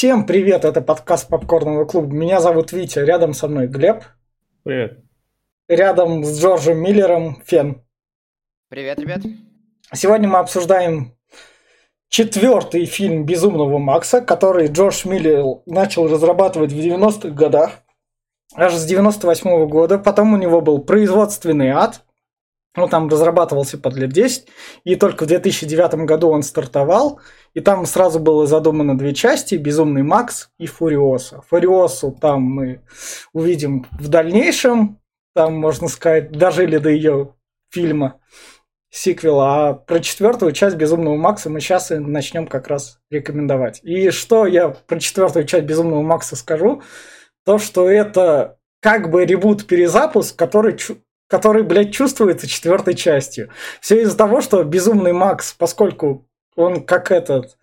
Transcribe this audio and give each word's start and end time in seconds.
Всем 0.00 0.24
привет, 0.24 0.64
это 0.64 0.80
подкаст 0.80 1.28
Попкорного 1.28 1.84
клуба. 1.84 2.10
Меня 2.10 2.40
зовут 2.40 2.72
Витя, 2.72 3.00
рядом 3.00 3.34
со 3.34 3.48
мной 3.48 3.66
Глеб. 3.66 4.02
Привет. 4.62 5.04
Рядом 5.68 6.24
с 6.24 6.40
Джорджем 6.40 6.78
Миллером 6.78 7.42
Фен. 7.44 7.84
Привет, 8.70 8.98
ребят. 8.98 9.20
Сегодня 9.92 10.26
мы 10.26 10.38
обсуждаем 10.38 11.14
четвертый 12.08 12.86
фильм 12.86 13.26
«Безумного 13.26 13.76
Макса», 13.76 14.22
который 14.22 14.68
Джордж 14.68 15.06
Миллер 15.06 15.60
начал 15.66 16.08
разрабатывать 16.08 16.72
в 16.72 16.78
90-х 16.78 17.28
годах, 17.34 17.82
аж 18.54 18.72
с 18.72 18.86
98 18.86 19.50
-го 19.50 19.66
года. 19.66 19.98
Потом 19.98 20.32
у 20.32 20.38
него 20.38 20.62
был 20.62 20.78
производственный 20.78 21.72
ад, 21.72 22.06
он 22.76 22.88
там 22.88 23.08
разрабатывался 23.08 23.78
под 23.78 23.96
лет 23.96 24.10
10, 24.10 24.46
и 24.84 24.96
только 24.96 25.24
в 25.24 25.26
2009 25.26 26.06
году 26.06 26.28
он 26.28 26.42
стартовал, 26.42 27.20
и 27.54 27.60
там 27.60 27.84
сразу 27.86 28.20
было 28.20 28.46
задумано 28.46 28.96
две 28.96 29.12
части, 29.14 29.56
«Безумный 29.56 30.02
Макс» 30.02 30.50
и 30.58 30.66
«Фуриоса». 30.66 31.42
«Фуриосу» 31.48 32.16
там 32.20 32.42
мы 32.42 32.80
увидим 33.32 33.86
в 33.92 34.08
дальнейшем, 34.08 35.00
там, 35.34 35.54
можно 35.54 35.88
сказать, 35.88 36.30
дожили 36.30 36.78
до 36.78 36.90
ее 36.90 37.34
фильма, 37.70 38.20
сиквела, 38.90 39.68
а 39.68 39.74
про 39.74 40.00
четвертую 40.00 40.52
часть 40.52 40.76
«Безумного 40.76 41.16
Макса» 41.16 41.50
мы 41.50 41.60
сейчас 41.60 41.90
и 41.90 41.98
начнем 41.98 42.46
как 42.46 42.68
раз 42.68 43.00
рекомендовать. 43.10 43.80
И 43.82 44.10
что 44.10 44.46
я 44.46 44.68
про 44.68 44.98
четвертую 45.00 45.44
часть 45.44 45.64
«Безумного 45.64 46.02
Макса» 46.02 46.36
скажу, 46.36 46.82
то, 47.44 47.58
что 47.58 47.88
это 47.88 48.58
как 48.80 49.10
бы 49.10 49.24
ребут-перезапуск, 49.24 50.36
который 50.36 50.76
который, 51.30 51.62
блядь, 51.62 51.94
чувствуется 51.94 52.48
четвертой 52.48 52.94
частью. 52.94 53.50
Все 53.80 54.02
из-за 54.02 54.16
того, 54.16 54.40
что 54.40 54.64
Безумный 54.64 55.12
Макс, 55.12 55.52
поскольку 55.52 56.28
он 56.56 56.84
как 56.84 57.12
этот, 57.12 57.56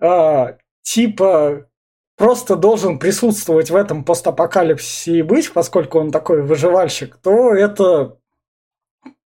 а, 0.00 0.56
типа, 0.82 1.68
просто 2.16 2.56
должен 2.56 2.98
присутствовать 2.98 3.70
в 3.70 3.76
этом 3.76 4.04
постапокалипсисе 4.04 5.18
и 5.18 5.22
быть, 5.22 5.52
поскольку 5.52 6.00
он 6.00 6.10
такой 6.10 6.42
выживальщик, 6.42 7.16
то 7.22 7.54
это 7.54 8.18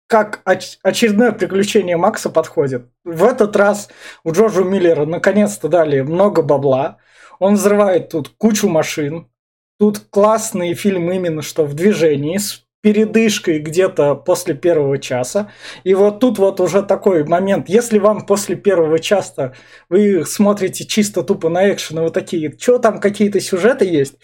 как 0.08 0.42
оч- 0.44 0.76
очередное 0.82 1.32
приключение 1.32 1.96
Макса 1.96 2.28
подходит. 2.28 2.90
В 3.02 3.24
этот 3.24 3.56
раз 3.56 3.88
у 4.24 4.32
Джорджа 4.32 4.62
Миллера 4.62 5.06
наконец-то 5.06 5.68
дали 5.68 6.02
много 6.02 6.42
бабла. 6.42 6.98
Он 7.38 7.54
взрывает 7.54 8.10
тут 8.10 8.28
кучу 8.36 8.68
машин. 8.68 9.30
Тут 9.78 10.00
классный 10.10 10.74
фильм 10.74 11.10
именно 11.10 11.40
что 11.40 11.64
в 11.64 11.72
движении, 11.72 12.36
с 12.36 12.61
передышкой 12.82 13.60
где-то 13.60 14.14
после 14.14 14.54
первого 14.54 14.98
часа. 14.98 15.50
И 15.84 15.94
вот 15.94 16.18
тут 16.20 16.38
вот 16.38 16.60
уже 16.60 16.82
такой 16.82 17.24
момент, 17.24 17.68
если 17.68 17.98
вам 17.98 18.26
после 18.26 18.56
первого 18.56 18.98
часа 18.98 19.54
вы 19.88 20.24
смотрите 20.26 20.84
чисто 20.84 21.22
тупо 21.22 21.48
на 21.48 21.72
экшен, 21.72 22.00
вы 22.00 22.10
такие, 22.10 22.54
что 22.58 22.78
там 22.78 23.00
какие-то 23.00 23.40
сюжеты 23.40 23.84
есть, 23.84 24.14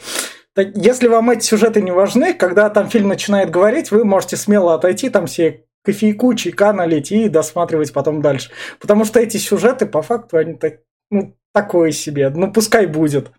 если 0.75 1.07
вам 1.09 1.31
эти 1.31 1.45
сюжеты 1.45 1.81
не 1.81 1.93
важны, 1.93 2.35
когда 2.35 2.69
там 2.69 2.89
фильм 2.91 3.09
начинает 3.09 3.51
говорить, 3.51 3.91
вы 3.91 4.05
можете 4.05 4.37
смело 4.37 4.75
отойти, 4.75 5.09
там 5.09 5.27
все 5.27 5.65
кофейку, 5.85 6.35
чайка 6.35 6.73
налить 6.73 7.13
и 7.13 7.29
досматривать 7.29 7.93
потом 7.93 8.21
дальше. 8.21 8.51
Потому 8.81 9.05
что 9.05 9.21
эти 9.21 9.37
сюжеты, 9.37 9.87
по 9.87 10.03
факту, 10.03 10.37
они 10.37 10.55
так, 10.55 10.81
ну, 11.11 11.37
такое 11.55 11.93
себе. 11.93 12.29
Ну, 12.31 12.53
пускай 12.53 12.87
будет. 12.87 13.31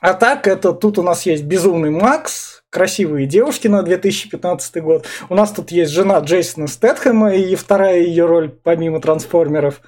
А 0.00 0.14
так, 0.14 0.46
это 0.46 0.72
тут 0.72 0.98
у 0.98 1.02
нас 1.02 1.26
есть 1.26 1.44
Безумный 1.44 1.90
Макс, 1.90 2.59
красивые 2.70 3.26
девушки 3.26 3.68
на 3.68 3.82
2015 3.82 4.82
год. 4.82 5.06
У 5.28 5.34
нас 5.34 5.50
тут 5.52 5.72
есть 5.72 5.92
жена 5.92 6.20
Джейсона 6.20 6.68
Стэтхэма 6.68 7.34
и 7.34 7.54
вторая 7.56 8.00
ее 8.00 8.26
роль 8.26 8.48
помимо 8.48 9.00
трансформеров. 9.00 9.82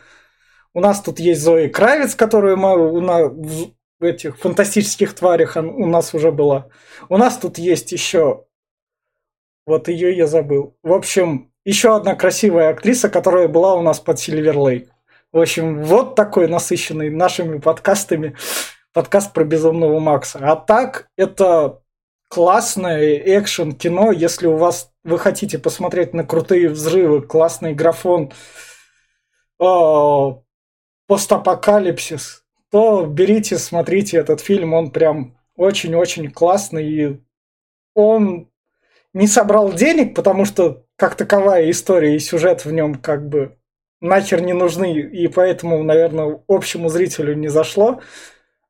У 0.74 0.80
нас 0.80 1.00
тут 1.00 1.20
есть 1.20 1.40
Зои 1.40 1.68
Кравец, 1.68 2.14
которую 2.14 2.56
мы 2.56 3.00
на, 3.00 3.28
в 3.28 3.72
этих 4.04 4.38
фантастических 4.38 5.14
тварях 5.14 5.56
у 5.56 5.86
нас 5.86 6.12
уже 6.12 6.32
была. 6.32 6.68
У 7.08 7.16
нас 7.16 7.38
тут 7.38 7.58
есть 7.58 7.92
еще... 7.92 8.44
Вот 9.64 9.86
ее 9.86 10.16
я 10.16 10.26
забыл. 10.26 10.76
В 10.82 10.92
общем, 10.92 11.52
еще 11.64 11.94
одна 11.94 12.16
красивая 12.16 12.70
актриса, 12.70 13.08
которая 13.08 13.46
была 13.46 13.74
у 13.74 13.82
нас 13.82 14.00
под 14.00 14.18
Сильвер 14.18 14.58
Лейк. 14.58 14.90
В 15.30 15.38
общем, 15.38 15.84
вот 15.84 16.16
такой 16.16 16.48
насыщенный 16.48 17.10
нашими 17.10 17.58
подкастами 17.58 18.34
подкаст 18.92 19.32
про 19.32 19.44
Безумного 19.44 20.00
Макса. 20.00 20.40
А 20.42 20.56
так, 20.56 21.08
это 21.16 21.81
классное 22.32 23.18
экшен 23.38 23.72
кино, 23.72 24.10
если 24.10 24.46
у 24.46 24.56
вас 24.56 24.90
вы 25.04 25.18
хотите 25.18 25.58
посмотреть 25.58 26.14
на 26.14 26.24
крутые 26.24 26.70
взрывы, 26.70 27.20
классный 27.20 27.74
графон, 27.74 28.32
э, 29.60 29.64
постапокалипсис, 31.06 32.44
то 32.70 33.04
берите, 33.04 33.58
смотрите 33.58 34.16
этот 34.16 34.40
фильм, 34.40 34.72
он 34.72 34.92
прям 34.92 35.36
очень-очень 35.56 36.30
классный, 36.30 36.90
и 36.90 37.20
он 37.94 38.48
не 39.12 39.26
собрал 39.26 39.70
денег, 39.74 40.14
потому 40.14 40.46
что 40.46 40.86
как 40.96 41.16
таковая 41.16 41.70
история 41.70 42.16
и 42.16 42.18
сюжет 42.18 42.64
в 42.64 42.72
нем 42.72 42.94
как 42.94 43.28
бы 43.28 43.58
нахер 44.00 44.40
не 44.40 44.54
нужны, 44.54 44.90
и 45.00 45.28
поэтому, 45.28 45.82
наверное, 45.82 46.42
общему 46.48 46.88
зрителю 46.88 47.34
не 47.34 47.48
зашло. 47.48 48.00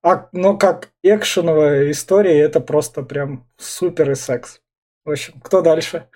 А, 0.03 0.29
но 0.33 0.57
как 0.57 0.91
экшеновая 1.03 1.91
история, 1.91 2.41
это 2.41 2.61
просто 2.61 3.03
прям 3.03 3.47
супер 3.57 4.11
и 4.11 4.15
секс. 4.15 4.61
В 5.05 5.11
общем, 5.11 5.41
кто 5.41 5.63
дальше? 5.63 6.09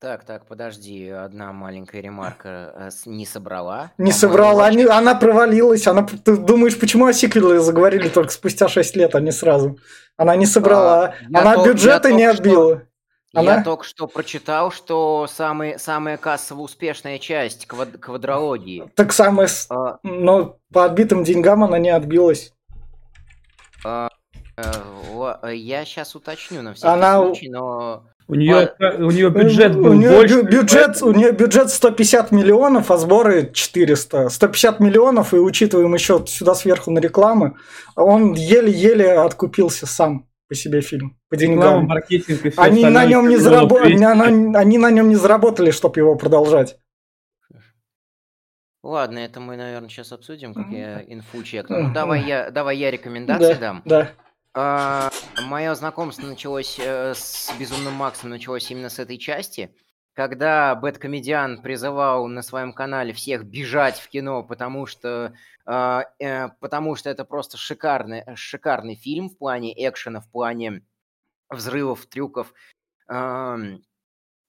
Так, 0.00 0.24
так, 0.24 0.46
подожди, 0.46 1.10
одна 1.10 1.52
маленькая 1.52 2.00
ремарка 2.00 2.72
э, 2.74 2.90
не 3.04 3.26
собрала. 3.26 3.92
Не 3.98 4.12
собрала, 4.12 4.70
не, 4.70 4.84
она 4.84 5.14
провалилась. 5.14 5.86
Она, 5.86 6.06
ты 6.06 6.38
думаешь, 6.38 6.78
почему 6.78 7.04
о 7.04 7.12
сиквеле 7.12 7.60
заговорили 7.60 8.08
только 8.08 8.32
спустя 8.32 8.66
6 8.66 8.96
лет, 8.96 9.14
а 9.14 9.20
не 9.20 9.30
сразу? 9.30 9.78
Она 10.16 10.36
не 10.36 10.46
собрала, 10.46 11.14
а, 11.34 11.38
она 11.38 11.64
бюджеты 11.64 12.14
не 12.14 12.24
отбила. 12.24 12.76
Что... 12.76 13.40
Она? 13.40 13.56
Я 13.56 13.62
только 13.62 13.84
что 13.84 14.08
прочитал, 14.08 14.72
что 14.72 15.28
самый, 15.30 15.78
самая 15.78 16.16
кассово 16.16 16.62
успешная 16.62 17.18
часть 17.18 17.66
квад, 17.66 17.98
квадрологии. 17.98 18.90
Так 18.96 19.12
самая, 19.12 19.48
а... 19.68 19.98
но 20.02 20.58
по 20.72 20.84
отбитым 20.84 21.22
деньгам 21.22 21.62
она 21.62 21.78
не 21.78 21.90
отбилась. 21.90 22.54
А, 23.84 24.08
э, 24.56 25.54
я 25.54 25.84
сейчас 25.84 26.14
уточню 26.14 26.62
на 26.62 26.74
всякий 26.74 26.92
Она... 26.92 27.16
случай, 27.16 27.48
но... 27.48 28.04
У 28.28 28.36
нее, 28.36 28.72
у 28.78 29.10
нее 29.10 29.28
бюджет 29.28 29.74
был 29.74 29.90
у 29.90 29.94
нее 29.94 30.10
больше. 30.12 30.42
Бюджет, 30.42 31.02
у 31.02 31.10
нее 31.10 31.32
бюджет 31.32 31.68
150 31.68 32.30
миллионов, 32.30 32.92
а 32.92 32.96
сборы 32.96 33.50
400. 33.52 34.28
150 34.28 34.78
миллионов, 34.78 35.34
и 35.34 35.38
учитываем 35.38 35.92
еще 35.94 36.24
сюда 36.28 36.54
сверху 36.54 36.92
на 36.92 37.00
рекламы, 37.00 37.56
он 37.96 38.34
еле-еле 38.34 39.14
откупился 39.14 39.86
сам 39.86 40.28
по 40.48 40.54
себе 40.54 40.80
фильм, 40.80 41.16
по 41.28 41.36
деньгам. 41.36 41.86
маркетинг 41.86 42.44
и 42.44 42.50
все 42.50 42.60
они 42.60 42.84
на, 42.84 43.04
нем 43.04 43.28
не 43.28 43.36
зараб... 43.36 43.72
они, 43.72 44.04
они 44.04 44.78
на 44.78 44.90
нем 44.92 45.08
не 45.08 45.16
заработали, 45.16 45.72
чтобы 45.72 45.98
его 45.98 46.14
продолжать. 46.14 46.76
Ладно, 48.82 49.18
это 49.18 49.40
мы, 49.40 49.56
наверное, 49.56 49.90
сейчас 49.90 50.12
обсудим, 50.12 50.54
как 50.54 50.68
я 50.70 51.02
инфу 51.02 51.42
чекну. 51.42 51.88
Ну, 51.88 51.92
давай 51.92 52.24
я, 52.24 52.50
давай 52.50 52.78
я 52.78 52.90
рекомендации 52.90 53.54
да, 53.54 53.60
дам. 53.60 53.82
Да. 53.84 54.10
А, 54.54 55.10
мое 55.44 55.74
знакомство 55.74 56.26
началось 56.26 56.78
э, 56.78 57.12
с 57.14 57.52
Безумным 57.58 57.92
Максом, 57.94 58.30
началось 58.30 58.70
именно 58.70 58.88
с 58.88 58.98
этой 58.98 59.18
части, 59.18 59.74
когда 60.14 60.74
Бэткомедиан 60.74 61.60
призывал 61.62 62.26
на 62.26 62.42
своем 62.42 62.72
канале 62.72 63.12
всех 63.12 63.44
бежать 63.44 64.00
в 64.00 64.08
кино, 64.08 64.42
потому 64.42 64.86
что, 64.86 65.34
э, 65.66 66.00
э, 66.18 66.48
потому 66.60 66.96
что 66.96 67.10
это 67.10 67.24
просто 67.24 67.58
шикарный, 67.58 68.24
шикарный 68.34 68.96
фильм 68.96 69.28
в 69.28 69.36
плане 69.36 69.72
экшена, 69.88 70.20
в 70.20 70.30
плане 70.30 70.82
взрывов, 71.50 72.06
трюков 72.06 72.52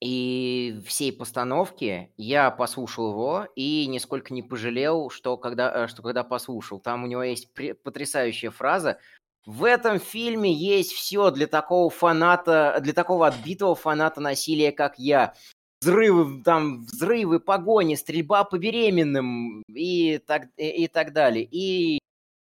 и 0.02 0.82
всей 0.88 1.14
постановки 1.14 2.12
я 2.18 2.50
послушал 2.50 3.12
его 3.12 3.48
и 3.56 3.86
нисколько 3.86 4.34
не 4.34 4.42
пожалел, 4.42 5.12
что 5.12 5.38
когда, 5.38 5.86
э, 5.86 5.88
что 5.88 6.02
когда 6.02 6.24
послушал. 6.24 6.80
Там 6.80 7.04
у 7.04 7.08
него 7.08 7.22
есть 7.22 7.54
потрясающая 7.84 8.50
фраза. 8.50 9.00
В 9.46 9.64
этом 9.64 10.00
фильме 10.00 10.52
есть 10.52 10.92
все 10.92 11.30
для 11.30 11.46
такого 11.46 11.90
фаната, 11.92 12.80
для 12.82 12.94
такого 12.94 13.28
отбитого 13.28 13.76
фаната 13.76 14.22
насилия, 14.22 14.72
как 14.72 14.98
я. 14.98 15.36
Взрывы, 15.82 16.44
там, 16.44 16.84
взрывы, 16.86 17.40
погони, 17.40 17.96
стрельба 17.96 18.44
по 18.44 18.58
беременным 18.58 19.64
и 19.68 20.18
так, 20.20 20.50
и, 20.58 20.84
и 20.84 20.88
так 20.88 21.14
далее. 21.14 21.48
И 21.50 22.00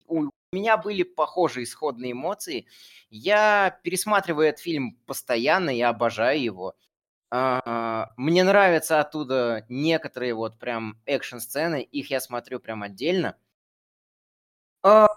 у 0.07 0.30
меня 0.51 0.77
были 0.77 1.04
похожие 1.04 1.63
исходные 1.63 2.12
эмоции. 2.12 2.68
Я 3.09 3.80
пересматриваю 3.83 4.50
этот 4.50 4.62
фильм 4.62 4.98
постоянно, 5.06 5.69
я 5.71 5.89
обожаю 5.89 6.42
его. 6.42 6.75
А, 7.29 8.12
мне 8.15 8.44
нравятся 8.44 9.00
оттуда 9.00 9.65
некоторые 9.69 10.33
вот 10.33 10.59
прям 10.59 11.00
экшн-сцены, 11.06 11.81
их 11.81 12.09
я 12.09 12.21
смотрю 12.21 12.59
прям 12.59 12.83
отдельно. 12.83 13.35
А, 14.83 15.07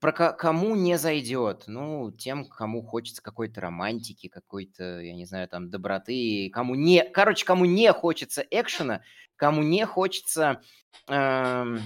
про 0.00 0.12
кому 0.32 0.74
не 0.74 0.98
зайдет? 0.98 1.64
Ну, 1.66 2.10
тем, 2.12 2.46
кому 2.46 2.82
хочется 2.82 3.22
какой-то 3.22 3.60
романтики, 3.60 4.28
какой-то, 4.28 5.00
я 5.00 5.14
не 5.14 5.24
знаю, 5.24 5.48
там, 5.48 5.70
доброты, 5.70 6.50
кому 6.52 6.74
не... 6.74 7.04
Короче, 7.04 7.44
кому 7.44 7.64
не 7.64 7.92
хочется 7.92 8.42
экшена, 8.50 9.02
кому 9.36 9.62
не 9.62 9.86
хочется... 9.86 10.60
Эм, 11.08 11.80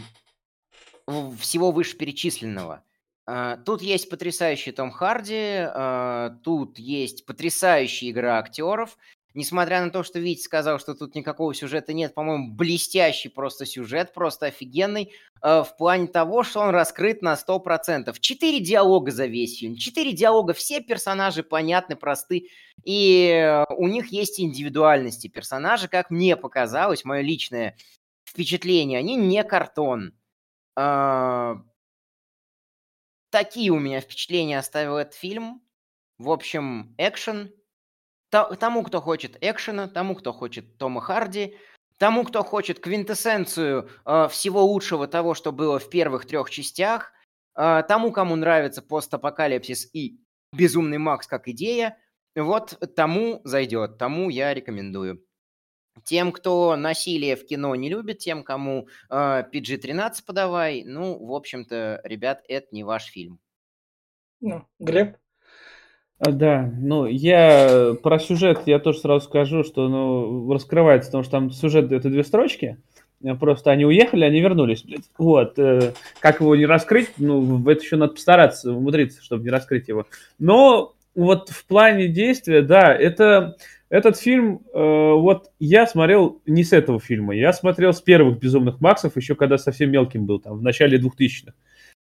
всего 1.39 1.71
вышеперечисленного. 1.71 2.83
А, 3.27 3.57
тут 3.57 3.81
есть 3.81 4.11
потрясающий 4.11 4.73
Том 4.73 4.91
Харди, 4.91 5.67
а, 5.67 6.37
тут 6.43 6.79
есть 6.79 7.25
потрясающая 7.25 8.11
игра 8.11 8.39
актеров. 8.39 8.99
Несмотря 9.33 9.85
на 9.85 9.91
то, 9.91 10.05
что 10.05 10.21
Витя 10.21 10.43
сказал, 10.43 10.79
что 10.79 10.95
тут 10.95 11.17
никакого 11.17 11.53
сюжета 11.55 11.93
нет, 11.93 12.15
по-моему, 12.15 12.53
блестящий 12.53 13.29
просто 13.29 13.67
сюжет, 13.67 14.13
просто 14.13 14.47
офигенный, 14.47 15.13
а, 15.41 15.65
в 15.65 15.77
плане 15.77 16.07
того, 16.07 16.45
что 16.45 16.61
он 16.61 16.71
раскрыт 16.71 17.23
на 17.23 17.35
100%. 17.35 18.21
Четыре 18.21 18.61
диалога 18.61 19.11
за 19.11 19.27
весь 19.27 19.59
фильм, 19.59 19.77
четыре 19.77 20.13
диалога, 20.13 20.53
все 20.53 20.81
персонажи 20.81 21.43
понятны, 21.43 21.97
просты, 21.97 22.49
и 22.85 23.65
у 23.71 23.89
них 23.89 24.09
есть 24.09 24.39
индивидуальности. 24.39 25.29
Персонажи, 25.29 25.89
как 25.89 26.11
мне 26.11 26.37
показалось, 26.37 27.05
мое 27.05 27.23
личное 27.23 27.77
впечатление, 28.29 28.99
они 28.99 29.17
не 29.17 29.43
картон 29.45 30.13
такие 33.35 33.73
у 33.73 33.81
меня 33.81 34.01
впечатления 34.01 34.61
оставил 34.61 34.97
этот 34.97 35.15
фильм. 35.15 35.61
В 36.19 36.31
общем, 36.31 36.95
экшен. 36.99 37.53
Тому, 38.31 38.85
кто 38.85 39.01
хочет 39.01 39.37
экшена, 39.41 39.89
тому, 39.89 40.15
кто 40.15 40.33
хочет 40.33 40.79
Тома 40.79 41.01
Харди, 41.01 41.57
тому, 41.99 42.23
кто 42.23 42.45
хочет 42.45 42.79
квинтэссенцию 42.79 43.89
э, 44.05 44.29
всего 44.31 44.65
лучшего 44.65 45.09
того, 45.09 45.35
что 45.35 45.51
было 45.51 45.81
в 45.81 45.91
первых 45.91 46.27
трех 46.27 46.49
частях, 46.49 47.13
э, 47.57 47.83
тому, 47.89 48.13
кому 48.13 48.37
нравится 48.37 48.83
постапокалипсис 48.83 49.93
и 49.93 50.21
Безумный 50.53 50.99
Макс 50.99 51.27
как 51.27 51.49
идея, 51.49 51.99
вот 52.37 52.79
тому 52.95 53.41
зайдет, 53.43 53.99
тому 53.99 54.31
я 54.31 54.55
рекомендую. 54.55 55.24
Тем, 56.05 56.33
кто 56.33 56.77
насилие 56.77 57.35
в 57.35 57.47
кино 57.47 57.75
не 57.75 57.89
любит, 57.89 58.19
тем, 58.19 58.43
кому 58.43 58.89
э, 59.11 59.15
PG-13 59.53 60.13
подавай, 60.27 60.85
ну, 60.85 61.19
в 61.25 61.33
общем-то, 61.33 62.03
ребят, 62.05 62.43
это 62.47 62.69
не 62.73 62.85
ваш 62.85 63.05
фильм. 63.05 63.41
Ну, 64.41 64.65
Глеб? 64.79 65.17
А, 66.19 66.31
да, 66.31 66.71
ну, 66.79 67.07
я 67.07 67.95
про 68.03 68.19
сюжет 68.19 68.61
я 68.67 68.79
тоже 68.79 68.99
сразу 68.99 69.25
скажу, 69.25 69.65
что, 69.65 69.89
ну, 69.89 70.53
раскрывается, 70.53 71.09
потому 71.09 71.25
что 71.25 71.33
там 71.33 71.51
сюжет 71.51 71.91
это 71.91 72.09
две 72.09 72.23
строчки, 72.23 72.77
э, 73.23 73.35
просто 73.35 73.71
они 73.71 73.87
уехали, 73.87 74.25
они 74.25 74.41
вернулись, 74.41 74.85
Вот, 75.17 75.59
э, 75.59 75.95
как 76.21 76.41
его 76.41 76.55
не 76.55 76.67
раскрыть, 76.67 77.11
ну, 77.17 77.67
это 77.69 77.83
еще 77.83 77.97
надо 77.97 78.13
постараться, 78.13 78.73
умудриться, 78.73 79.23
чтобы 79.23 79.45
не 79.45 79.51
раскрыть 79.51 79.89
его. 79.89 80.07
Но 80.39 80.95
вот 81.15 81.49
в 81.49 81.67
плане 81.67 82.09
действия, 82.09 82.63
да, 82.63 82.95
это 82.95 83.57
этот 83.95 84.19
фильм, 84.19 84.61
э, 84.75 84.79
вот 84.81 85.53
я 85.61 85.87
смотрел 85.87 86.43
не 86.47 86.65
с 86.65 86.73
этого 86.73 86.99
фильма, 86.99 87.37
я 87.37 87.53
смотрел 87.53 87.93
с 87.93 88.01
первых 88.01 88.41
«Безумных 88.41 88.81
Максов», 88.81 89.17
еще 89.17 89.37
когда 89.37 89.57
совсем 89.57 89.93
мелким 89.93 90.27
был, 90.27 90.41
там, 90.41 90.59
в 90.59 90.63
начале 90.63 90.99
2000-х. 90.99 91.53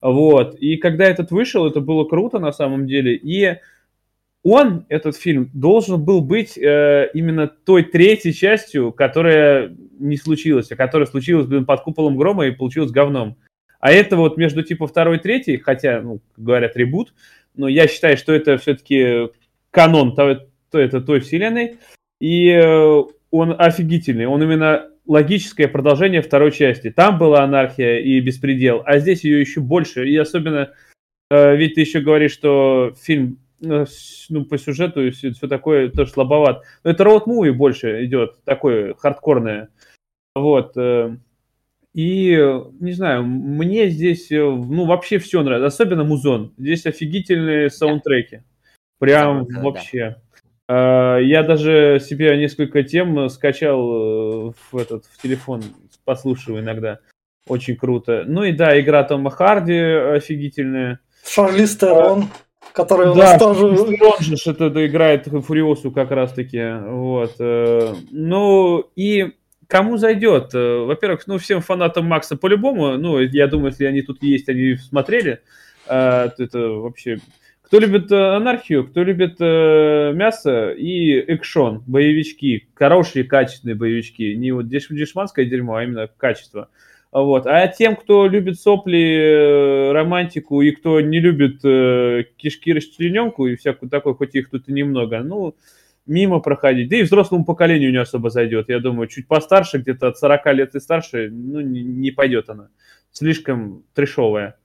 Вот, 0.01 0.55
и 0.55 0.75
когда 0.75 1.05
этот 1.05 1.31
вышел, 1.31 1.65
это 1.65 1.79
было 1.79 2.03
круто 2.03 2.39
на 2.39 2.51
самом 2.51 2.87
деле, 2.87 3.15
и 3.15 3.59
он, 4.43 4.85
этот 4.89 5.15
фильм, 5.15 5.49
должен 5.53 6.03
был 6.03 6.19
быть 6.19 6.57
э, 6.57 7.09
именно 7.13 7.47
той 7.47 7.83
третьей 7.83 8.33
частью, 8.33 8.91
которая 8.91 9.73
не 9.97 10.17
случилась, 10.17 10.69
а 10.69 10.75
которая 10.75 11.05
случилась, 11.05 11.47
блин, 11.47 11.65
под 11.65 11.83
куполом 11.83 12.17
грома 12.17 12.47
и 12.47 12.51
получилась 12.51 12.91
говном. 12.91 13.37
А 13.79 13.93
это 13.93 14.17
вот 14.17 14.35
между 14.35 14.61
типа 14.61 14.87
второй 14.87 15.17
и 15.17 15.21
третьей, 15.21 15.55
хотя, 15.55 16.01
ну, 16.01 16.19
говорят, 16.35 16.75
ребут, 16.75 17.13
но 17.55 17.69
я 17.69 17.87
считаю, 17.87 18.17
что 18.17 18.33
это 18.33 18.57
все-таки 18.57 19.29
канон 19.71 20.15
то 20.15 20.47
это 20.73 21.01
той 21.01 21.19
вселенной, 21.19 21.77
и 22.19 22.49
э, 22.49 23.03
он 23.31 23.55
офигительный, 23.57 24.25
он 24.25 24.41
именно 24.43 24.89
логическое 25.05 25.67
продолжение 25.67 26.21
второй 26.21 26.51
части. 26.51 26.91
Там 26.91 27.17
была 27.17 27.43
анархия 27.43 27.99
и 27.99 28.19
беспредел, 28.19 28.83
а 28.85 28.99
здесь 28.99 29.23
ее 29.23 29.39
еще 29.39 29.61
больше, 29.61 30.07
и 30.07 30.15
особенно, 30.17 30.73
э, 31.29 31.55
ведь 31.55 31.75
ты 31.75 31.81
еще 31.81 32.01
говоришь, 32.01 32.33
что 32.33 32.93
фильм 32.99 33.39
э, 33.63 33.85
ну, 34.29 34.45
по 34.45 34.57
сюжету 34.57 35.05
и 35.05 35.11
все, 35.11 35.31
все 35.31 35.47
такое 35.47 35.89
тоже 35.89 36.11
слабоват. 36.11 36.63
Но 36.83 36.91
это 36.91 37.03
роуд-муви 37.03 37.51
больше 37.51 38.05
идет, 38.05 38.43
такое 38.43 38.93
хардкорное. 38.95 39.69
Вот. 40.35 40.75
И, 41.97 42.37
не 42.79 42.91
знаю, 42.91 43.23
мне 43.23 43.89
здесь, 43.89 44.29
ну, 44.29 44.85
вообще 44.85 45.17
все 45.17 45.41
нравится. 45.41 45.65
Особенно 45.65 46.03
музон. 46.03 46.53
Здесь 46.55 46.85
офигительные 46.85 47.71
саундтреки. 47.71 48.41
Прям 48.99 49.47
Забыл, 49.47 49.63
вообще. 49.63 50.09
Да. 50.09 50.21
А, 50.67 51.17
я 51.17 51.43
даже 51.43 51.99
себе 52.03 52.37
несколько 52.37 52.83
тем 52.83 53.29
скачал 53.29 54.49
э, 54.49 54.51
в 54.71 54.77
этот 54.77 55.05
в 55.05 55.21
телефон, 55.21 55.63
послушаю 56.03 56.59
иногда. 56.59 56.99
Очень 57.47 57.77
круто. 57.77 58.23
Ну 58.27 58.43
и 58.43 58.51
да, 58.51 58.79
игра 58.79 59.03
Тома 59.03 59.29
Харди 59.29 59.79
офигительная. 59.79 60.99
Шарли 61.25 61.65
Стерон, 61.65 62.23
а, 62.23 62.73
который 62.73 63.09
у 63.09 63.13
да, 63.13 63.33
нас 63.33 63.41
тоже... 63.41 63.75
Же 64.19 64.51
это, 64.51 64.85
играет 64.85 65.27
Фуриосу 65.27 65.91
как 65.91 66.11
раз-таки. 66.11 66.61
Вот. 66.89 67.35
Э, 67.39 67.93
ну 68.11 68.83
и 68.97 69.35
кому 69.67 69.95
зайдет? 69.95 70.53
Э, 70.53 70.79
во-первых, 70.79 71.25
ну 71.27 71.37
всем 71.37 71.61
фанатам 71.61 72.05
Макса 72.05 72.35
по-любому. 72.35 72.97
Ну, 72.97 73.19
я 73.19 73.47
думаю, 73.47 73.69
если 73.71 73.85
они 73.85 74.01
тут 74.01 74.21
есть, 74.21 74.49
они 74.49 74.75
смотрели. 74.75 75.39
Это 75.85 76.49
вообще 76.51 77.19
кто 77.67 77.79
любит 77.79 78.09
э, 78.13 78.15
анархию, 78.15 78.87
кто 78.87 79.03
любит 79.03 79.41
э, 79.41 80.13
мясо 80.13 80.71
и 80.71 81.19
экшон, 81.19 81.83
боевички, 81.85 82.69
хорошие, 82.73 83.25
качественные 83.25 83.75
боевички. 83.75 84.35
Не 84.35 84.53
вот 84.53 84.69
деш 84.69 84.87
дешманское 84.87 85.43
дерьмо, 85.43 85.75
а 85.75 85.83
именно 85.83 86.07
качество. 86.07 86.69
Вот. 87.11 87.45
А 87.45 87.67
тем, 87.67 87.97
кто 87.97 88.25
любит 88.25 88.57
сопли, 88.57 89.89
э, 89.89 89.91
романтику 89.91 90.61
и 90.61 90.71
кто 90.71 91.01
не 91.01 91.19
любит 91.19 91.59
э, 91.65 92.23
кишки 92.37 92.71
расчлененку 92.71 93.47
и 93.47 93.57
всякую 93.57 93.89
такое, 93.89 94.13
хоть 94.13 94.35
их 94.35 94.49
тут 94.49 94.69
и 94.69 94.71
немного, 94.71 95.19
ну, 95.19 95.53
мимо 96.05 96.39
проходить. 96.39 96.87
Да 96.87 96.95
и 96.95 97.03
взрослому 97.03 97.43
поколению 97.43 97.91
не 97.91 97.97
особо 97.97 98.29
зайдет. 98.29 98.69
Я 98.69 98.79
думаю, 98.79 99.09
чуть 99.09 99.27
постарше, 99.27 99.79
где-то 99.79 100.07
от 100.07 100.17
40 100.17 100.53
лет 100.53 100.75
и 100.75 100.79
старше, 100.79 101.29
ну, 101.29 101.59
не, 101.59 101.83
не 101.83 102.11
пойдет 102.11 102.49
она. 102.49 102.69
Слишком 103.11 103.83
трешовая. 103.93 104.55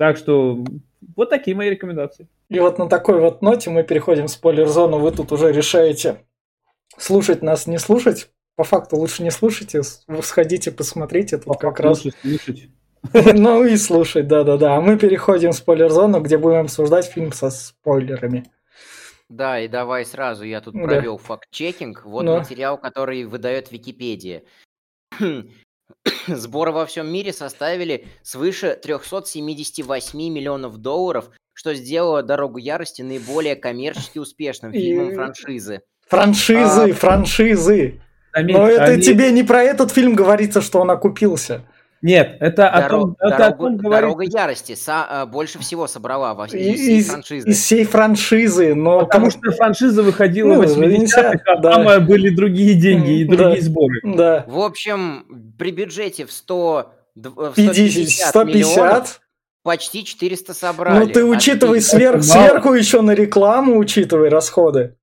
Так 0.00 0.16
что 0.16 0.64
вот 1.14 1.28
такие 1.28 1.54
мои 1.54 1.68
рекомендации. 1.68 2.26
И 2.48 2.58
вот 2.58 2.78
на 2.78 2.88
такой 2.88 3.20
вот 3.20 3.42
ноте 3.42 3.68
мы 3.68 3.82
переходим 3.82 4.28
в 4.28 4.30
спойлер-зону. 4.30 4.98
Вы 4.98 5.12
тут 5.12 5.30
уже 5.30 5.52
решаете, 5.52 6.24
слушать 6.96 7.42
нас, 7.42 7.66
не 7.66 7.76
слушать. 7.76 8.30
По 8.56 8.64
факту 8.64 8.96
лучше 8.96 9.22
не 9.22 9.30
слушайте, 9.30 9.82
сходите, 10.22 10.70
посмотрите. 10.70 11.36
Тут 11.36 11.48
По 11.48 11.54
как 11.54 11.80
раз... 11.80 12.00
слушать. 12.00 12.70
Ну 13.12 13.62
и 13.64 13.76
слушать, 13.76 14.26
да-да-да. 14.26 14.76
А 14.76 14.80
мы 14.80 14.96
переходим 14.98 15.50
в 15.50 15.56
спойлер-зону, 15.56 16.20
где 16.20 16.38
будем 16.38 16.60
обсуждать 16.60 17.04
фильм 17.04 17.34
со 17.34 17.50
спойлерами. 17.50 18.50
Да, 19.28 19.60
и 19.60 19.68
давай 19.68 20.06
сразу, 20.06 20.44
я 20.44 20.62
тут 20.62 20.72
провел 20.82 21.18
факт-чекинг. 21.18 22.06
Вот 22.06 22.22
ну. 22.22 22.38
материал, 22.38 22.78
который 22.78 23.24
выдает 23.24 23.70
Википедия. 23.70 24.44
Сборы 26.26 26.72
во 26.72 26.86
всем 26.86 27.12
мире 27.12 27.32
составили 27.32 28.06
свыше 28.22 28.78
378 28.82 30.18
миллионов 30.18 30.78
долларов, 30.78 31.30
что 31.52 31.74
сделало 31.74 32.22
«Дорогу 32.22 32.58
ярости» 32.58 33.02
наиболее 33.02 33.56
коммерчески 33.56 34.18
успешным 34.18 34.72
фильмом 34.72 35.14
франшизы. 35.14 35.82
Франшизы, 36.08 36.90
а, 36.90 36.94
франшизы. 36.94 38.00
Заметь, 38.34 38.56
Но 38.56 38.68
это 38.68 38.84
они... 38.84 39.02
тебе 39.02 39.30
не 39.32 39.42
про 39.42 39.62
этот 39.62 39.90
фильм 39.90 40.14
говорится, 40.14 40.60
что 40.60 40.80
он 40.80 40.90
окупился. 40.90 41.64
Нет, 42.02 42.38
это 42.40 42.70
Дорог, 42.70 42.84
о 42.84 42.88
том, 42.88 43.16
это 43.20 43.38
дорогу, 43.38 43.64
о 43.64 43.66
том 43.66 43.76
говорит... 43.76 44.00
Дорога 44.00 44.24
ярости 44.24 44.74
со, 44.74 45.04
а, 45.04 45.26
больше 45.26 45.58
всего 45.58 45.86
собрала 45.86 46.34
во 46.34 46.46
всей 46.46 46.72
из, 46.72 47.08
франшизы. 47.08 47.48
Из 47.48 47.58
всей 47.62 47.84
франшизы, 47.84 48.74
но... 48.74 49.00
Потому 49.00 49.30
что 49.30 49.50
франшиза 49.52 50.02
выходила 50.02 50.54
ну, 50.54 50.62
в 50.62 50.78
80-х, 50.78 51.42
а 51.46 51.56
да. 51.58 51.72
там 51.72 52.06
были 52.06 52.30
другие 52.30 52.74
деньги 52.74 53.20
и 53.20 53.24
другие 53.24 53.60
да, 53.60 53.62
сборы. 53.62 54.00
Да. 54.02 54.44
В 54.48 54.60
общем, 54.60 55.54
при 55.58 55.72
бюджете 55.72 56.24
в 56.24 56.32
100... 56.32 56.94
В 57.16 57.52
150, 57.52 58.28
150 58.28 58.46
миллионов 58.46 59.20
почти 59.62 60.04
400 60.04 60.54
собрали. 60.54 61.04
Ну 61.04 61.06
ты 61.12 61.24
учитывай 61.24 61.82
сверх, 61.82 62.22
сверху 62.22 62.72
еще 62.72 63.02
на 63.02 63.10
рекламу, 63.10 63.76
учитывай 63.78 64.28
расходы, 64.28 64.96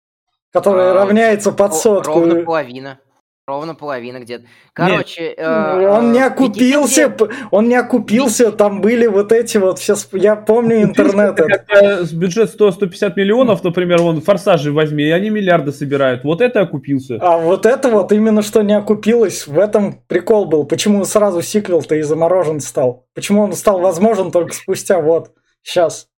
которые 0.51 0.91
а, 0.91 0.93
равняются 0.93 1.51
под 1.51 1.75
сотку. 1.75 2.13
Ровно 2.13 2.43
половина. 2.43 2.99
Ровно 3.47 3.75
половина 3.75 4.19
где-то. 4.19 4.43
Короче, 4.73 5.33
э, 5.37 5.87
он 5.87 6.11
не 6.11 6.19
окупился, 6.19 7.03
Википедия... 7.03 7.47
он 7.49 7.69
не 7.69 7.75
окупился, 7.75 8.51
там 8.51 8.81
были 8.81 9.07
вот 9.07 9.31
эти 9.31 9.55
вот 9.55 9.79
все, 9.79 9.95
я 10.11 10.35
помню 10.35 10.83
интернет. 10.83 11.39
С 11.69 12.11
бюджет 12.11 12.53
100-150 12.59 13.13
миллионов, 13.15 13.63
например, 13.63 14.01
вон 14.01 14.19
форсажи 14.19 14.73
возьми, 14.73 15.05
и 15.05 15.11
они 15.11 15.29
миллиарды 15.29 15.71
собирают. 15.71 16.25
Вот 16.25 16.41
это 16.41 16.59
окупился. 16.59 17.19
А 17.21 17.37
вот 17.37 17.65
это 17.65 17.87
вот 17.87 18.11
именно 18.11 18.41
что 18.41 18.63
не 18.63 18.73
окупилось, 18.73 19.47
в 19.47 19.57
этом 19.57 20.01
прикол 20.07 20.43
был. 20.47 20.65
Почему 20.65 21.05
сразу 21.05 21.41
сиквел-то 21.41 21.95
и 21.95 22.01
заморожен 22.01 22.59
стал? 22.59 23.07
Почему 23.15 23.43
он 23.43 23.53
стал 23.53 23.79
возможен 23.79 24.29
только 24.29 24.53
спустя 24.53 24.99
вот 24.99 25.31
сейчас? 25.63 26.09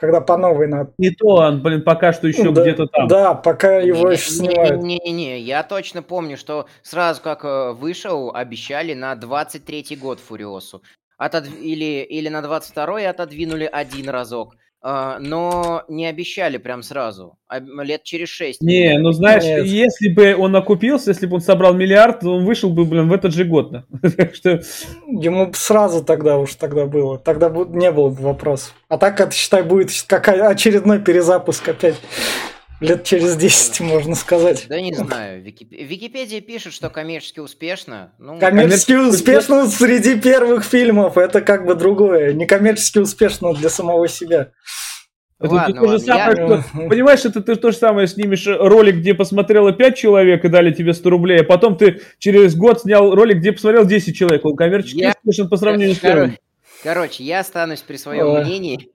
Когда 0.00 0.20
по 0.20 0.36
новой 0.36 0.66
надо. 0.66 0.92
Не 0.98 1.10
то, 1.10 1.26
он, 1.26 1.62
блин, 1.62 1.82
пока 1.82 2.12
что 2.12 2.26
еще 2.26 2.50
да, 2.50 2.62
где-то 2.62 2.86
там. 2.86 3.06
Да, 3.06 3.34
пока 3.34 3.78
его 3.78 4.08
не, 4.08 4.16
еще 4.16 4.30
снимают. 4.30 4.82
Не-не-не, 4.82 5.38
я 5.38 5.62
точно 5.62 6.02
помню, 6.02 6.36
что 6.36 6.66
сразу 6.82 7.20
как 7.22 7.44
э, 7.44 7.72
вышел, 7.72 8.34
обещали 8.34 8.94
на 8.94 9.12
23-й 9.12 9.96
год 9.96 10.18
Фуриосу. 10.18 10.82
отодв... 11.18 11.50
или, 11.60 12.02
или 12.02 12.28
на 12.28 12.40
22-й 12.40 13.06
отодвинули 13.06 13.68
один 13.70 14.08
разок. 14.08 14.56
А, 14.82 15.18
но 15.18 15.84
не 15.88 16.06
обещали 16.06 16.56
прям 16.56 16.82
сразу, 16.82 17.36
а 17.46 17.58
лет 17.58 18.02
через 18.02 18.30
шесть. 18.30 18.62
Не, 18.62 18.98
ну 18.98 19.12
знаешь, 19.12 19.44
Нет. 19.44 19.66
если 19.66 20.08
бы 20.08 20.34
он 20.34 20.56
окупился, 20.56 21.10
если 21.10 21.26
бы 21.26 21.34
он 21.34 21.42
собрал 21.42 21.74
миллиард, 21.74 22.20
то 22.20 22.36
он 22.36 22.46
вышел 22.46 22.70
бы, 22.70 22.86
блин, 22.86 23.08
в 23.08 23.12
этот 23.12 23.34
же 23.34 23.44
год. 23.44 23.84
что... 24.32 24.62
Ему 25.06 25.52
сразу 25.54 26.02
тогда 26.02 26.38
уж 26.38 26.54
тогда 26.54 26.86
было. 26.86 27.18
Тогда 27.18 27.50
не 27.50 27.92
было 27.92 28.08
бы 28.08 28.22
вопросов. 28.22 28.74
А 28.88 28.96
так 28.96 29.20
это, 29.20 29.32
считай, 29.32 29.62
будет 29.62 29.90
как 30.06 30.28
очередной 30.28 30.98
перезапуск 30.98 31.68
опять. 31.68 31.96
Лет 32.80 33.04
через 33.04 33.36
10, 33.36 33.80
можно 33.80 34.14
сказать. 34.14 34.66
Да 34.68 34.80
не 34.80 34.94
знаю. 34.94 35.42
Викип... 35.42 35.70
Википедия 35.70 36.40
пишет, 36.40 36.72
что 36.72 36.88
коммерчески 36.88 37.38
успешно. 37.38 38.12
Ну, 38.18 38.38
коммерчески 38.38 38.92
успешно 38.92 39.66
среди 39.66 40.18
первых 40.18 40.64
фильмов. 40.64 41.18
Это 41.18 41.42
как 41.42 41.66
бы 41.66 41.74
другое. 41.74 42.32
Не 42.32 42.46
коммерчески 42.46 42.98
успешно 42.98 43.52
для 43.52 43.68
самого 43.68 44.08
себя. 44.08 44.52
Это 45.38 45.54
ладно, 45.54 45.74
то 45.74 45.80
ладно, 45.80 45.98
же 45.98 46.04
самое, 46.04 46.36
я... 46.36 46.62
что, 46.62 46.88
понимаешь, 46.88 47.24
это 47.24 47.40
ты 47.40 47.56
то 47.56 47.70
же 47.70 47.76
самое 47.76 48.06
снимешь 48.06 48.46
ролик, 48.46 48.96
где 48.96 49.14
посмотрело 49.14 49.72
5 49.72 49.96
человек 49.96 50.44
и 50.44 50.48
дали 50.48 50.70
тебе 50.70 50.92
100 50.92 51.08
рублей, 51.08 51.40
а 51.40 51.44
потом 51.44 51.78
ты 51.78 52.02
через 52.18 52.54
год 52.54 52.82
снял 52.82 53.14
ролик, 53.14 53.38
где 53.38 53.52
посмотрел 53.52 53.86
10 53.86 54.14
человек. 54.14 54.44
Он 54.44 54.54
коммерчески 54.54 54.98
я... 54.98 55.14
успешен 55.16 55.48
по 55.48 55.56
сравнению 55.56 55.96
с 55.96 55.98
первым. 55.98 56.36
Короче, 56.82 57.24
я 57.24 57.40
останусь 57.40 57.80
при 57.80 57.96
своем 57.96 58.42
мнении. 58.42 58.90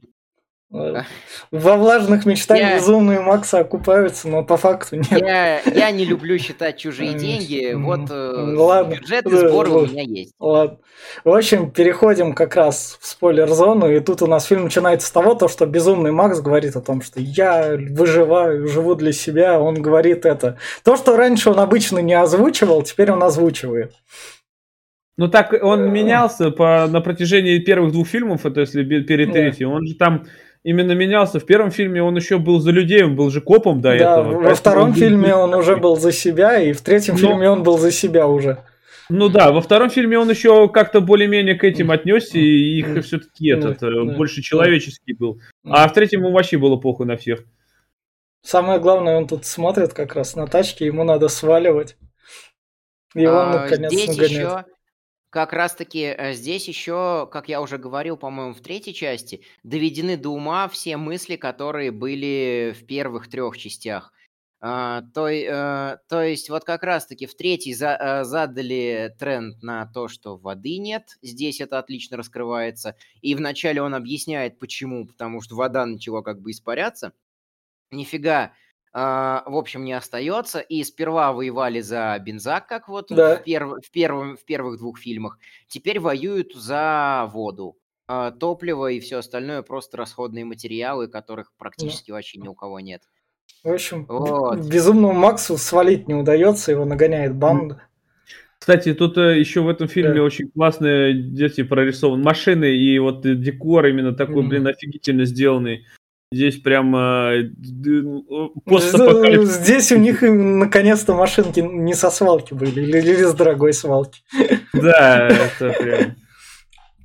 Во 1.51 1.77
влажных 1.77 2.25
мечтах 2.25 2.57
я... 2.57 2.75
безумные 2.75 3.19
Макса 3.19 3.59
окупаются, 3.59 4.27
но 4.27 4.43
по 4.43 4.57
факту 4.57 4.97
нет. 4.97 5.11
Я, 5.11 5.61
я 5.61 5.91
не 5.91 6.05
люблю 6.05 6.37
считать 6.37 6.77
чужие 6.77 7.13
деньги. 7.13 7.73
Вот 7.75 8.09
э, 8.09 8.55
Ладно. 8.57 8.95
бюджет 8.95 9.25
и 9.27 9.35
сбор 9.35 9.69
у 9.69 9.85
меня 9.85 10.03
есть. 10.03 10.33
Ладно. 10.39 10.79
В 11.23 11.29
общем, 11.29 11.71
переходим 11.71 12.33
как 12.33 12.55
раз 12.55 12.97
в 12.99 13.07
спойлер-зону. 13.07 13.91
И 13.91 13.99
тут 13.99 14.21
у 14.21 14.27
нас 14.27 14.45
фильм 14.45 14.65
начинается 14.65 15.07
с 15.07 15.11
того, 15.11 15.35
то, 15.35 15.47
что 15.47 15.65
безумный 15.65 16.11
Макс 16.11 16.41
говорит 16.41 16.75
о 16.75 16.81
том, 16.81 17.01
что 17.01 17.19
я 17.21 17.77
выживаю, 17.77 18.67
живу 18.67 18.95
для 18.95 19.13
себя. 19.13 19.59
Он 19.59 19.81
говорит 19.81 20.25
это. 20.25 20.57
То, 20.83 20.95
что 20.95 21.15
раньше 21.15 21.51
он 21.51 21.59
обычно 21.59 21.99
не 21.99 22.13
озвучивал, 22.13 22.81
теперь 22.81 23.11
он 23.11 23.23
озвучивает. 23.23 23.93
Ну 25.17 25.29
так 25.29 25.53
он 25.61 25.93
менялся 25.93 26.51
по, 26.51 26.87
на 26.87 26.99
протяжении 26.99 27.59
первых 27.59 27.93
двух 27.93 28.07
фильмов, 28.07 28.45
это 28.45 28.61
если 28.61 28.83
перед 28.83 29.31
третьим. 29.31 29.71
Он 29.71 29.87
же 29.87 29.95
там 29.95 30.25
именно 30.65 30.93
менялся. 30.93 31.39
В 31.39 31.45
первом 31.45 31.71
фильме 31.71 32.01
он 32.01 32.15
еще 32.17 32.39
был 32.39 32.59
за 32.59 32.71
людей, 32.71 33.03
он 33.03 33.15
был 33.15 33.29
же 33.29 33.39
копом 33.39 33.81
до 33.81 33.89
да, 33.89 33.95
этого. 33.95 34.41
Во 34.41 34.55
втором 34.55 34.89
он 34.89 34.93
фильме 34.95 35.31
был... 35.31 35.41
он 35.41 35.53
уже 35.53 35.77
был 35.77 35.95
за 35.95 36.11
себя, 36.11 36.59
и 36.59 36.73
в 36.73 36.81
третьем 36.81 37.13
Но... 37.13 37.19
фильме 37.19 37.49
он 37.49 37.63
был 37.63 37.77
за 37.77 37.91
себя 37.91 38.27
уже. 38.27 38.57
Ну 39.07 39.29
да, 39.29 39.51
во 39.51 39.61
втором 39.61 39.91
фильме 39.91 40.17
он 40.17 40.27
еще 40.27 40.67
как-то 40.67 40.99
более-менее 40.99 41.53
к 41.53 41.63
этим 41.63 41.91
отнесся, 41.91 42.39
и 42.39 42.79
их 42.79 43.05
все-таки 43.05 43.49
этот 43.49 43.83
э, 43.83 44.15
больше 44.17 44.41
человеческий 44.41 45.13
был. 45.13 45.39
А 45.63 45.87
в 45.87 45.93
третьем 45.93 46.21
ему 46.21 46.31
вообще 46.31 46.57
было 46.57 46.75
похуй 46.77 47.05
на 47.05 47.15
всех. 47.15 47.43
Самое 48.41 48.79
главное, 48.79 49.17
он 49.17 49.27
тут 49.27 49.45
смотрит 49.45 49.93
как 49.93 50.15
раз 50.15 50.35
на 50.35 50.47
тачке, 50.47 50.87
ему 50.87 51.03
надо 51.03 51.27
сваливать. 51.27 51.97
И 53.13 53.27
он 53.27 53.35
а, 53.35 53.61
наконец 53.61 53.91
здесь 53.91 54.07
нагоняет. 54.07 54.33
еще 54.33 54.65
как 55.35 55.51
раз-таки 55.51 56.15
э, 56.17 56.31
здесь 56.31 56.65
еще, 56.69 57.27
как 57.29 57.49
я 57.49 57.59
уже 57.59 57.77
говорил, 57.77 58.15
по-моему, 58.15 58.53
в 58.53 58.61
третьей 58.61 58.93
части, 58.93 59.41
доведены 59.63 60.15
до 60.15 60.29
ума 60.29 60.69
все 60.69 60.95
мысли, 60.95 61.35
которые 61.35 61.91
были 61.91 62.73
в 62.73 62.85
первых 62.85 63.29
трех 63.29 63.57
частях. 63.57 64.13
А, 64.61 65.01
то, 65.13 65.27
э, 65.27 65.97
то 66.07 66.23
есть 66.23 66.49
вот 66.49 66.63
как 66.63 66.83
раз-таки 66.83 67.25
в 67.25 67.35
третьей 67.35 67.73
за, 67.73 67.97
э, 67.99 68.23
задали 68.23 69.13
тренд 69.19 69.61
на 69.61 69.85
то, 69.87 70.07
что 70.07 70.37
воды 70.37 70.77
нет. 70.77 71.17
Здесь 71.21 71.59
это 71.59 71.79
отлично 71.79 72.15
раскрывается. 72.15 72.95
И 73.21 73.35
вначале 73.35 73.81
он 73.81 73.93
объясняет, 73.93 74.57
почему. 74.57 75.05
Потому 75.05 75.41
что 75.41 75.57
вода 75.57 75.85
начала 75.85 76.21
как 76.21 76.39
бы 76.39 76.51
испаряться. 76.51 77.11
Нифига 77.91 78.43
а, 78.45 78.51
в 78.95 79.57
общем, 79.57 79.83
не 79.83 79.93
остается. 79.93 80.59
И 80.59 80.83
сперва 80.83 81.33
воевали 81.33 81.81
за 81.81 82.17
бензак, 82.19 82.67
как 82.67 82.87
вот 82.87 83.07
да. 83.09 83.35
в, 83.35 83.43
перв, 83.43 83.85
в, 83.85 83.91
первом, 83.91 84.37
в 84.37 84.45
первых 84.45 84.77
двух 84.77 84.99
фильмах. 84.99 85.37
Теперь 85.67 85.99
воюют 85.99 86.53
за 86.55 87.29
воду. 87.31 87.77
А, 88.07 88.31
топливо 88.31 88.91
и 88.91 88.99
все 88.99 89.17
остальное 89.17 89.63
просто 89.63 89.97
расходные 89.97 90.45
материалы, 90.45 91.07
которых 91.07 91.51
практически 91.57 92.11
да. 92.11 92.15
вообще 92.15 92.39
ни 92.39 92.47
у 92.47 92.53
кого 92.53 92.79
нет. 92.79 93.01
В 93.63 93.71
общем, 93.71 94.05
вот. 94.07 94.59
безумному 94.59 95.13
Максу 95.13 95.57
свалить 95.57 96.07
не 96.07 96.13
удается, 96.13 96.71
его 96.71 96.85
нагоняет 96.85 97.35
банда. 97.35 97.81
Кстати, 98.59 98.93
тут 98.93 99.17
э, 99.17 99.39
еще 99.39 99.61
в 99.61 99.69
этом 99.69 99.87
фильме 99.87 100.15
да. 100.15 100.23
очень 100.23 100.49
классные 100.49 101.13
дети 101.13 101.63
прорисованы 101.63 102.23
машины 102.23 102.75
и 102.75 102.97
вот 102.99 103.21
декор 103.21 103.87
именно 103.87 104.13
такой, 104.13 104.43
mm-hmm. 104.43 104.47
блин, 104.47 104.67
офигительно 104.67 105.25
сделанный. 105.25 105.85
Здесь 106.31 106.57
прям 106.57 106.95
э, 106.95 107.49
Здесь 109.43 109.91
у 109.91 109.97
них 109.97 110.21
наконец-то 110.21 111.13
машинки 111.13 111.59
не 111.59 111.93
со 111.93 112.09
свалки 112.09 112.53
были, 112.53 112.81
или 112.81 113.23
с 113.23 113.33
дорогой 113.33 113.73
свалки. 113.73 114.21
Да, 114.73 115.27
это 115.27 115.69
прям... 115.71 116.15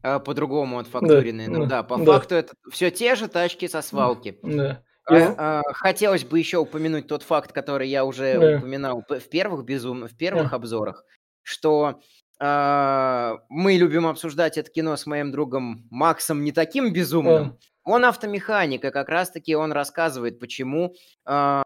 А 0.02 0.18
по-другому 0.18 0.78
отфактуренные. 0.78 1.48
Да, 1.48 1.58
ну 1.58 1.66
да, 1.66 1.82
по 1.82 1.98
да. 1.98 2.04
факту 2.04 2.34
это 2.34 2.54
все 2.72 2.90
те 2.90 3.14
же 3.14 3.28
тачки 3.28 3.68
со 3.68 3.82
свалки. 3.82 4.38
Да. 4.42 4.82
А, 5.06 5.60
а, 5.60 5.62
хотелось 5.72 6.24
бы 6.24 6.38
еще 6.38 6.58
упомянуть 6.58 7.06
тот 7.06 7.22
факт, 7.22 7.52
который 7.52 7.88
я 7.88 8.04
уже 8.04 8.38
да. 8.38 8.58
упоминал 8.58 9.04
в 9.08 9.28
первых 9.28 9.64
безум... 9.64 10.06
в 10.06 10.16
первых 10.16 10.50
да. 10.50 10.56
обзорах, 10.56 11.04
что 11.42 12.00
а, 12.38 13.38
мы 13.48 13.74
любим 13.74 14.06
обсуждать 14.06 14.56
это 14.56 14.70
кино 14.70 14.96
с 14.96 15.06
моим 15.06 15.32
другом 15.32 15.86
Максом 15.90 16.44
не 16.44 16.52
таким 16.52 16.92
безумным, 16.92 17.58
он 17.84 18.04
автомеханик, 18.04 18.84
и 18.84 18.90
как 18.90 19.08
раз-таки 19.08 19.54
он 19.54 19.72
рассказывает, 19.72 20.38
почему 20.38 20.94
э, 21.26 21.62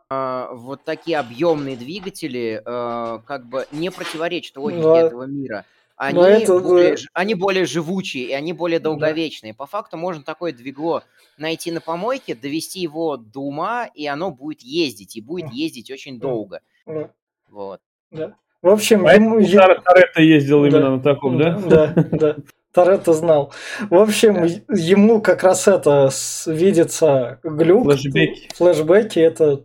вот 0.52 0.84
такие 0.84 1.18
объемные 1.18 1.76
двигатели 1.76 2.62
э, 2.64 3.18
как 3.26 3.46
бы 3.46 3.66
не 3.72 3.90
противоречат 3.90 4.56
логике 4.56 4.82
да. 4.82 5.00
этого 5.00 5.24
мира. 5.24 5.64
Они, 5.96 6.20
это... 6.20 6.58
более, 6.58 6.96
они 7.12 7.34
более 7.34 7.66
живучие, 7.66 8.24
и 8.24 8.32
они 8.32 8.52
более 8.52 8.80
долговечные. 8.80 9.52
Да. 9.52 9.58
По 9.58 9.66
факту 9.66 9.96
можно 9.96 10.24
такое 10.24 10.52
двигло 10.52 11.04
найти 11.38 11.70
на 11.70 11.80
помойке, 11.80 12.34
довести 12.34 12.80
его 12.80 13.16
до 13.16 13.40
ума, 13.40 13.88
и 13.94 14.06
оно 14.06 14.30
будет 14.32 14.62
ездить, 14.62 15.16
и 15.16 15.20
будет 15.20 15.52
ездить 15.52 15.90
очень 15.90 16.18
долго. 16.18 16.60
Да. 16.86 17.10
Вот. 17.48 17.80
Да. 18.10 18.34
В 18.60 18.68
общем, 18.68 19.06
ему... 19.06 19.40
Торетто 19.44 20.22
ездил 20.22 20.62
да. 20.62 20.68
именно 20.68 20.96
на 20.96 21.02
таком, 21.02 21.38
да? 21.38 21.58
Да, 21.58 21.92
да. 21.94 22.36
Торетто 22.74 23.12
знал. 23.12 23.52
В 23.88 23.94
общем, 23.94 24.34
да. 24.34 24.74
ему 24.74 25.22
как 25.22 25.44
раз 25.44 25.68
это 25.68 26.10
видится 26.46 27.38
глюк. 27.44 27.84
Флэшбеки. 27.84 28.48
Флэшбеки 28.56 29.20
это, 29.20 29.64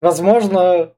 возможно, 0.00 0.94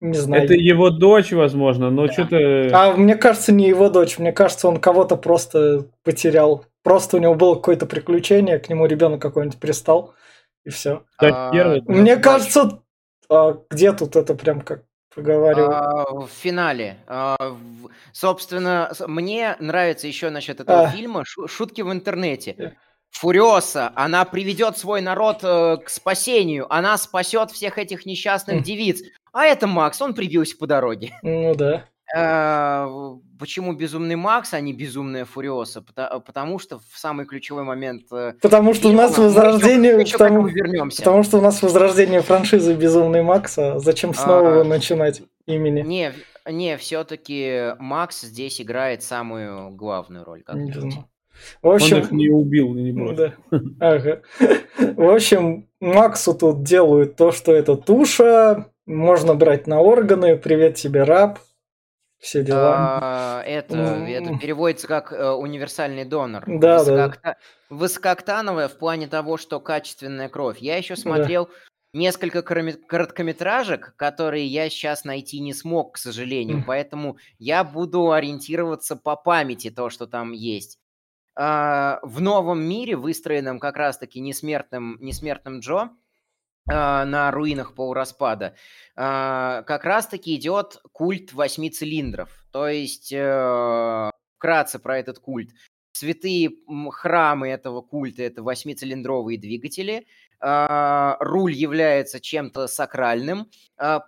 не 0.00 0.16
знаю. 0.16 0.44
Это 0.44 0.54
его 0.54 0.90
дочь, 0.90 1.32
возможно, 1.32 1.90
но 1.90 2.06
да. 2.06 2.12
что-то... 2.12 2.70
А 2.72 2.96
мне 2.96 3.16
кажется, 3.16 3.52
не 3.52 3.66
его 3.66 3.90
дочь. 3.90 4.18
Мне 4.18 4.30
кажется, 4.30 4.68
он 4.68 4.76
кого-то 4.76 5.16
просто 5.16 5.86
потерял. 6.04 6.64
Просто 6.84 7.16
у 7.16 7.20
него 7.20 7.34
было 7.34 7.56
какое-то 7.56 7.86
приключение, 7.86 8.60
к 8.60 8.68
нему 8.68 8.86
ребенок 8.86 9.20
какой-нибудь 9.20 9.58
пристал, 9.58 10.14
и 10.64 10.70
все. 10.70 11.02
А, 11.18 11.52
мне 11.86 12.16
кажется, 12.16 12.80
а 13.28 13.58
где 13.70 13.92
тут 13.92 14.14
это 14.14 14.36
прям 14.36 14.60
как 14.60 14.84
Поговорил. 15.14 15.70
А, 15.70 16.04
в 16.12 16.28
финале. 16.28 16.98
А, 17.06 17.36
в- 17.40 17.88
собственно, 18.12 18.92
мне 19.06 19.56
нравится 19.58 20.06
еще 20.06 20.30
насчет 20.30 20.60
этого 20.60 20.82
А, 20.82 20.88
фильма 20.90 21.24
шутки 21.24 21.80
в 21.82 21.90
интернете. 21.92 22.54
Э. 22.58 22.70
Фуриоса, 23.10 23.90
она 23.96 24.24
приведет 24.26 24.76
свой 24.76 25.00
народ 25.00 25.38
э, 25.42 25.78
к 25.78 25.88
спасению, 25.88 26.70
она 26.72 26.98
спасет 26.98 27.50
всех 27.50 27.78
этих 27.78 28.04
несчастных 28.04 28.62
девиц. 28.62 29.00
А 29.32 29.44
это 29.46 29.66
Макс, 29.66 30.00
он 30.02 30.12
прибился 30.14 30.56
по 30.58 30.66
дороге. 30.66 31.18
ну 31.22 31.54
да. 31.54 31.84
Э, 32.14 32.86
почему 33.38 33.72
безумный 33.72 34.16
Макс, 34.16 34.52
а 34.54 34.60
не 34.60 34.72
безумная 34.72 35.24
Фуриоса? 35.24 35.82
Потому 35.82 36.58
что 36.58 36.78
в 36.78 36.98
самый 36.98 37.26
ключевой 37.26 37.64
момент... 37.64 38.04
Э, 38.12 38.34
потому 38.40 38.74
что 38.74 38.88
у 38.88 38.92
нас 38.92 39.16
возрождение... 39.16 39.92
Еще, 39.92 40.02
еще 40.02 40.18
потому, 40.18 40.46
вернемся. 40.46 40.98
Потому 40.98 41.22
что 41.22 41.38
у 41.38 41.40
нас 41.40 41.62
возрождение 41.62 42.22
франшизы 42.22 42.74
Безумный 42.74 43.22
Макс, 43.22 43.56
а 43.58 43.78
зачем 43.78 44.14
снова 44.14 44.60
а, 44.60 44.64
начинать 44.64 45.22
имени? 45.46 45.82
Не, 45.82 46.12
не, 46.48 46.76
все-таки 46.76 47.74
Макс 47.78 48.22
здесь 48.22 48.60
играет 48.60 49.02
самую 49.02 49.70
главную 49.70 50.24
роль. 50.24 50.42
Как 50.42 50.56
не 50.56 50.72
в 51.62 51.68
общем, 51.68 51.96
Он 51.96 52.02
их 52.02 52.10
не 52.10 52.28
убил, 52.28 52.74
не 52.74 52.92
бросил. 52.92 53.32
Да. 53.50 53.60
Ага. 53.80 54.22
В 54.78 55.14
общем, 55.14 55.68
Максу 55.80 56.34
тут 56.34 56.62
делают 56.62 57.16
то, 57.16 57.32
что 57.32 57.52
это 57.52 57.76
туша, 57.76 58.66
можно 58.86 59.34
брать 59.34 59.66
на 59.66 59.80
органы, 59.80 60.36
привет 60.36 60.76
тебе, 60.76 61.04
раб, 61.04 61.38
все 62.18 62.42
дела. 62.42 62.98
А, 63.00 63.42
это, 63.44 63.76
это 63.76 64.38
переводится 64.38 64.86
как 64.88 65.12
э, 65.12 65.30
универсальный 65.30 66.04
донор. 66.04 66.44
Да, 66.46 66.78
Высокоокта... 66.78 67.20
да. 67.22 67.36
Высокооктановая 67.70 68.68
в 68.68 68.76
плане 68.78 69.06
того, 69.08 69.36
что 69.36 69.60
качественная 69.60 70.28
кровь. 70.28 70.58
Я 70.58 70.76
еще 70.76 70.96
смотрел 70.96 71.46
да. 71.46 71.52
несколько 71.92 72.42
короткометражек, 72.42 73.94
которые 73.96 74.46
я 74.46 74.68
сейчас 74.70 75.04
найти 75.04 75.40
не 75.40 75.54
смог, 75.54 75.94
к 75.94 75.98
сожалению. 75.98 76.64
Поэтому 76.66 77.18
я 77.38 77.64
буду 77.64 78.10
ориентироваться 78.12 78.96
по 78.96 79.16
памяти 79.16 79.70
то, 79.70 79.90
что 79.90 80.06
там 80.06 80.32
есть. 80.32 80.78
а, 81.36 82.00
в 82.02 82.20
новом 82.20 82.60
мире, 82.60 82.96
выстроенном 82.96 83.60
как 83.60 83.76
раз-таки 83.76 84.20
несмертным, 84.20 84.98
несмертным 85.00 85.60
Джо, 85.60 85.90
на 86.68 87.30
руинах 87.30 87.74
полураспада, 87.74 88.54
а, 88.94 89.62
как 89.62 89.84
раз-таки 89.84 90.34
идет 90.34 90.80
культ 90.92 91.32
восьми 91.32 91.70
цилиндров. 91.70 92.28
То 92.52 92.68
есть, 92.68 93.12
э, 93.12 94.10
вкратце 94.36 94.78
про 94.78 94.98
этот 94.98 95.18
культ. 95.18 95.50
Святые 95.92 96.50
храмы 96.90 97.48
этого 97.48 97.80
культа– 97.80 98.22
это 98.24 98.42
восьмицилиндровые 98.42 99.38
двигатели. 99.38 100.06
А, 100.40 101.16
руль 101.20 101.52
является 101.52 102.20
чем-то 102.20 102.68
сакральным. 102.68 103.50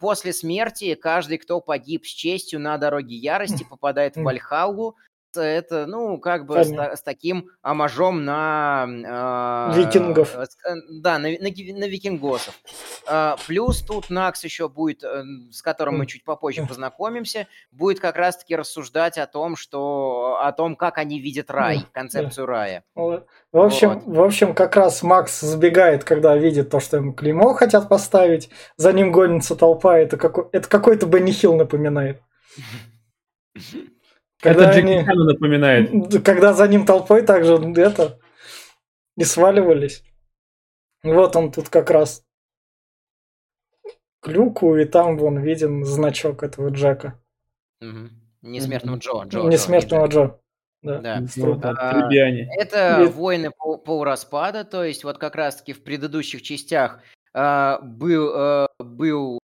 После 0.00 0.32
смерти 0.32 0.94
каждый, 0.94 1.38
кто 1.38 1.60
погиб 1.60 2.06
с 2.06 2.10
честью 2.10 2.60
на 2.60 2.78
дороге 2.78 3.16
ярости, 3.16 3.64
попадает 3.68 4.16
в 4.16 4.22
Вальхаллу, 4.22 4.96
это, 5.36 5.86
ну, 5.86 6.18
как 6.18 6.46
бы 6.46 6.62
с, 6.64 6.70
с 6.70 7.02
таким 7.02 7.48
амажом 7.62 8.24
на... 8.24 9.70
Э, 9.72 9.78
викингов. 9.78 10.36
Э, 10.36 10.46
да, 10.90 11.18
на, 11.18 11.28
на, 11.28 11.38
на 11.38 11.88
викингосов. 11.88 12.54
Э, 13.08 13.36
плюс 13.46 13.82
тут 13.82 14.10
Накс 14.10 14.44
еще 14.44 14.68
будет, 14.68 15.04
э, 15.04 15.22
с 15.50 15.62
которым 15.62 15.98
мы 15.98 16.06
чуть 16.06 16.24
попозже 16.24 16.66
познакомимся, 16.66 17.46
будет 17.70 18.00
как 18.00 18.16
раз-таки 18.16 18.56
рассуждать 18.56 19.18
о 19.18 19.26
том, 19.26 19.56
что... 19.56 20.38
о 20.40 20.52
том, 20.52 20.76
как 20.76 20.98
они 20.98 21.20
видят 21.20 21.50
рай, 21.50 21.86
концепцию 21.92 22.46
рая. 22.46 22.84
В 22.94 23.24
общем, 23.52 24.00
вот. 24.00 24.16
в 24.16 24.22
общем, 24.22 24.54
как 24.54 24.76
раз 24.76 25.02
Макс 25.02 25.40
сбегает, 25.40 26.04
когда 26.04 26.36
видит 26.36 26.70
то, 26.70 26.80
что 26.80 26.96
ему 26.96 27.12
клеймо 27.12 27.54
хотят 27.54 27.88
поставить, 27.88 28.50
за 28.76 28.92
ним 28.92 29.12
гонится 29.12 29.56
толпа, 29.56 29.98
это, 29.98 30.16
какой- 30.16 30.48
это 30.52 30.68
какой-то 30.68 31.06
Бенни 31.06 31.32
Хилл 31.32 31.56
напоминает. 31.56 32.22
Когда 34.40 34.70
это 34.70 34.78
они, 34.78 35.02
напоминает. 35.02 36.24
Когда 36.24 36.54
за 36.54 36.66
ним 36.66 36.86
толпой 36.86 37.22
также 37.22 37.54
это 37.54 38.18
и 39.16 39.24
сваливались. 39.24 40.02
Вот 41.02 41.36
он 41.36 41.52
тут 41.52 41.68
как 41.68 41.90
раз 41.90 42.24
клюку, 44.20 44.76
и 44.76 44.84
там 44.84 45.16
вон 45.16 45.38
виден 45.38 45.84
значок 45.84 46.42
этого 46.42 46.70
Джека. 46.70 47.20
Угу. 47.80 48.10
Несмертного 48.42 48.96
Джо. 48.96 49.24
Джо 49.26 49.42
Несмертного 49.42 50.06
Джо. 50.06 50.24
Джо. 50.24 50.40
Да. 50.82 50.98
да. 51.00 51.22
А, 51.76 52.08
это 52.58 53.02
Ведь... 53.02 53.14
войны 53.14 53.50
по, 53.50 53.76
по 53.76 54.02
распада, 54.04 54.64
то 54.64 54.82
есть 54.82 55.04
вот 55.04 55.18
как 55.18 55.34
раз-таки 55.34 55.74
в 55.74 55.84
предыдущих 55.84 56.40
частях 56.40 57.02
а, 57.34 57.80
был, 57.82 58.32
а, 58.34 58.68
был 58.78 59.40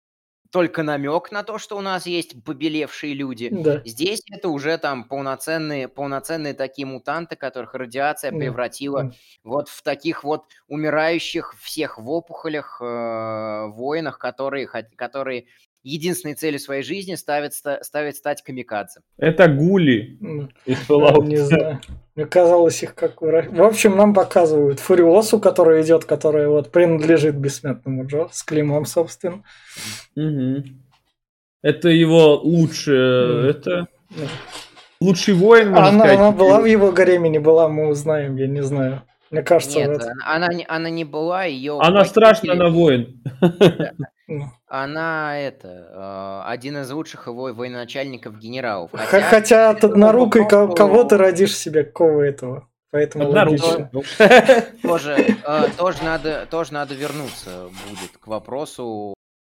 только 0.54 0.84
намек 0.84 1.32
на 1.32 1.42
то, 1.42 1.58
что 1.58 1.76
у 1.76 1.80
нас 1.80 2.06
есть 2.06 2.44
побелевшие 2.44 3.12
люди. 3.12 3.48
Да. 3.50 3.82
Здесь 3.84 4.22
это 4.30 4.50
уже 4.50 4.78
там 4.78 5.02
полноценные, 5.02 5.88
полноценные 5.88 6.54
такие 6.54 6.86
мутанты, 6.86 7.34
которых 7.34 7.74
радиация 7.74 8.30
да. 8.30 8.38
превратила 8.38 9.02
да. 9.02 9.12
вот 9.42 9.68
в 9.68 9.82
таких 9.82 10.22
вот 10.22 10.44
умирающих 10.68 11.56
всех 11.60 11.98
в 11.98 12.08
опухолях 12.08 12.80
э, 12.80 13.66
воинах, 13.66 14.20
которые, 14.20 14.68
которые 14.68 15.46
единственной 15.84 16.34
целью 16.34 16.58
своей 16.58 16.82
жизни 16.82 17.14
ставят, 17.14 17.54
ставят 17.54 18.16
стать 18.16 18.42
камикадзе. 18.42 19.00
Это 19.18 19.46
гули 19.48 20.18
из 20.64 20.78
Fallout. 20.88 21.24
Не 21.26 21.36
знаю. 21.36 21.80
Мне 22.16 22.26
казалось 22.26 22.82
их 22.82 22.94
как... 22.94 23.20
В 23.20 23.62
общем, 23.62 23.96
нам 23.96 24.14
показывают 24.14 24.80
Фуриосу, 24.80 25.40
которая 25.40 25.82
идет, 25.82 26.04
которая 26.04 26.48
вот 26.48 26.70
принадлежит 26.72 27.36
бессмертному 27.36 28.06
Джо, 28.06 28.28
с 28.32 28.42
клеймом, 28.42 28.86
собственно. 28.86 29.42
Угу. 30.16 30.64
Это 31.62 31.88
его 31.88 32.36
лучшее... 32.36 33.50
Это... 33.50 33.88
Лучший 35.00 35.34
воин, 35.34 35.70
можно 35.70 35.88
она, 35.88 35.98
сказать. 35.98 36.18
Она 36.18 36.30
была 36.30 36.60
в 36.60 36.64
его 36.64 36.92
гареме, 36.92 37.28
не 37.28 37.40
была, 37.40 37.68
мы 37.68 37.88
узнаем, 37.88 38.36
я 38.36 38.46
не 38.46 38.62
знаю. 38.62 39.02
Мне 39.30 39.42
кажется, 39.42 39.78
Нет, 39.78 39.88
вот... 39.88 40.02
она, 40.24 40.48
она 40.68 40.90
не 40.90 41.04
была, 41.04 41.44
ее... 41.44 41.78
Она 41.80 42.04
страшная 42.04 42.54
на 42.54 42.70
воин. 42.70 43.20
Ну. 44.74 44.80
Она 44.80 45.38
это 45.38 45.88
а, 45.92 46.44
один 46.48 46.78
из 46.78 46.90
лучших 46.90 47.28
его 47.28 47.52
военачальников 47.52 48.38
генералов. 48.38 48.90
Хотя, 48.92 49.28
Хотя 49.28 49.70
от 49.70 49.84
однорукой 49.84 50.48
кого 50.48 51.04
ты 51.04 51.16
родишь 51.16 51.56
себе 51.56 51.84
какого 51.84 52.22
этого. 52.22 52.68
Поэтому 52.90 53.30
логично. 53.30 53.90
Тоже, 54.82 55.36
а, 55.44 55.66
тоже, 55.76 56.04
надо, 56.04 56.46
тоже 56.48 56.72
надо 56.72 56.94
вернуться 56.94 57.68
будет 57.88 58.16
к 58.20 58.26
вопросу, 58.28 59.14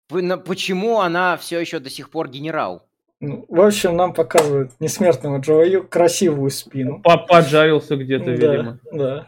почему 0.08 1.02
она 1.02 1.36
все 1.36 1.60
еще 1.60 1.80
до 1.80 1.90
сих 1.90 2.12
пор 2.12 2.30
генерал. 2.30 2.84
Ну, 3.20 3.46
в 3.50 3.60
общем, 3.60 3.98
нам 3.98 4.14
показывают 4.14 4.72
несмертного 4.80 5.40
Джою 5.40 5.86
красивую 5.86 6.50
спину. 6.50 7.02
Поджарился 7.02 7.98
где-то, 7.98 8.32
видимо. 8.32 8.80
Да. 8.92 9.28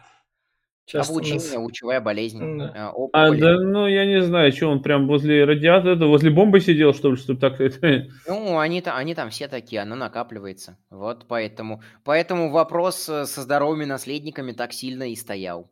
Часто 0.88 1.12
Облучение, 1.12 1.38
нас... 1.38 1.54
лучевая 1.54 2.00
болезнь. 2.00 2.58
Да. 2.58 2.94
Э, 2.96 3.08
а, 3.12 3.30
да, 3.30 3.60
ну, 3.60 3.86
я 3.86 4.06
не 4.06 4.22
знаю, 4.22 4.50
что 4.52 4.68
он 4.68 4.80
прям 4.82 5.06
возле 5.06 5.44
радиатора, 5.44 6.06
возле 6.06 6.30
бомбы 6.30 6.60
сидел, 6.60 6.94
что 6.94 7.10
ли, 7.10 7.16
чтобы 7.16 7.38
так... 7.38 7.60
Ну, 8.26 8.58
они, 8.58 8.80
-то, 8.80 8.92
они 8.92 9.14
там 9.14 9.28
все 9.28 9.48
такие, 9.48 9.82
оно 9.82 9.96
накапливается. 9.96 10.78
Вот 10.88 11.26
поэтому, 11.28 11.82
поэтому 12.04 12.50
вопрос 12.50 13.06
э, 13.06 13.26
со 13.26 13.42
здоровыми 13.42 13.84
наследниками 13.84 14.52
так 14.52 14.72
сильно 14.72 15.02
и 15.02 15.14
стоял. 15.14 15.70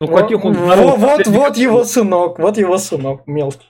Ну, 0.00 0.08
вот, 0.08 0.22
каких 0.22 0.44
он... 0.44 0.54
Вот, 0.54 0.98
вот, 0.98 1.26
вот 1.28 1.56
его 1.56 1.84
сынок, 1.84 2.40
вот 2.40 2.58
его 2.58 2.76
сынок, 2.76 3.24
мелкий. 3.28 3.68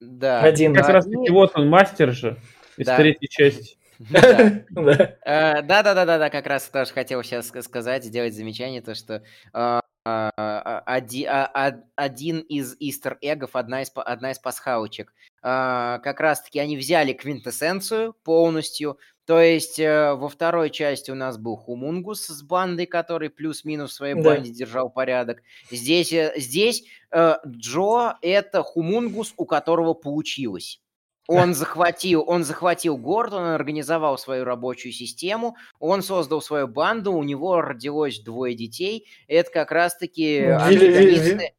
Да. 0.00 0.40
Один. 0.40 0.74
Как 0.74 0.88
раз 0.88 1.04
таки, 1.04 1.30
вот 1.30 1.52
он, 1.56 1.68
мастер 1.68 2.12
же 2.12 2.38
из 2.78 2.86
да. 2.86 2.96
третьей 2.96 3.28
части. 3.28 3.77
Э, 5.24 5.62
да-да-да-да, 5.62 6.30
как 6.30 6.46
раз 6.46 6.68
тоже 6.68 6.92
хотел 6.92 7.22
сейчас 7.22 7.48
сказать, 7.48 8.04
сделать 8.04 8.34
замечание, 8.34 8.80
то 8.80 8.94
что 8.94 9.22
а, 9.52 9.80
а, 10.04 11.74
один 11.96 12.40
из 12.40 12.76
истер 12.78 13.18
эгов, 13.20 13.56
одна 13.56 13.82
из, 13.82 13.90
одна 13.94 14.30
из 14.30 14.38
пасхалочек. 14.38 15.12
Как 15.42 16.20
раз-таки 16.20 16.58
они 16.58 16.76
взяли 16.76 17.12
квинтэссенцию 17.12 18.14
полностью, 18.24 18.98
то 19.28 19.40
есть 19.40 19.78
э, 19.78 20.14
во 20.14 20.30
второй 20.30 20.70
части 20.70 21.10
у 21.10 21.14
нас 21.14 21.36
был 21.36 21.56
Хумунгус 21.56 22.28
с 22.28 22.42
бандой, 22.42 22.86
который 22.86 23.28
плюс-минус 23.28 23.90
в 23.90 23.94
своей 23.94 24.14
да. 24.14 24.22
банде 24.22 24.50
держал 24.50 24.88
порядок. 24.88 25.42
Здесь, 25.70 26.14
э, 26.14 26.32
здесь 26.36 26.84
Джо— 27.14 28.16
это 28.22 28.62
Хумунгус, 28.62 29.34
у 29.36 29.44
которого 29.44 29.92
получилось. 29.92 30.80
Он 31.28 31.52
захватил, 31.52 32.24
он 32.26 32.42
захватил 32.42 32.96
город, 32.96 33.34
он 33.34 33.44
организовал 33.44 34.16
свою 34.16 34.44
рабочую 34.44 34.92
систему, 34.92 35.56
он 35.78 36.02
создал 36.02 36.40
свою 36.40 36.66
банду, 36.66 37.12
у 37.12 37.22
него 37.22 37.60
родилось 37.60 38.20
двое 38.20 38.54
детей. 38.54 39.06
Это 39.28 39.50
как 39.50 39.70
раз-таки 39.70 40.40
антагонисты 40.40 41.52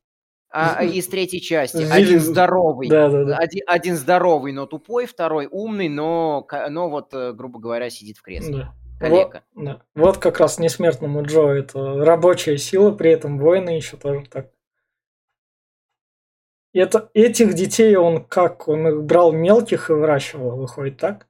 а, 0.49 0.83
из 0.83 1.07
третьей 1.07 1.39
части. 1.39 1.87
Один 1.89 2.19
здоровый, 2.19 2.89
да, 2.89 3.09
да, 3.09 3.23
да. 3.23 3.37
Один, 3.37 3.61
один 3.67 3.95
здоровый, 3.95 4.53
но 4.53 4.65
тупой, 4.65 5.05
второй 5.05 5.47
умный, 5.49 5.87
но, 5.87 6.47
но 6.69 6.89
вот, 6.89 7.13
э, 7.13 7.33
грубо 7.33 7.59
говоря, 7.59 7.91
сидит 7.91 8.17
в 8.17 8.23
кресле. 8.23 8.57
Да. 8.57 8.73
Коллега. 8.99 9.43
Вот, 9.53 9.65
да. 9.65 9.81
вот 9.95 10.17
как 10.17 10.39
раз 10.39 10.57
несмертному 10.57 11.23
Джо 11.23 11.47
это 11.49 12.03
рабочая 12.03 12.57
сила, 12.57 12.91
при 12.91 13.11
этом 13.11 13.37
воины 13.37 13.69
еще 13.69 13.95
тоже 13.95 14.25
так 14.25 14.49
это, 16.73 17.09
этих 17.13 17.53
детей 17.53 17.95
он 17.95 18.23
как? 18.23 18.67
Он 18.67 18.87
их 18.87 19.03
брал 19.03 19.31
мелких 19.31 19.89
и 19.89 19.93
выращивал, 19.93 20.57
выходит 20.57 20.97
так? 20.97 21.27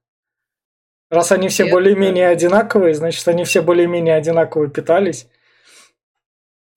Раз 1.09 1.31
они 1.31 1.49
все 1.49 1.65
более-менее 1.65 2.27
одинаковые, 2.27 2.93
значит, 2.93 3.27
они 3.27 3.43
все 3.43 3.61
более-менее 3.61 4.15
одинаково 4.15 4.67
питались. 4.67 5.27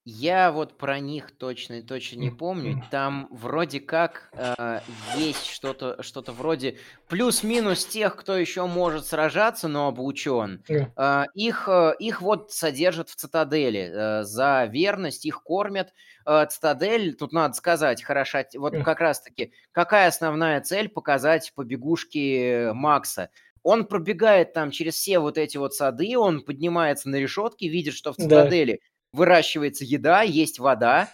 Я 0.04 0.50
вот 0.50 0.78
про 0.78 0.98
них 0.98 1.30
точно 1.38 1.80
точно 1.80 2.18
не 2.18 2.30
помню. 2.30 2.82
Там 2.90 3.28
вроде 3.30 3.78
как 3.78 4.30
э, 4.36 4.80
есть 5.14 5.46
что-то 5.46 6.02
что-то 6.02 6.32
вроде 6.32 6.78
плюс-минус 7.06 7.86
тех, 7.86 8.16
кто 8.16 8.36
еще 8.36 8.66
может 8.66 9.06
сражаться, 9.06 9.68
но 9.68 9.86
обучен. 9.86 10.64
Э, 10.96 11.26
их 11.34 11.68
э, 11.68 11.94
их 12.00 12.20
вот 12.20 12.50
содержат 12.50 13.10
в 13.10 13.14
цитадели 13.14 13.90
э, 13.92 14.24
за 14.24 14.64
верность, 14.64 15.24
их 15.24 15.44
кормят. 15.44 15.94
Э, 16.26 16.46
цитадель, 16.50 17.14
тут 17.14 17.32
надо 17.32 17.54
сказать, 17.54 18.02
хороша. 18.02 18.44
Вот 18.56 18.78
как 18.82 18.98
раз-таки 19.00 19.52
какая 19.70 20.08
основная 20.08 20.60
цель 20.62 20.88
показать 20.88 21.52
побегушки 21.54 22.72
Макса. 22.72 23.30
Он 23.62 23.86
пробегает 23.86 24.52
там 24.52 24.72
через 24.72 24.94
все 24.94 25.20
вот 25.20 25.38
эти 25.38 25.56
вот 25.56 25.74
сады, 25.74 26.18
он 26.18 26.40
поднимается 26.40 27.08
на 27.08 27.14
решетки, 27.16 27.66
видит, 27.66 27.94
что 27.94 28.12
в 28.12 28.16
цитадели 28.16 28.80
да 28.82 28.91
выращивается 29.12 29.84
еда, 29.84 30.22
есть 30.22 30.58
вода, 30.58 31.08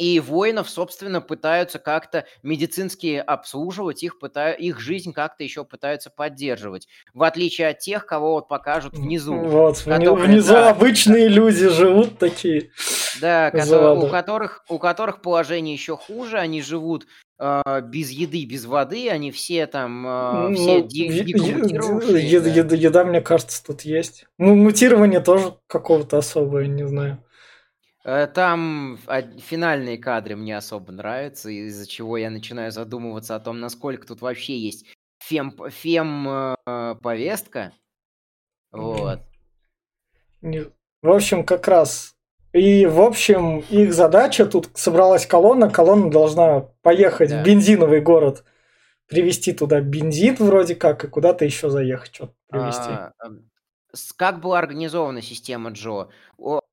и 0.00 0.18
воинов, 0.18 0.70
собственно, 0.70 1.20
пытаются 1.20 1.78
как-то 1.78 2.24
медицински 2.42 3.22
обслуживать, 3.24 4.02
их, 4.02 4.18
пытают, 4.18 4.58
их 4.58 4.80
жизнь 4.80 5.12
как-то 5.12 5.44
еще 5.44 5.62
пытаются 5.62 6.08
поддерживать. 6.08 6.88
В 7.12 7.22
отличие 7.22 7.68
от 7.68 7.80
тех, 7.80 8.06
кого 8.06 8.32
вот 8.32 8.48
покажут 8.48 8.96
внизу. 8.96 9.34
Вот, 9.34 9.82
которые, 9.82 10.26
внизу 10.26 10.54
да, 10.54 10.70
обычные 10.70 11.28
люди 11.28 11.68
живут 11.68 12.18
такие. 12.18 12.70
Да, 13.20 13.50
которые, 13.50 13.98
у, 13.98 14.08
которых, 14.08 14.64
у 14.70 14.78
которых 14.78 15.20
положение 15.20 15.74
еще 15.74 15.98
хуже, 15.98 16.38
они 16.38 16.62
живут 16.62 17.06
без 17.82 18.10
еды, 18.10 18.44
без 18.44 18.66
воды, 18.66 19.08
они 19.08 19.30
все 19.30 19.66
там, 19.66 20.06
э, 20.06 20.48
Ну, 20.50 20.54
все 20.54 20.82
ди- 20.82 21.06
е- 21.06 21.24
дико 21.24 21.38
е- 21.38 21.54
мутировавшие, 21.56 22.30
е- 22.30 22.40
да. 22.40 22.48
еда, 22.50 22.76
еда, 22.76 23.04
мне 23.04 23.20
кажется, 23.22 23.64
тут 23.64 23.80
есть. 23.82 24.26
Ну, 24.38 24.54
мутирование 24.54 25.20
тоже 25.20 25.54
какого-то 25.66 26.18
особое, 26.18 26.66
не 26.66 26.86
знаю. 26.86 27.24
Э, 28.04 28.26
Там 28.26 28.98
а, 29.06 29.22
финальные 29.22 29.98
кадры 29.98 30.36
мне 30.36 30.56
особо 30.56 30.92
нравятся, 30.92 31.50
из-за 31.50 31.86
чего 31.86 32.16
я 32.18 32.30
начинаю 32.30 32.72
задумываться 32.72 33.34
о 33.36 33.40
том, 33.40 33.60
насколько 33.60 34.06
тут 34.06 34.20
вообще 34.20 34.58
есть 34.58 34.86
фем, 35.22 35.56
фем 35.70 36.28
э, 36.66 36.94
повестка. 37.02 37.72
Вот. 38.72 39.20
В 40.42 41.10
общем, 41.10 41.44
как 41.44 41.66
раз. 41.68 42.14
И, 42.52 42.86
в 42.86 43.00
общем, 43.00 43.60
их 43.70 43.92
задача 43.94 44.44
тут 44.46 44.70
собралась 44.74 45.26
колонна. 45.26 45.70
Колонна 45.70 46.10
должна 46.10 46.60
поехать 46.82 47.30
Да. 47.30 47.42
в 47.42 47.46
бензиновый 47.46 48.00
город, 48.00 48.44
привезти 49.06 49.52
туда 49.52 49.80
бензин 49.80 50.34
вроде 50.36 50.74
как, 50.74 51.04
и 51.04 51.08
куда-то 51.08 51.44
еще 51.44 51.70
заехать, 51.70 52.14
что-то 52.14 52.32
привезти. 52.48 52.90
А, 52.90 53.12
с- 53.92 54.12
Как 54.12 54.40
была 54.40 54.58
организована 54.58 55.22
система 55.22 55.70
Джо? 55.70 56.08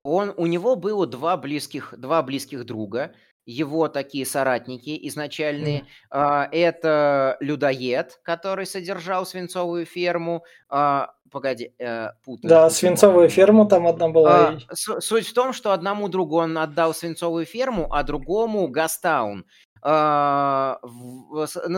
Он, 0.08 0.32
у 0.36 0.46
него 0.46 0.74
было 0.76 1.06
два 1.06 1.36
близких, 1.36 1.94
два 1.96 2.22
близких 2.22 2.64
друга, 2.64 3.12
его 3.44 3.88
такие 3.88 4.26
соратники 4.26 4.98
изначальные. 5.08 5.86
А, 6.10 6.48
Это 6.52 7.36
людоед, 7.40 8.20
который 8.22 8.66
содержал 8.66 9.24
свинцовую 9.26 9.86
ферму. 9.86 10.44
А, 10.68 11.10
Погоди, 11.30 11.74
э, 11.78 12.08
путаю. 12.24 12.48
Да, 12.48 12.62
путаю. 12.64 12.70
свинцовая 12.70 13.28
ферма 13.28 13.68
там 13.68 13.86
одна 13.86 14.08
была. 14.08 14.58
А, 14.68 14.74
Суть 14.74 15.26
в 15.26 15.34
том, 15.34 15.52
что 15.52 15.72
одному 15.72 16.08
другу 16.08 16.38
он 16.38 16.56
отдал 16.56 16.94
свинцовую 16.94 17.44
ферму, 17.44 17.92
а 17.92 18.02
другому 18.02 18.66
Гастаун. 18.68 19.44
На 19.82 20.78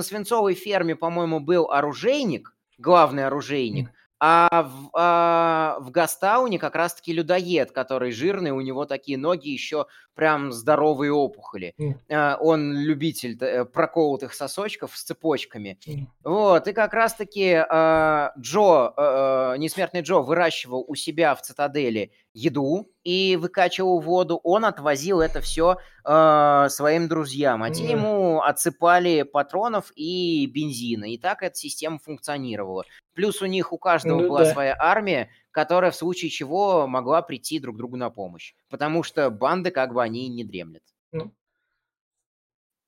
свинцовой 0.03 0.55
ферме, 0.55 0.97
по-моему, 0.97 1.41
был 1.41 1.71
оружейник, 1.71 2.55
главный 2.79 3.27
оружейник, 3.27 3.91
а 4.21 4.63
в, 4.63 4.91
а 4.93 5.79
в 5.81 5.91
Гастауне 5.91 6.59
как 6.59 6.75
раз-таки 6.77 7.13
людоед, 7.13 7.73
который 7.73 8.13
жирный, 8.13 8.51
у 8.51 8.61
него 8.61 8.85
такие 8.85 9.17
ноги 9.17 9.49
еще 9.49 9.87
прям 10.15 10.53
здоровые 10.53 11.13
опухоли. 11.13 11.75
М. 11.79 11.99
А, 12.11 12.37
Он 12.41 12.77
любитель 12.77 13.39
э, 13.41 13.65
проколотых 13.65 14.35
сосочков 14.35 14.95
с 14.97 15.03
цепочками. 15.05 15.79
М. 15.87 16.09
Вот, 16.23 16.69
и 16.69 16.73
как 16.73 16.93
раз-таки 16.93 17.55
а, 17.55 18.33
Джо, 18.39 18.93
э, 18.97 19.55
несмертный 19.59 20.03
Джо, 20.03 20.19
выращивал 20.21 20.85
у 20.87 20.95
себя 20.95 21.35
в 21.35 21.41
цитадели 21.43 22.13
еду 22.35 22.89
и 23.03 23.37
выкачивал 23.37 24.01
воду. 24.01 24.39
Он 24.45 24.65
отвозил 24.65 25.21
это 25.21 25.41
все 25.41 25.79
своим 26.03 27.09
друзьям, 27.09 27.63
а 27.63 27.71
те 27.71 27.85
Да. 27.85 27.91
ему 27.93 28.41
отсыпали 28.41 29.23
патронов 29.23 29.93
и 29.97 30.47
бензина. 30.47 31.13
И 31.13 31.19
так 31.19 31.43
эта 31.43 31.57
система 31.57 31.99
функционировала. 31.99 32.85
Плюс 33.15 33.43
у 33.43 33.47
них 33.47 33.73
у 33.73 33.79
каждого 33.79 34.21
Ну 34.21 34.29
была 34.29 34.45
да. 34.45 34.53
своя 34.53 34.77
армия, 34.79 35.31
которая 35.51 35.91
в 35.91 35.97
случае 35.97 36.31
чего 36.31 36.87
могла 36.87 37.23
прийти 37.23 37.59
друг 37.59 37.77
другу 37.77 37.97
на 37.97 38.11
помощь. 38.11 38.55
Потому 38.69 39.03
что 39.03 39.31
банды 39.31 39.71
как 39.71 39.93
бы 39.93 40.03
они 40.03 40.29
не 40.29 40.45
дремлят. 40.45 40.83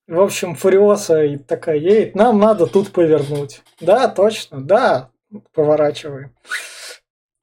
В 0.09 0.21
общем, 0.21 0.57
Фуриоса 0.57 1.23
и 1.23 1.37
такая 1.37 1.77
едет, 1.77 2.15
нам 2.17 2.39
надо 2.39 2.67
тут 2.67 2.93
повернуть. 2.93 3.63
Да, 3.81 4.09
точно, 4.09 4.61
да, 4.61 5.11
поворачиваем. 5.55 6.35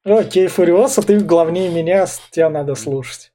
Окей, 0.03 0.47
Фуриоса, 0.47 1.01
ты 1.01 1.19
главнее 1.19 1.69
меня, 1.69 2.05
тебя 2.31 2.49
надо 2.49 2.75
слушать. 2.75 3.31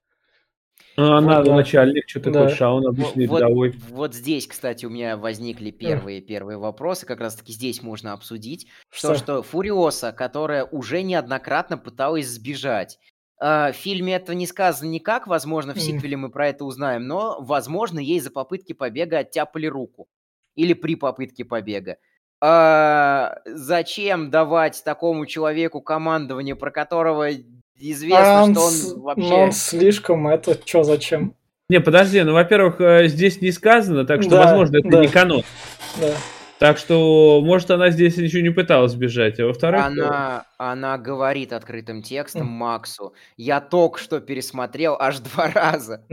А, 0.96 1.14
Вот 1.16 1.20
надо, 1.22 1.48
да. 1.50 1.56
начальник, 1.56 2.08
что 2.08 2.20
Да. 2.20 2.30
такое, 2.32 2.48
Шаун 2.54 2.82
Во- 2.84 2.90
обычный 2.90 3.26
Вот, 3.26 3.40
рядовой. 3.40 3.74
вот 3.90 4.14
здесь, 4.14 4.46
кстати, 4.46 4.86
у 4.86 4.90
меня 4.90 5.16
возникли 5.16 5.70
первые, 5.70 6.20
первые 6.20 6.56
вопросы. 6.58 7.04
Как 7.06 7.20
раз-таки 7.20 7.52
здесь 7.52 7.82
можно 7.82 8.12
обсудить. 8.12 8.66
То, 8.90 8.96
Что? 8.96 9.14
что 9.16 9.42
Фуриоса, 9.42 10.12
которая 10.12 10.64
уже 10.64 11.02
неоднократно 11.02 11.78
пыталась 11.78 12.28
сбежать. 12.28 12.98
А, 13.40 13.72
В 13.72 13.76
фильме 13.76 14.14
это 14.14 14.34
не 14.34 14.46
сказано 14.46 14.88
никак, 14.88 15.26
возможно, 15.26 15.74
в 15.74 15.80
сиквеле 15.80 16.16
мы 16.16 16.30
про 16.30 16.48
это 16.48 16.64
узнаем, 16.64 17.06
но, 17.08 17.38
возможно, 17.40 17.98
ей 17.98 18.20
за 18.20 18.30
попытки 18.30 18.72
побега 18.72 19.18
оттяпали 19.18 19.66
руку. 19.66 20.06
Или 20.54 20.72
при 20.74 20.94
попытке 20.94 21.44
побега. 21.44 21.96
А, 22.40 23.38
Зачем 23.46 24.30
давать 24.30 24.82
такому 24.84 25.26
человеку 25.26 25.80
командование, 25.80 26.54
про 26.54 26.70
которого 26.70 27.28
известно, 27.78 28.40
А 28.40 28.44
он, 28.44 28.52
что 28.54 28.64
он 28.64 28.70
с- 28.72 28.92
вообще... 28.94 29.28
ну, 29.28 29.34
он 29.36 29.52
слишком, 29.52 30.28
это 30.28 30.58
что, 30.64 30.82
зачем? 30.84 31.34
Не, 31.68 31.80
подожди, 31.80 32.22
ну, 32.22 32.32
во-первых, 32.34 32.80
э, 32.80 33.08
здесь 33.08 33.40
не 33.40 33.50
сказано, 33.50 34.04
так 34.04 34.22
что, 34.22 34.32
Да, 34.32 34.44
возможно, 34.44 34.76
это 34.78 34.88
да. 34.88 35.00
не 35.00 35.08
канон. 35.08 35.42
Да. 36.00 36.08
Так 36.58 36.78
что, 36.78 37.40
может, 37.44 37.70
она 37.70 37.90
здесь 37.90 38.16
ничего 38.16 38.42
не 38.42 38.50
пыталась 38.50 38.92
сбежать. 38.92 39.40
А 39.40 39.46
во-вторых, 39.46 39.84
Она, 39.84 40.46
она 40.56 40.98
говорит 40.98 41.52
открытым 41.52 42.02
текстом. 42.02 42.46
Максу. 42.46 43.14
Я 43.36 43.60
только 43.60 43.98
что 43.98 44.20
пересмотрел 44.20 44.96
аж 44.98 45.18
два 45.18 45.50
раза. 45.50 46.04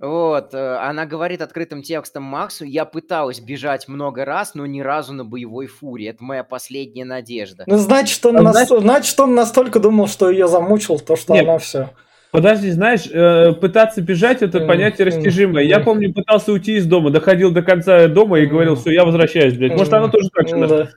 Вот, 0.00 0.52
э, 0.52 0.76
она 0.76 1.06
говорит 1.06 1.40
открытым 1.40 1.82
текстом 1.82 2.24
Максу, 2.24 2.64
я 2.64 2.84
пыталась 2.84 3.40
бежать 3.40 3.88
много 3.88 4.24
раз, 4.24 4.54
но 4.54 4.66
ни 4.66 4.80
разу 4.80 5.14
на 5.14 5.24
боевой 5.24 5.66
фуре. 5.66 6.08
Это 6.08 6.22
моя 6.22 6.44
последняя 6.44 7.06
надежда. 7.06 7.64
Ну, 7.66 7.78
значит, 7.78 8.24
он, 8.26 8.46
А 8.46 8.52
значит, 8.52 9.18
он 9.18 9.34
настолько 9.34 9.80
думал, 9.80 10.08
что 10.08 10.30
ее 10.30 10.46
замучил, 10.46 10.98
то, 11.00 11.16
что 11.16 11.34
она 11.34 11.58
все. 11.58 11.90
Подожди, 12.32 12.70
знаешь, 12.72 13.06
э, 13.08 13.52
пытаться 13.52 14.02
бежать 14.02 14.42
это 14.42 14.60
понятие 14.66 15.06
растяжимое. 15.06 15.62
Я 15.62 15.78
помню, 15.78 16.12
пытался 16.12 16.52
уйти 16.52 16.76
из 16.76 16.86
дома, 16.86 17.10
доходил 17.10 17.52
до 17.52 17.62
конца 17.62 18.08
дома 18.08 18.40
и 18.40 18.46
говорил, 18.46 18.74
все, 18.74 18.90
я 18.90 19.04
возвращаюсь, 19.04 19.54
блядь. 19.56 19.76
Может, 19.76 19.92
она 19.92 20.08
тоже 20.08 20.28
так 20.34 20.48
же. 20.48 20.90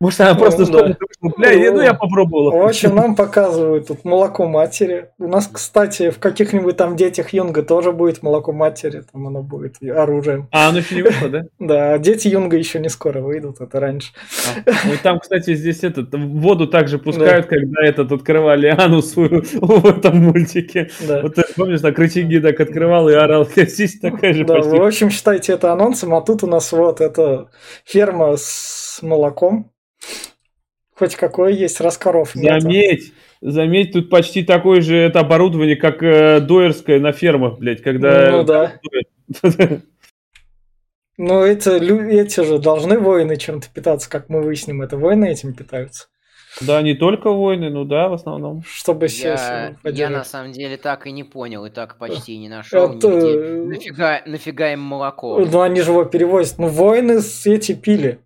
Может, 0.00 0.20
она 0.22 0.34
просто 0.34 0.62
Ну, 0.64 0.72
да. 0.72 0.96
бля, 1.36 1.50
я- 1.50 1.72
ну 1.72 1.82
я 1.82 1.92
В 1.92 1.98
попробовала. 1.98 2.64
общем, 2.66 2.94
нам 2.96 3.14
показывают 3.14 3.88
тут 3.88 4.02
молоко 4.06 4.48
матери. 4.48 5.10
У 5.18 5.28
нас, 5.28 5.46
кстати, 5.52 6.08
в 6.08 6.18
каких-нибудь 6.18 6.74
там 6.78 6.96
детях 6.96 7.34
Юнга 7.34 7.62
тоже 7.62 7.92
будет 7.92 8.22
молоко 8.22 8.52
матери, 8.52 9.02
там 9.12 9.26
оно 9.26 9.42
будет 9.42 9.76
оружием. 9.82 10.48
А, 10.52 10.70
оно 10.70 10.78
еще 10.78 10.94
не 10.94 11.02
вышло, 11.02 11.28
да? 11.28 11.42
Да, 11.58 11.98
дети 11.98 12.28
Юнга 12.28 12.56
еще 12.56 12.78
не 12.80 12.88
скоро 12.88 13.20
выйдут, 13.20 13.60
это 13.60 13.78
раньше. 13.78 14.12
А, 14.66 14.70
Ну, 14.86 14.92
там, 15.02 15.20
кстати, 15.20 15.54
здесь 15.54 15.84
этот, 15.84 16.08
воду 16.14 16.66
также 16.66 16.98
пускают, 16.98 17.44
когда 17.46 17.84
этот 17.84 18.10
открывали 18.10 18.68
Ану 18.68 19.02
свою 19.02 19.42
в 19.60 19.84
этом 19.86 20.16
мультике. 20.16 20.88
Да. 21.06 21.20
Вот 21.20 21.34
ты 21.34 21.44
помнишь, 21.54 21.82
так 21.82 21.98
рычаги 21.98 22.40
так 22.40 22.58
открывал 22.58 23.10
и 23.10 23.12
орал. 23.12 23.46
Здесь 23.54 24.00
такая 24.00 24.32
же 24.32 24.46
Да, 24.46 24.54
почти. 24.54 24.70
в 24.78 24.82
общем, 24.82 25.10
считайте 25.10 25.52
это 25.52 25.72
анонсом, 25.72 26.14
а 26.14 26.22
тут 26.22 26.42
у 26.42 26.46
нас 26.46 26.72
вот 26.72 27.02
это 27.02 27.48
ферма 27.84 28.36
с 28.38 29.00
молоком. 29.02 29.70
Хоть 30.94 31.16
какое 31.16 31.52
есть, 31.52 31.80
раз 31.80 31.96
коров 31.96 32.34
нет. 32.34 32.62
Заметь, 32.62 33.12
заметь, 33.40 33.92
тут 33.92 34.10
почти 34.10 34.42
такое 34.42 34.82
же 34.82 34.96
это 34.96 35.20
оборудование, 35.20 35.76
как 35.76 36.02
э, 36.02 36.40
доерское 36.40 37.00
на 37.00 37.12
фермах, 37.12 37.58
блядь, 37.58 37.82
когда... 37.82 38.30
Ну 38.30 38.44
да. 38.44 38.74
Ну, 41.22 41.42
это, 41.42 41.76
эти 41.76 42.42
же 42.42 42.58
должны 42.58 42.98
воины 42.98 43.36
чем-то 43.36 43.68
питаться, 43.74 44.08
как 44.08 44.30
мы 44.30 44.40
выясним, 44.40 44.80
это 44.80 44.96
воины 44.96 45.26
этим 45.30 45.52
питаются. 45.52 46.06
Да, 46.62 46.80
не 46.80 46.94
только 46.94 47.30
войны, 47.30 47.68
ну 47.68 47.84
да, 47.84 48.08
в 48.08 48.14
основном. 48.14 48.62
Чтобы 48.66 49.08
се- 49.08 49.28
Я, 49.28 49.76
я 49.84 50.08
на 50.08 50.24
самом 50.24 50.52
деле 50.52 50.78
так 50.78 51.06
и 51.06 51.12
не 51.12 51.22
понял, 51.22 51.66
и 51.66 51.70
так 51.70 51.98
почти 51.98 52.38
не 52.38 52.48
нашел 52.48 52.96
Это- 52.96 53.08
нигде. 53.08 53.76
Нафига, 53.76 54.22
нафига 54.24 54.72
им 54.72 54.80
молоко? 54.80 55.38
Ну, 55.40 55.60
они 55.60 55.82
же 55.82 55.90
его 55.90 56.04
перевозят. 56.06 56.58
Ну, 56.58 56.68
воины 56.68 57.20
с- 57.20 57.46
эти 57.46 57.72
пили. 57.74 58.20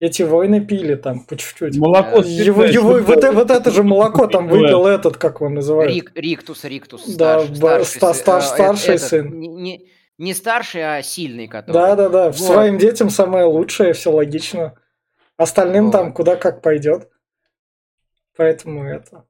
Эти 0.00 0.22
воины 0.22 0.64
пили 0.64 0.94
там 0.94 1.20
по 1.24 1.36
чуть-чуть. 1.36 1.76
Молоко 1.76 2.18
Его, 2.20 2.64
его- 2.64 2.98
вот, 3.00 3.18
это? 3.18 3.26
э- 3.28 3.30
вот 3.32 3.50
это 3.50 3.70
же 3.72 3.82
молоко 3.82 4.28
там 4.28 4.46
выпил 4.46 4.86
этот, 4.86 5.16
как 5.16 5.40
его 5.40 5.48
называют. 5.50 5.92
Рик, 5.92 6.12
Риктус, 6.14 6.62
Риктус, 6.64 7.04
Да, 7.16 7.40
старший, 7.40 7.86
ста- 7.86 8.10
сы- 8.10 8.14
ста- 8.14 8.40
старший 8.40 8.94
этот, 8.94 9.08
сын. 9.08 9.40
Не, 9.40 9.48
не- 9.48 9.90
не 10.18 10.34
старший, 10.34 10.98
а 10.98 11.02
сильный, 11.02 11.48
который. 11.48 11.72
Да, 11.72 11.96
да, 11.96 12.08
да. 12.08 12.24
Вот. 12.26 12.36
Своим 12.38 12.78
детям 12.78 13.10
самое 13.10 13.44
лучшее, 13.46 13.92
все 13.92 14.12
логично. 14.12 14.74
Остальным 15.36 15.86
Вот. 15.86 15.92
там 15.92 16.12
куда 16.12 16.36
как 16.36 16.62
пойдет. 16.62 17.08
Поэтому 18.36 18.84
это. 18.84 19.24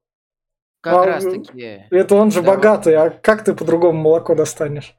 Как 0.83 0.95
А, 0.95 1.05
раз 1.07 1.25
таки. 1.25 1.85
Это 1.91 2.15
он 2.15 2.31
же 2.31 2.43
Да. 2.43 2.49
богатый, 2.49 2.95
а 2.95 3.09
как 3.09 3.43
ты 3.43 3.55
по-другому 3.55 3.99
молоко 3.99 4.35
достанешь? 4.35 4.95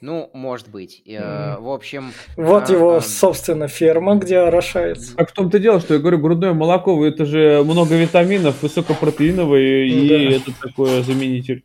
Ну, 0.00 0.30
может 0.32 0.68
быть. 0.70 1.02
Э, 1.06 1.54
Мгм. 1.56 1.64
В 1.64 1.70
общем, 1.70 2.12
Вот 2.36 2.70
А, 2.70 2.72
его, 2.72 2.96
а. 2.96 3.00
собственно, 3.00 3.66
ферма, 3.66 4.14
где 4.16 4.38
орошается. 4.38 5.16
Так 5.16 5.30
в 5.30 5.34
том-то 5.34 5.58
дело, 5.58 5.80
что 5.80 5.94
я 5.94 6.00
говорю, 6.00 6.18
грудное 6.18 6.52
молоко, 6.52 7.04
это 7.04 7.24
же 7.24 7.62
много 7.64 7.96
витаминов, 7.96 8.62
высокопротеиновое, 8.62 9.84
и 9.86 10.08
Да. 10.30 10.36
это 10.36 10.52
такое 10.60 11.02
заменитель. 11.02 11.64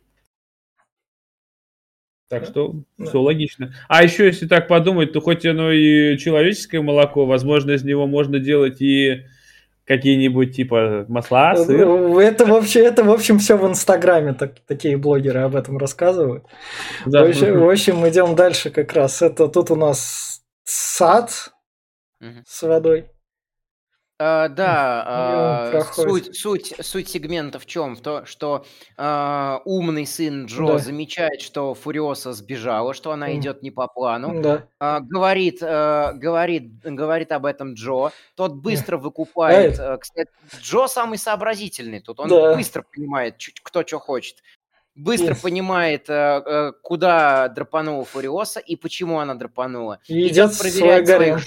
Так 2.28 2.46
что 2.46 2.74
Да. 2.98 3.04
все 3.06 3.20
логично. 3.20 3.72
А 3.88 4.02
еще, 4.02 4.26
если 4.26 4.46
так 4.48 4.66
подумать, 4.66 5.12
то 5.12 5.20
хоть 5.20 5.46
оно 5.46 5.70
и 5.70 6.16
человеческое 6.18 6.80
молоко, 6.80 7.26
возможно, 7.26 7.72
из 7.72 7.84
него 7.84 8.06
можно 8.06 8.40
делать 8.40 8.80
и 8.80 9.24
какие-нибудь 9.86 10.56
типа 10.56 11.04
масла, 11.08 11.52
Э, 11.54 11.64
сыр. 11.64 11.88
Это 12.18 12.46
вообще, 12.46 12.80
это 12.84 13.04
в 13.04 13.10
общем 13.10 13.38
все 13.38 13.56
в 13.56 13.66
Инстаграме 13.66 14.32
так, 14.32 14.60
такие 14.66 14.96
блогеры 14.96 15.40
об 15.40 15.54
этом 15.56 15.78
рассказывают. 15.78 16.44
Да. 17.06 17.24
В, 17.24 17.28
общем, 17.28 17.60
в 17.60 17.68
общем, 17.70 18.08
идем 18.08 18.34
дальше 18.34 18.70
как 18.70 18.92
раз. 18.94 19.22
Это 19.22 19.48
тут 19.48 19.70
у 19.70 19.76
нас 19.76 20.42
сад 20.64 21.30
Мгм. 22.20 22.44
с 22.46 22.62
водой. 22.62 23.10
А, 24.20 24.48
да, 24.48 25.02
а, 25.06 25.70
проходит. 25.72 26.26
суть, 26.36 26.36
суть, 26.70 26.74
суть 26.86 27.08
сегмента 27.08 27.58
в 27.58 27.66
чем? 27.66 27.96
В 27.96 28.00
то, 28.00 28.24
что 28.26 28.64
а, 28.96 29.60
умный 29.64 30.06
сын 30.06 30.46
Джо 30.46 30.66
Да. 30.66 30.78
замечает, 30.78 31.40
что 31.40 31.74
Фуриоса 31.74 32.32
сбежала, 32.32 32.94
что 32.94 33.10
она 33.10 33.26
Мгм. 33.26 33.40
идет 33.40 33.62
не 33.62 33.72
по 33.72 33.88
плану. 33.88 34.40
Да. 34.40 34.68
А, 34.78 35.00
говорит, 35.00 35.58
э, 35.62 36.12
говорит, 36.14 36.78
говорит 36.84 37.32
об 37.32 37.44
этом 37.44 37.74
Джо. 37.74 38.10
Тот 38.36 38.54
быстро 38.54 38.98
выкупает. 38.98 39.78
э, 39.80 39.98
Кстати, 39.98 40.30
Джо 40.60 40.86
самый 40.86 41.18
сообразительный 41.18 42.00
тут. 42.00 42.20
Он 42.20 42.28
Да. 42.28 42.54
быстро 42.54 42.84
понимает, 42.94 43.34
кто 43.64 43.82
что 43.84 43.98
хочет. 43.98 44.36
Быстро 44.94 45.34
Yes. 45.34 45.42
понимает, 45.42 46.08
э, 46.08 46.12
э, 46.46 46.72
куда 46.82 47.48
драпанула 47.48 48.04
Фуриоса 48.04 48.60
и 48.60 48.76
почему 48.76 49.18
она 49.18 49.34
драпанула. 49.34 49.98
И 50.06 50.28
Идет 50.28 50.52
идет 50.52 50.58
проверять 50.60 51.06
своих. 51.08 51.38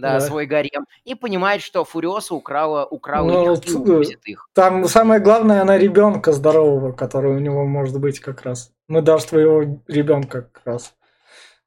Да, 0.00 0.14
Да. 0.14 0.20
свой 0.20 0.46
гарем. 0.46 0.86
И 1.04 1.14
понимает, 1.14 1.62
что 1.62 1.84
Фуриоса 1.84 2.34
украла, 2.34 2.84
украла 2.84 3.28
Ну, 3.30 3.54
их 3.54 3.74
увозит 3.76 4.20
их. 4.24 4.48
Там 4.54 4.86
самое 4.86 5.20
главное, 5.20 5.62
она 5.62 5.76
ребенка 5.78 6.32
здорового, 6.32 6.92
который 6.92 7.32
у 7.34 7.38
него 7.38 7.64
может 7.66 7.98
быть 8.00 8.20
как 8.20 8.42
раз. 8.42 8.72
Мы 8.88 9.02
дашь 9.02 9.24
твоего 9.24 9.80
ребенка 9.88 10.42
как 10.52 10.62
раз. 10.64 10.94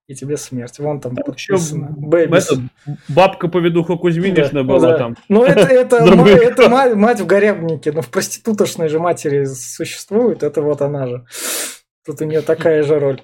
И 0.06 0.15
тебе 0.15 0.36
смерть. 0.36 0.80
Вон 0.80 1.00
там 1.00 1.15
Там 1.15 1.24
подписано. 1.24 1.96
Этот, 2.12 2.60
бабка 3.08 3.48
поведуха 3.48 3.96
Кузьминишна 3.96 4.62
Да, 4.62 4.63
была 4.63 4.91
да. 4.91 4.98
там. 4.98 5.15
Ну, 5.30 5.43
это, 5.46 5.62
это, 5.62 5.96
это 6.28 6.69
ма- 6.69 6.93
мать 6.96 7.22
в 7.22 7.26
гаремнике, 7.26 7.93
но 7.93 8.02
в 8.02 8.10
проституточной 8.10 8.89
же 8.89 9.00
матери 9.00 9.46
существует, 9.46 10.43
это 10.43 10.62
вот 10.62 10.82
она 10.82 11.08
же. 11.08 11.26
Тут 12.06 12.19
у 12.19 12.26
нее 12.26 12.41
такая 12.41 12.84
же 12.84 13.00
роль. 13.00 13.22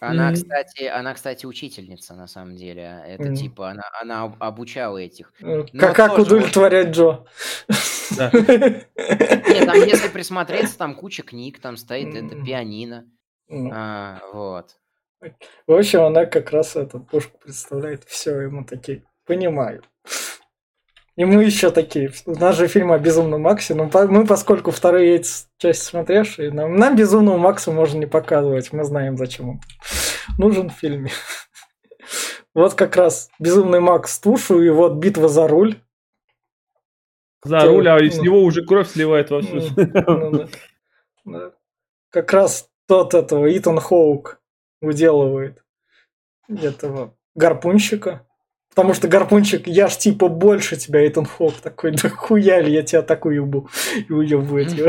Она, 0.00 0.28
Мгм. 0.28 0.34
кстати, 0.36 0.84
она, 0.84 1.12
кстати, 1.14 1.44
учительница, 1.44 2.14
на 2.14 2.26
самом 2.26 2.56
деле. 2.56 3.02
Это 3.06 3.24
Мгм. 3.24 3.34
типа, 3.34 3.70
она, 3.70 3.82
она 4.00 4.22
об- 4.24 4.42
обучала 4.42 4.96
этих. 4.96 5.32
Э, 5.42 5.64
Ну, 5.72 5.78
Как, 5.78 5.94
как 5.94 6.18
удовлетворять 6.18 6.88
Джо. 6.88 7.26
Нет, 8.10 9.66
там, 9.66 9.76
если 9.76 10.08
присмотреться, 10.08 10.78
там 10.78 10.94
куча 10.94 11.22
книг, 11.22 11.60
там 11.60 11.76
стоит 11.76 12.14
это 12.14 12.34
пианино. 12.42 13.06
А, 13.72 14.20
вот. 14.32 14.76
В 15.66 15.72
общем, 15.72 16.00
она 16.02 16.24
как 16.24 16.50
раз 16.50 16.76
эту 16.76 17.00
пушку 17.00 17.38
представляет. 17.38 18.04
Все, 18.04 18.40
ему 18.40 18.64
такие, 18.64 19.04
понимаю. 19.26 19.82
И 21.20 21.24
мы 21.26 21.44
еще 21.44 21.70
такие. 21.70 22.10
У 22.24 22.34
нас 22.34 22.56
же 22.56 22.66
фильм 22.66 22.92
о 22.92 22.98
Безумном 22.98 23.42
Максе, 23.42 23.74
но 23.74 23.90
мы, 24.08 24.26
поскольку 24.26 24.70
вторую 24.70 25.22
часть 25.58 25.82
смотревшие, 25.82 26.50
нам, 26.50 26.76
нам 26.76 26.96
Безумного 26.96 27.36
Макса 27.36 27.70
можно 27.72 27.98
не 27.98 28.06
показывать. 28.06 28.72
Мы 28.72 28.84
знаем, 28.84 29.18
зачем 29.18 29.50
он 29.50 29.60
нужен 30.38 30.70
в 30.70 30.72
фильме. 30.72 31.10
Вот 32.54 32.72
как 32.72 32.96
раз 32.96 33.28
Безумный 33.38 33.80
Макс 33.80 34.18
тушу, 34.18 34.62
и 34.62 34.70
вот 34.70 34.94
битва 34.94 35.28
за 35.28 35.46
руль. 35.46 35.76
За 37.44 37.66
руль, 37.66 37.86
а 37.90 37.98
из 37.98 38.16
ну. 38.16 38.24
него 38.24 38.42
уже 38.42 38.64
кровь 38.64 38.88
сливает 38.88 39.28
во 39.30 39.42
всю. 39.42 39.60
Ну. 39.76 40.48
Да. 41.26 41.52
Как 42.08 42.32
раз 42.32 42.70
тот 42.88 43.12
этого 43.12 43.54
Итан 43.54 43.78
Хоук 43.78 44.40
уделывает 44.80 45.62
этого 46.48 47.14
гарпунщика. 47.34 48.26
Потому 48.80 48.94
что 48.94 49.08
гарпунщик, 49.08 49.66
я 49.66 49.88
ж 49.88 49.96
типа 49.96 50.28
больше 50.28 50.74
тебя, 50.76 51.06
Итан 51.06 51.26
Хоук 51.26 51.54
такой, 51.60 51.90
да 51.92 52.08
хуя 52.08 52.60
ли 52.62 52.72
я 52.72 52.82
тебя 52.82 53.02
такую 53.02 53.34
ебу 53.34 53.68
и 54.08 54.10
уебывает 54.10 54.72
его. 54.72 54.88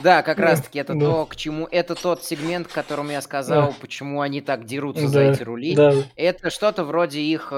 Да, 0.00 0.22
как 0.22 0.36
Да, 0.36 0.44
раз 0.44 0.62
таки 0.62 0.78
это 0.78 0.94
да. 0.94 1.00
то, 1.00 1.26
к 1.26 1.34
чему... 1.34 1.66
Это 1.68 1.96
тот 1.96 2.22
сегмент, 2.22 2.68
к 2.68 2.72
которому 2.72 3.10
я 3.10 3.20
сказал, 3.20 3.74
почему 3.80 4.20
они 4.20 4.40
так 4.40 4.64
дерутся 4.64 5.08
за 5.08 5.14
Да, 5.18 5.32
эти 5.32 5.42
рули. 5.42 5.74
Да, 5.74 5.92
Это 6.14 6.50
что-то 6.50 6.84
вроде 6.84 7.20
их 7.20 7.48
э, 7.50 7.56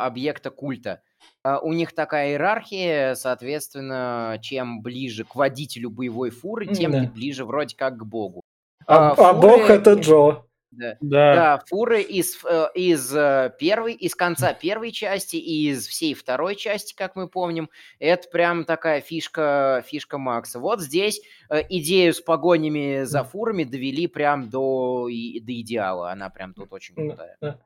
объекта 0.00 0.50
культа. 0.50 1.00
А, 1.44 1.60
У 1.60 1.72
них 1.72 1.94
такая 1.94 2.30
иерархия, 2.30 3.14
соответственно, 3.14 4.36
чем 4.42 4.82
ближе 4.82 5.22
к 5.24 5.36
водителю 5.36 5.90
боевой 5.90 6.30
фуры, 6.30 6.66
тем 6.66 6.90
Да. 6.90 7.00
ты 7.02 7.06
ближе 7.06 7.44
вроде 7.44 7.76
как 7.76 7.96
к 7.98 8.02
богу. 8.04 8.40
а, 8.88 9.10
а 9.12 9.30
а 9.30 9.32
бог 9.32 9.60
фуры- 9.62 9.74
это 9.74 9.92
Джо. 9.92 10.42
Да. 10.70 10.96
Да. 11.00 11.34
Да, 11.34 11.62
фуры 11.66 12.02
из, 12.02 12.38
э, 12.44 12.66
из 12.74 13.14
э, 13.14 13.52
первой, 13.58 13.94
из 13.94 14.14
конца 14.14 14.52
первой 14.52 14.92
части 14.92 15.36
и 15.36 15.70
из 15.70 15.86
всей 15.86 16.14
второй 16.14 16.56
части, 16.56 16.94
как 16.94 17.16
мы 17.16 17.28
помним, 17.28 17.70
это 17.98 18.28
прям 18.28 18.64
такая 18.64 19.00
фишка, 19.00 19.84
фишка 19.86 20.18
Макса. 20.18 20.58
Вот 20.58 20.80
здесь 20.80 21.20
э, 21.48 21.62
идею 21.70 22.12
с 22.12 22.20
погонями 22.20 23.04
за 23.04 23.24
фурами 23.24 23.64
довели 23.64 24.06
прям 24.06 24.50
до, 24.50 25.08
и- 25.08 25.40
до 25.40 25.52
идеала. 25.60 26.10
Она 26.10 26.28
прям 26.30 26.52
тут 26.52 26.72
очень 26.72 26.94
Да. 26.94 27.02
крутая. 27.02 27.60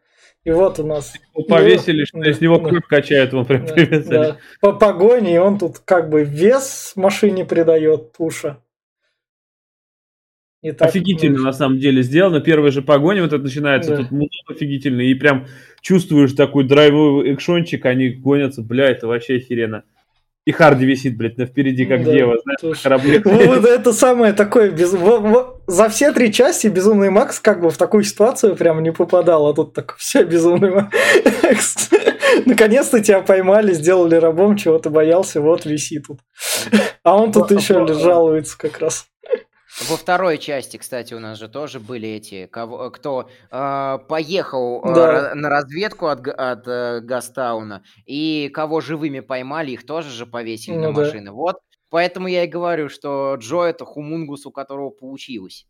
И 0.44 0.50
вот 0.50 0.78
у 0.78 0.86
нас 0.86 1.14
Его 1.34 1.44
повесили, 1.44 2.04
что 2.04 2.20
из 2.22 2.40
него 2.40 2.60
кровь 2.60 2.86
качает, 2.86 3.32
его 3.32 3.44
прям 3.44 3.66
да, 4.06 4.36
по 4.60 4.72
погоне, 4.72 5.34
и 5.34 5.38
он 5.38 5.58
тут 5.58 5.78
как 5.80 6.10
бы 6.10 6.24
вес 6.24 6.92
машине 6.94 7.44
придает 7.44 8.12
туша. 8.12 8.62
И 10.62 10.72
так, 10.72 10.88
Офигительно 10.88 11.38
ну, 11.38 11.44
на 11.44 11.52
самом 11.52 11.78
деле 11.78 12.02
сделано. 12.02 12.40
Первая 12.40 12.70
же 12.70 12.82
погоня 12.82 13.22
вот 13.22 13.32
это 13.32 13.42
начинается, 13.42 13.92
Да. 13.92 13.96
тут 13.98 14.10
музон 14.10 14.28
офигительный, 14.50 15.06
и 15.10 15.14
прям 15.14 15.46
чувствуешь 15.80 16.32
такой 16.34 16.64
драйвовый 16.64 17.32
экшончик, 17.34 17.86
они 17.86 18.10
гонятся, 18.10 18.60
бля, 18.62 18.90
это 18.90 19.06
вообще 19.06 19.36
охеренно. 19.36 19.84
И 20.46 20.52
Харди 20.52 20.84
висит, 20.86 21.16
блядь, 21.16 21.36
на 21.38 21.46
впереди, 21.46 21.84
как 21.86 22.04
Да, 22.04 22.12
дева, 22.12 22.36
знаешь, 22.42 22.58
на 22.62 22.68
слушай. 22.68 22.82
корабле. 22.82 23.22
Вот, 23.24 23.64
это 23.64 23.92
самое 23.92 24.32
такое 24.32 24.70
без... 24.70 24.94
За 25.66 25.88
все 25.88 26.12
три 26.12 26.32
части 26.32 26.66
Безумный 26.66 27.10
Макс 27.10 27.38
как 27.40 27.60
бы 27.60 27.70
в 27.70 27.76
такую 27.76 28.04
ситуацию 28.04 28.56
прям 28.56 28.82
не 28.82 28.90
попадал, 28.90 29.46
а 29.46 29.54
тут 29.54 29.74
так 29.74 29.96
все 29.96 30.24
Безумный 30.24 30.70
Макс. 30.72 31.90
Наконец-то 32.46 33.00
тебя 33.00 33.20
поймали, 33.20 33.72
сделали 33.74 34.14
рабом, 34.16 34.56
чего 34.56 34.78
ты 34.78 34.88
боялся, 34.90 35.40
вот 35.40 35.66
виси 35.66 36.00
тут. 36.00 36.20
А 37.02 37.16
он 37.16 37.32
тут 37.32 37.50
еще 37.50 37.80
во- 37.80 37.92
жалуется 37.94 38.56
как 38.58 38.78
раз. 38.80 39.06
Во 39.88 39.96
второй 39.96 40.38
части, 40.38 40.76
кстати, 40.76 41.14
у 41.14 41.18
нас 41.20 41.38
же 41.38 41.48
тоже 41.48 41.80
были 41.80 42.08
эти, 42.08 42.46
кого, 42.46 42.90
кто 42.90 43.28
э, 43.50 43.98
поехал 44.08 44.82
э, 44.84 44.94
Да. 44.94 45.30
ра- 45.32 45.34
на 45.34 45.48
разведку 45.48 46.06
от, 46.06 46.28
от 46.28 46.68
э, 46.68 47.00
Гастауна, 47.00 47.82
и 48.04 48.50
кого 48.52 48.80
живыми 48.80 49.20
поймали, 49.20 49.70
их 49.72 49.86
тоже 49.86 50.10
же 50.10 50.26
повесили 50.26 50.76
Ну 50.76 50.88
на 50.90 50.92
да. 50.92 51.00
машины. 51.00 51.32
Вот, 51.32 51.56
поэтому 51.88 52.28
я 52.28 52.44
и 52.44 52.48
говорю, 52.48 52.88
что 52.90 53.36
Джо 53.38 53.62
это 53.62 53.84
хумунгус, 53.86 54.44
у 54.46 54.50
которого 54.52 54.90
получилось. 54.90 55.66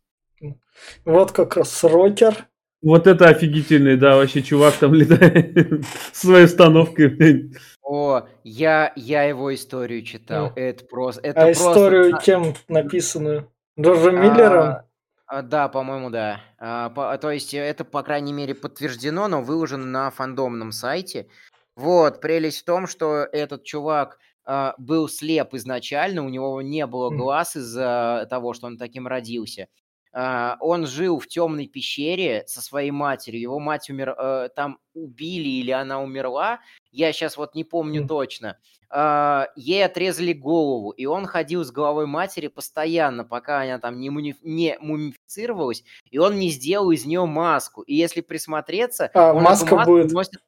Вот 1.05 1.31
как 1.31 1.55
раз 1.55 1.83
Рокер. 1.83 2.47
Вот 2.81 3.05
это 3.07 3.27
офигительный, 3.29 3.95
да, 3.95 4.15
вообще 4.17 4.41
чувак 4.41 4.73
там 4.75 4.93
летает 4.93 5.85
с 6.11 6.19
своей 6.21 6.45
установкой. 6.45 7.53
О, 7.83 8.23
я, 8.43 8.91
я 8.95 9.23
его 9.23 9.53
историю 9.53 10.01
читал. 10.03 10.51
Это 10.55 10.83
просто... 10.85 11.21
Это 11.21 11.41
А 11.41 11.43
просто 11.45 11.69
историю 11.71 12.17
кем 12.17 12.55
написанную? 12.67 13.51
Джорджем 13.79 14.21
Миллером? 14.21 14.63
А, 14.63 14.85
а, 15.27 15.41
Да, 15.41 15.67
по-моему, 15.69 16.09
да. 16.09 16.41
А, 16.57 16.89
по- 16.89 17.17
То 17.17 17.31
есть 17.31 17.53
э, 17.53 17.59
это, 17.59 17.85
по 17.85 18.03
крайней 18.03 18.33
мере, 18.33 18.53
подтверждено, 18.55 19.27
но 19.27 19.41
выложено 19.41 19.85
на 19.85 20.11
фандомном 20.11 20.71
сайте. 20.71 21.27
Вот, 21.75 22.19
прелесть 22.21 22.61
в 22.61 22.65
том, 22.65 22.85
что 22.85 23.27
этот 23.31 23.63
чувак 23.63 24.19
а, 24.43 24.73
был 24.77 25.07
слеп 25.07 25.53
изначально, 25.53 26.25
у 26.25 26.29
него 26.29 26.61
не 26.61 26.85
было 26.85 27.09
глаз 27.17 27.55
из-за 27.55 28.27
того, 28.29 28.53
что 28.53 28.67
он 28.67 28.77
таким 28.77 29.07
родился. 29.07 29.67
А, 30.13 30.57
Он 30.59 30.85
жил 30.85 31.19
в 31.19 31.27
темной 31.27 31.67
пещере 31.67 32.43
со 32.47 32.61
своей 32.61 32.91
матерью. 32.91 33.39
Его 33.41 33.59
мать 33.59 33.89
умер, 33.89 34.15
э, 34.17 34.49
там 34.55 34.79
убили 34.93 35.47
или 35.47 35.71
она 35.71 36.01
умерла. 36.01 36.59
Я 36.91 37.13
сейчас 37.13 37.37
вот 37.37 37.55
не 37.55 37.63
помню 37.63 38.01
точно. 38.07 38.57
А, 38.89 39.47
Ей 39.55 39.85
отрезали 39.85 40.33
голову, 40.33 40.91
и 40.91 41.05
он 41.05 41.25
ходил 41.25 41.63
с 41.63 41.71
головой 41.71 42.05
матери 42.07 42.47
постоянно, 42.47 43.23
пока 43.23 43.61
она 43.61 43.79
там 43.79 43.99
не, 43.99 44.09
муни- 44.09 44.35
не 44.43 44.77
мумифицировалась, 44.81 45.83
и 46.09 46.17
он 46.17 46.37
не 46.37 46.49
сделал 46.49 46.91
из 46.91 47.05
нее 47.05 47.25
маску. 47.25 47.81
И 47.83 47.95
если 47.95 48.19
присмотреться, 48.21 49.09
А, 49.13 49.33
он 49.33 49.43
маска 49.43 49.75
маску 49.75 49.91
будет. 49.93 50.11
носит 50.11 50.41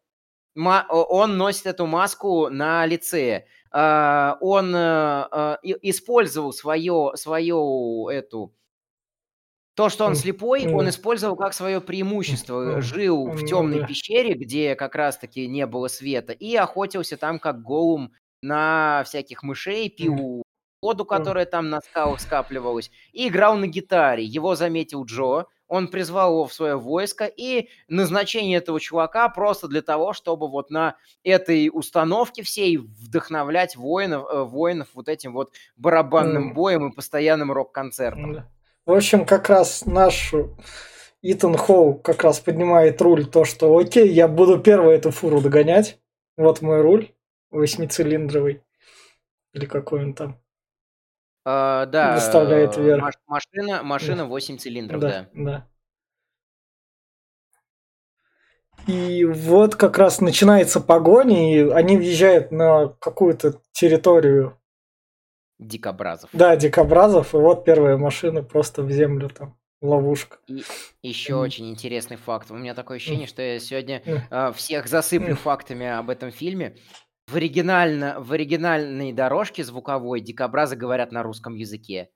он 0.56 1.38
носит 1.38 1.65
эту 1.65 1.86
маску 1.88 2.49
на 2.49 2.86
лице. 2.86 3.45
А, 3.71 4.38
Он 4.39 4.71
э, 4.75 5.58
и- 5.63 5.89
использовал 5.89 6.53
свое, 6.53 7.13
свою 7.15 8.08
эту 8.10 8.53
то, 9.75 9.89
что 9.89 10.05
он 10.05 10.15
слепой, 10.15 10.67
он 10.67 10.88
использовал 10.89 11.36
как 11.36 11.53
свое 11.53 11.81
преимущество. 11.81 12.81
Жил 12.81 13.27
в 13.27 13.45
темной 13.45 13.86
пещере, 13.86 14.33
где 14.36 14.75
как 14.75 14.95
раз-таки 14.95 15.47
не 15.47 15.65
было 15.65 15.88
света, 15.88 16.33
и 16.33 16.55
охотился 16.55 17.17
там 17.17 17.39
как 17.39 17.62
голум 17.62 18.13
на 18.41 19.03
всяких 19.05 19.41
мышей, 19.43 19.89
пил 19.89 20.43
воду, 20.81 21.05
которая 21.05 21.45
там 21.45 21.69
на 21.69 21.79
скалах 21.81 22.19
скапливалась, 22.19 22.91
и 23.13 23.29
играл 23.29 23.55
на 23.55 23.67
гитаре. 23.67 24.23
Его 24.23 24.55
заметил 24.55 25.05
Джо, 25.05 25.45
он 25.67 25.88
призвал 25.88 26.33
его 26.33 26.45
в 26.45 26.53
свое 26.53 26.75
войско, 26.75 27.25
и 27.25 27.69
назначение 27.88 28.57
этого 28.57 28.79
чувака 28.79 29.27
просто 29.29 29.67
для 29.67 29.81
того, 29.81 30.13
чтобы 30.13 30.47
вот 30.49 30.69
на 30.69 30.97
этой 31.23 31.69
установке 31.73 32.43
всей 32.43 32.77
вдохновлять 32.77 33.75
воинов, 33.75 34.27
э, 34.31 34.43
воинов 34.43 34.89
вот 34.93 35.07
этим 35.07 35.33
вот 35.33 35.53
барабанным 35.77 36.53
боем 36.53 36.89
и 36.89 36.95
постоянным 36.95 37.51
рок-концертом. 37.51 38.43
В 38.86 38.91
общем, 38.91 39.26
как 39.26 39.50
раз 39.50 39.86
наш 39.86 40.34
Итан 41.22 41.56
Хоу 41.58 41.96
как 41.98 42.24
раз 42.24 42.39
поднимает 42.39 43.02
руль 43.02 43.26
то, 43.26 43.46
что 43.46 43.78
окей, 43.78 44.10
я 44.10 44.28
буду 44.28 44.60
первый 44.60 44.96
эту 44.96 45.12
фуру 45.12 45.39
догонять. 45.41 46.00
Вот 46.36 46.62
мой 46.62 46.82
руль 46.82 47.13
восьмицилиндровый. 47.52 48.62
Или 49.54 49.65
какой 49.65 50.04
он 50.04 50.13
там. 50.13 50.41
А, 51.46 51.86
да, 51.86 52.15
Выставляет 52.15 52.78
э, 52.78 52.82
вверх. 52.82 53.02
маш- 53.04 53.17
машина, 53.28 53.84
машина 53.84 54.26
8 54.26 54.58
цилиндров, 54.58 55.00
да. 55.02 55.10
Да, 55.10 55.30
да. 55.34 55.67
И 58.88 59.24
вот 59.26 59.76
как 59.76 59.98
раз 59.98 60.19
начинается 60.19 60.82
погоня, 60.82 61.56
и 61.56 61.69
они 61.69 61.98
въезжают 61.98 62.52
на 62.52 62.89
какую-то 63.00 63.62
территорию, 63.72 64.58
Дикобразов. 65.67 66.30
да, 66.34 66.56
дикобразов, 66.56 67.34
и 67.34 67.38
вот 67.38 67.65
первая 67.65 67.97
машина 67.97 68.43
просто 68.43 68.84
в 68.84 68.91
землю 68.91 69.30
там, 69.30 69.58
ловушка. 69.82 70.38
Еще 71.02 71.34
Мгм. 71.34 71.41
очень 71.43 71.69
интересный 71.69 72.17
факт. 72.17 72.52
У 72.52 72.56
меня 72.56 72.73
такое 72.73 72.97
ощущение, 72.97 73.28
что 73.28 73.41
я 73.41 73.60
сегодня 73.60 74.02
а, 74.30 74.52
всех 74.52 74.88
засыплю 74.88 75.36
фактами 75.36 75.86
об 75.88 76.10
этом 76.10 76.32
фильме. 76.32 76.76
В, 77.28 77.36
оригинально, 77.38 78.17
в 78.19 78.34
оригинальной 78.34 79.13
дорожке 79.13 79.63
звуковой 79.63 80.19
дикобразы 80.19 80.76
говорят 80.76 81.12
на 81.12 81.23
русском 81.23 81.56
языке. 81.56 82.10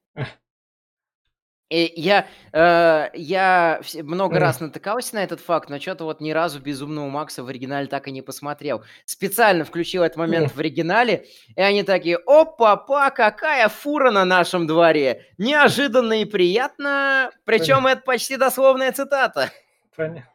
И 1.70 1.92
я, 1.98 2.28
э, 2.54 3.10
я 3.14 3.82
много 4.04 4.40
раз 4.40 4.62
натыкался 4.62 5.16
на 5.16 5.24
этот 5.24 5.42
факт, 5.42 5.70
но 5.70 5.80
что-то 5.80 6.06
вот 6.06 6.22
ни 6.22 6.32
разу 6.32 6.62
«Безумного 6.62 7.10
Макса» 7.10 7.44
в 7.44 7.48
оригинале 7.48 7.88
так 7.88 8.08
и 8.08 8.12
не 8.12 8.22
посмотрел. 8.22 8.84
Специально 9.06 9.66
включил 9.66 10.04
этот 10.04 10.18
момент 10.18 10.54
в 10.56 10.60
оригинале, 10.60 11.26
и 11.56 11.62
они 11.62 11.84
такие, 11.84 12.18
опа-па, 12.26 13.12
какая 13.12 13.68
фура 13.68 14.12
на 14.12 14.24
нашем 14.24 14.66
дворе! 14.66 15.26
Неожиданно 15.38 16.22
и 16.22 16.26
приятно, 16.26 17.32
причем 17.44 17.86
это 17.86 18.02
почти 18.02 18.38
дословная 18.38 18.94
цитата. 18.94 19.52
Понятно. 19.96 20.32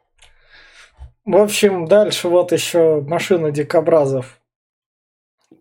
В 1.25 1.37
общем, 1.37 1.85
дальше 1.85 2.27
вот 2.27 2.51
еще 2.51 3.01
машина 3.01 3.49
дикобразов 3.49 4.39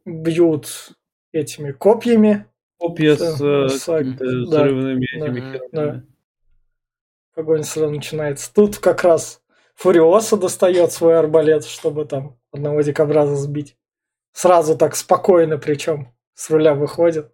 бьют 0.05 0.93
этими 1.33 1.73
копьями. 1.73 2.47
Копья 2.83 3.14
С- 3.14 3.37
с 3.37 3.40
э, 3.40 3.68
с- 3.68 3.87
да, 3.87 3.99
взрывными 4.01 5.07
да, 5.21 5.27
этими 5.27 5.40
Мгм. 5.40 5.53
херами. 5.71 6.07
Погоня 7.35 7.62
сразу 7.62 7.90
начинается. 7.95 8.53
Тут 8.53 8.79
как 8.79 9.05
раз 9.05 9.40
Фуриоса 9.77 10.37
достает 10.37 10.90
свой 10.92 11.18
арбалет, 11.18 11.64
чтобы 11.64 12.05
там 12.05 12.37
одного 12.51 12.83
дикобраза 12.83 13.37
сбить. 13.37 13.77
Сразу 14.33 14.77
так 14.77 14.97
спокойно, 14.97 15.59
причем 15.59 16.12
с 16.35 16.51
руля 16.51 16.75
выходит. 16.75 17.33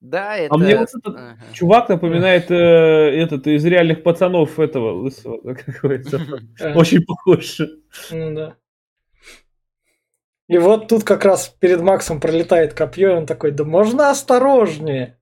Да, 0.00 0.36
это... 0.36 0.54
А 0.54 0.58
мне 0.58 0.76
вот 0.76 0.88
этот 0.88 1.16
Ага. 1.16 1.36
чувак 1.52 1.88
напоминает 1.88 2.50
э, 2.50 2.54
этот 2.54 3.46
из 3.48 3.64
реальных 3.64 4.02
пацанов 4.04 4.58
этого 4.60 4.92
лысого, 4.92 5.38
как 5.54 5.64
говорится. 5.82 6.20
Э, 6.60 6.74
Очень 6.74 7.04
похож. 7.04 7.60
м, 8.10 8.34
да. 8.34 8.56
И 10.48 10.56
вот 10.58 10.88
тут 10.88 11.04
как 11.04 11.24
раз 11.24 11.48
перед 11.48 11.80
Максом 11.82 12.20
пролетает 12.20 12.72
копье, 12.74 13.10
и 13.10 13.14
он 13.14 13.26
такой, 13.26 13.50
да 13.50 13.64
можно 13.64 14.10
осторожнее. 14.10 15.18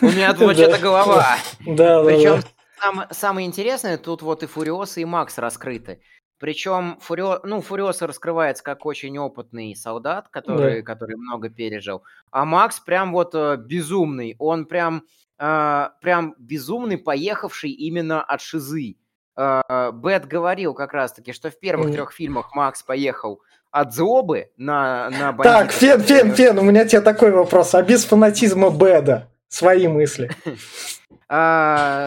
У 0.00 0.06
меня 0.06 0.32
Да. 0.32 0.78
голова. 0.78 1.36
Да, 1.66 2.02
да, 2.02 2.04
Причем 2.04 2.40
да. 2.40 2.42
сам- 2.80 3.06
самое 3.10 3.46
интересное, 3.46 3.98
тут 3.98 4.22
вот 4.22 4.42
и 4.42 4.46
Фуриоса, 4.46 5.00
и 5.00 5.04
Макс 5.04 5.36
раскрыты. 5.38 6.00
Причем 6.38 6.98
Фурио... 7.00 7.40
ну, 7.44 7.60
Фуриоса 7.60 8.06
раскрывается 8.06 8.62
как 8.64 8.84
очень 8.84 9.16
опытный 9.18 9.74
солдат, 9.76 10.28
который, 10.28 10.82
который 10.82 11.16
много 11.16 11.48
пережил. 11.50 12.02
А 12.30 12.44
Макс 12.44 12.78
прям 12.80 13.12
вот 13.12 13.34
э, 13.34 13.56
безумный. 13.56 14.34
Он 14.38 14.66
прям, 14.66 15.04
э, 15.38 15.88
прям 16.02 16.34
безумный, 16.38 16.98
поехавший 16.98 17.70
именно 17.70 18.22
от 18.22 18.40
шизы. 18.42 18.96
Э, 19.36 19.92
Бет 19.94 20.26
говорил 20.26 20.74
как 20.74 20.92
раз-таки, 20.92 21.32
что 21.32 21.50
в 21.50 21.58
первых 21.58 21.86
Мгм. 21.86 21.94
трех 21.94 22.12
фильмах 22.12 22.54
Макс 22.54 22.82
поехал 22.82 23.40
от 23.76 23.94
злобы 23.94 24.48
на, 24.56 25.10
на 25.10 25.32
Так, 25.32 25.66
бандитов, 25.66 25.74
Фен, 25.74 26.00
Фен, 26.00 26.18
которые- 26.30 26.34
Фен, 26.34 26.58
у 26.58 26.62
меня 26.62 26.84
тебе 26.86 27.02
такой 27.02 27.30
вопрос. 27.30 27.74
А 27.74 27.82
без 27.82 28.04
фанатизма 28.04 28.70
Беда? 28.70 29.28
Свои 29.48 29.86
мысли. 29.86 30.30
А, 31.28 32.06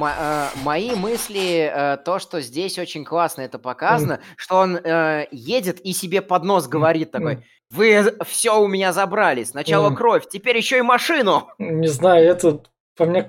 а, 0.00 0.48
мои 0.62 0.94
мысли, 0.94 1.68
э, 1.74 1.96
то, 2.04 2.20
что 2.20 2.40
здесь 2.40 2.78
очень 2.78 3.04
классно 3.04 3.42
это 3.42 3.58
показано, 3.58 4.20
что 4.36 4.58
он 4.58 4.76
э, 4.76 5.26
едет 5.32 5.80
и 5.80 5.92
себе 5.92 6.22
под 6.22 6.44
нос 6.44 6.68
говорит 6.68 7.10
такой, 7.10 7.44
вы 7.70 8.16
все 8.24 8.60
у 8.60 8.68
меня 8.68 8.92
забрали, 8.92 9.42
сначала 9.42 9.92
кровь, 9.92 10.28
теперь 10.28 10.56
еще 10.56 10.78
и 10.78 10.82
машину. 10.82 11.48
Не 11.58 11.88
знаю, 11.88 12.24
это 12.28 12.62
по 12.96 13.06
мне 13.06 13.26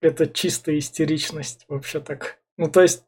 это 0.00 0.28
чистая 0.28 0.78
истеричность 0.78 1.64
вообще 1.66 1.98
так. 1.98 2.36
Ну, 2.56 2.70
то 2.70 2.80
есть, 2.80 3.02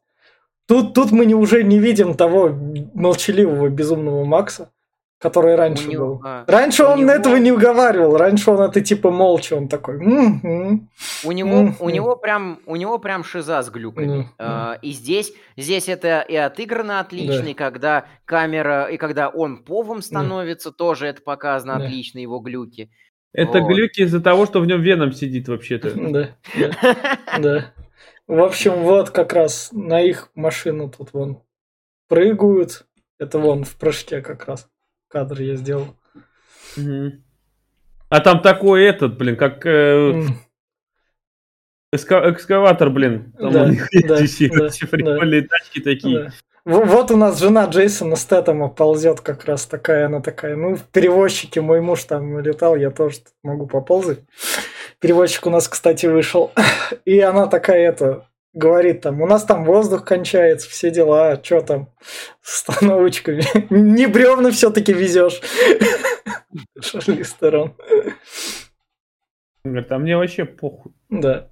тут, 0.67 0.93
тут 0.93 1.11
мы 1.11 1.25
не, 1.25 1.35
уже 1.35 1.63
не 1.63 1.79
видим 1.79 2.13
того 2.15 2.49
молчаливого 2.93 3.69
безумного 3.69 4.23
Макса, 4.25 4.71
который 5.19 5.55
раньше 5.55 5.87
У 5.87 5.91
него- 5.91 6.05
был. 6.15 6.21
а, 6.23 6.43
Раньше 6.47 6.83
у 6.83 6.87
он 6.87 6.99
него- 6.99 7.09
этого 7.11 7.37
не 7.37 7.51
уговаривал, 7.51 8.17
раньше 8.17 8.51
он 8.51 8.61
это 8.61 8.81
типа 8.81 9.09
молча, 9.09 9.55
он 9.55 9.67
такой. 9.67 9.97
«Мгм». 9.99 10.89
У 11.23 11.31
него, 11.31 11.57
у 11.57 11.63
Мгм. 11.63 11.87
него 11.87 12.15
прям, 12.15 12.59
у 12.67 12.75
него 12.75 12.99
прям 12.99 13.23
шиза 13.23 13.63
с 13.63 13.69
глюками. 13.71 14.07
Мгм. 14.19 14.29
А, 14.37 14.77
и 14.83 14.91
здесь, 14.91 15.33
здесь 15.57 15.89
это 15.89 16.21
и 16.21 16.35
отыграно 16.35 16.99
отлично, 16.99 17.47
и 17.47 17.53
когда 17.55 18.05
камера, 18.25 18.85
и 18.91 18.97
когда 18.97 19.29
он 19.29 19.63
повом 19.63 20.01
становится, 20.03 20.71
тоже 20.71 21.07
это 21.07 21.21
показано 21.23 21.79
Да. 21.79 21.85
отлично, 21.85 22.19
его 22.19 22.39
глюки. 22.39 22.91
Это 23.33 23.59
Вот. 23.59 23.69
глюки 23.73 24.01
из-за 24.01 24.21
того, 24.21 24.45
что 24.45 24.59
в 24.61 24.65
нем 24.67 24.81
веном 24.81 25.11
сидит 25.13 25.47
вообще-то. 25.47 25.89
Да, 26.11 26.29
да, 26.59 26.97
да. 27.39 27.65
В 28.27 28.41
общем, 28.41 28.83
вот 28.83 29.09
как 29.09 29.31
раз 29.33 29.69
на 29.71 30.01
их 30.01 30.29
машину 30.35 30.89
тут 30.89 31.13
вон 31.13 31.41
прыгают. 32.09 32.85
Это 33.19 33.39
вон 33.39 33.63
в 33.63 33.75
прыжке 33.77 34.21
как 34.21 34.45
раз 34.45 34.69
кадр 35.07 35.41
я 35.41 35.55
сделал. 35.55 35.95
А 38.09 38.19
там 38.19 38.41
такой 38.41 38.85
этот, 38.85 39.17
блин, 39.17 39.35
как 39.35 39.65
э, 39.65 40.23
эска- 41.93 42.31
экскаватор, 42.31 42.89
блин. 42.89 43.33
Там 43.37 43.51
Да, 43.51 43.63
у 43.63 43.67
них 43.69 43.87
да, 44.07 44.21
эти 44.21 44.47
да, 44.49 44.69
прикольные 44.89 45.41
тачки 45.43 45.81
такие. 45.81 46.25
Да. 46.25 46.31
Вот 46.65 47.11
у 47.11 47.15
нас 47.15 47.39
жена 47.39 47.65
Джейсона 47.65 48.17
Стэттема 48.17 48.67
ползет 48.67 49.21
как 49.21 49.45
раз 49.45 49.65
такая, 49.65 50.07
она 50.07 50.21
такая, 50.21 50.57
ну, 50.57 50.75
в 50.75 50.83
перевозчике 50.83 51.61
мой 51.61 51.79
муж 51.79 52.03
там 52.03 52.39
летал, 52.39 52.75
я 52.75 52.91
тоже 52.91 53.19
могу 53.41 53.67
поползать. 53.67 54.19
Перевозчик 54.99 55.45
у 55.45 55.49
нас, 55.49 55.67
кстати, 55.67 56.05
вышел. 56.07 56.51
И 57.05 57.19
она 57.19 57.47
такая, 57.47 57.89
это, 57.89 58.27
говорит 58.53 59.01
там, 59.01 59.21
у 59.21 59.27
нас 59.27 59.43
там 59.43 59.63
воздух 59.63 60.03
кончается, 60.03 60.69
все 60.69 60.89
дела, 60.89 61.39
что 61.43 61.61
там 61.61 61.93
с 62.41 62.67
остановочками? 62.67 63.43
Не 63.69 64.07
бревна 64.07 64.51
все-таки 64.51 64.93
везешь. 64.93 65.41
Шарли 66.81 67.23
сторон. 67.23 67.75
Он 69.63 69.71
Говорит, 69.71 69.91
а 69.91 69.99
мне 69.99 70.17
вообще 70.17 70.45
похуй. 70.45 70.93
Да. 71.09 71.49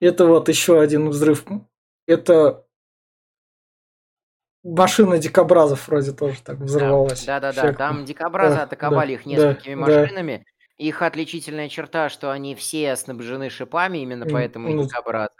Это 0.00 0.26
вот 0.26 0.48
еще 0.48 0.80
один 0.80 1.10
взрыв. 1.10 1.44
Это 2.06 2.64
машина 4.62 5.18
дикобразов 5.18 5.88
вроде 5.88 6.12
тоже 6.12 6.42
так 6.42 6.58
взорвалась. 6.58 7.24
Да, 7.24 7.40
да, 7.40 7.52
да. 7.52 7.62
Эффектно. 7.62 7.78
Там 7.78 8.04
дикобразы 8.04 8.56
Да, 8.56 8.62
атаковали 8.64 9.08
да, 9.08 9.12
их 9.14 9.26
несколькими 9.26 9.74
да, 9.74 9.86
да. 9.86 10.00
машинами. 10.02 10.44
Их 10.78 11.02
отличительная 11.02 11.68
черта, 11.68 12.08
что 12.08 12.30
они 12.32 12.54
все 12.54 12.96
снабжены 12.96 13.50
шипами, 13.50 13.98
именно 13.98 14.26
поэтому 14.26 14.68
и 14.68 14.74
ну. 14.74 14.84
дикобразы. 14.84 15.30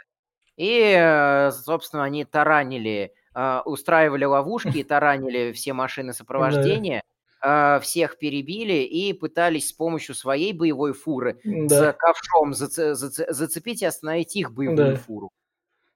И, 0.56 0.94
э, 0.96 1.50
собственно, 1.50 2.04
они 2.04 2.24
таранили, 2.24 3.12
э, 3.34 3.60
устраивали 3.64 4.24
ловушки 4.24 4.78
и 4.78 4.84
таранили 4.84 5.52
все 5.52 5.72
машины 5.72 6.12
сопровождения, 6.12 7.02
э, 7.42 7.80
всех 7.80 8.18
перебили 8.18 8.84
и 8.84 9.12
пытались 9.14 9.70
с 9.70 9.72
помощью 9.72 10.14
своей 10.14 10.52
боевой 10.52 10.92
фуры 10.92 11.40
Да. 11.42 11.92
ковшом 11.94 12.52
заце- 12.52 12.92
заце- 12.94 13.32
зацепить 13.32 13.82
и 13.82 13.86
остановить 13.86 14.36
их 14.36 14.52
боевую 14.52 14.76
Да. 14.92 14.96
фуру. 14.96 15.30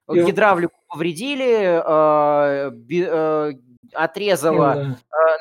Гидравлику 0.07 0.75
повредили, 0.87 1.81
э, 1.85 2.71
би- 2.71 3.07
э, 3.07 3.53
отрезала 3.93 4.73
Да. 4.75 4.81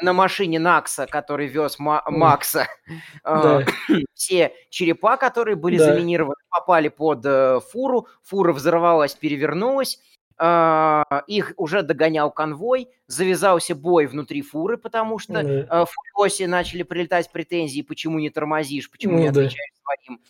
э, 0.00 0.04
на 0.04 0.12
машине 0.12 0.58
Накса, 0.58 1.06
который 1.06 1.46
вез 1.46 1.78
Ма-. 1.78 2.02
Макса, 2.06 2.66
э, 2.88 2.94
Да. 3.24 3.64
все 4.14 4.52
черепа, 4.70 5.16
которые 5.16 5.56
были 5.56 5.78
Да. 5.78 5.84
заминированы, 5.84 6.36
попали 6.50 6.88
под 6.88 7.24
э, 7.26 7.60
фуру, 7.72 8.08
фура 8.22 8.52
взорвалась, 8.52 9.14
перевернулась, 9.14 10.00
э, 10.38 11.02
их 11.26 11.52
уже 11.56 11.82
догонял 11.82 12.30
конвой, 12.30 12.88
завязался 13.06 13.74
бой 13.74 14.06
внутри 14.06 14.42
фуры, 14.42 14.76
потому 14.78 15.18
что 15.18 15.32
Да. 15.34 15.40
э, 15.42 15.84
в 15.84 15.88
Фуриосе 16.14 16.46
начали 16.46 16.82
прилетать 16.82 17.30
претензии, 17.32 17.82
почему 17.82 18.18
не 18.18 18.30
тормозишь, 18.30 18.90
почему 18.90 19.14
Ну 19.14 19.18
не 19.20 19.30
да. 19.30 19.40
отвечаешь 19.40 19.70
своим. 19.82 20.20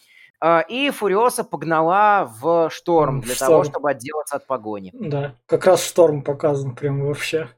А, 0.41 0.61
И 0.69 0.91
Фуриоса 0.91 1.45
погнала 1.45 2.31
в 2.41 2.69
шторм 2.71 3.21
В 3.23 3.25
для 3.25 3.35
того, 3.35 3.63
шторм. 3.63 3.73
чтобы 3.73 3.91
отделаться 3.91 4.37
от 4.37 4.47
погони. 4.47 4.91
Да, 4.95 5.35
как 5.47 5.67
раз 5.67 5.85
шторм 5.87 6.23
показан 6.23 6.75
прям 6.75 7.05
вообще. 7.07 7.49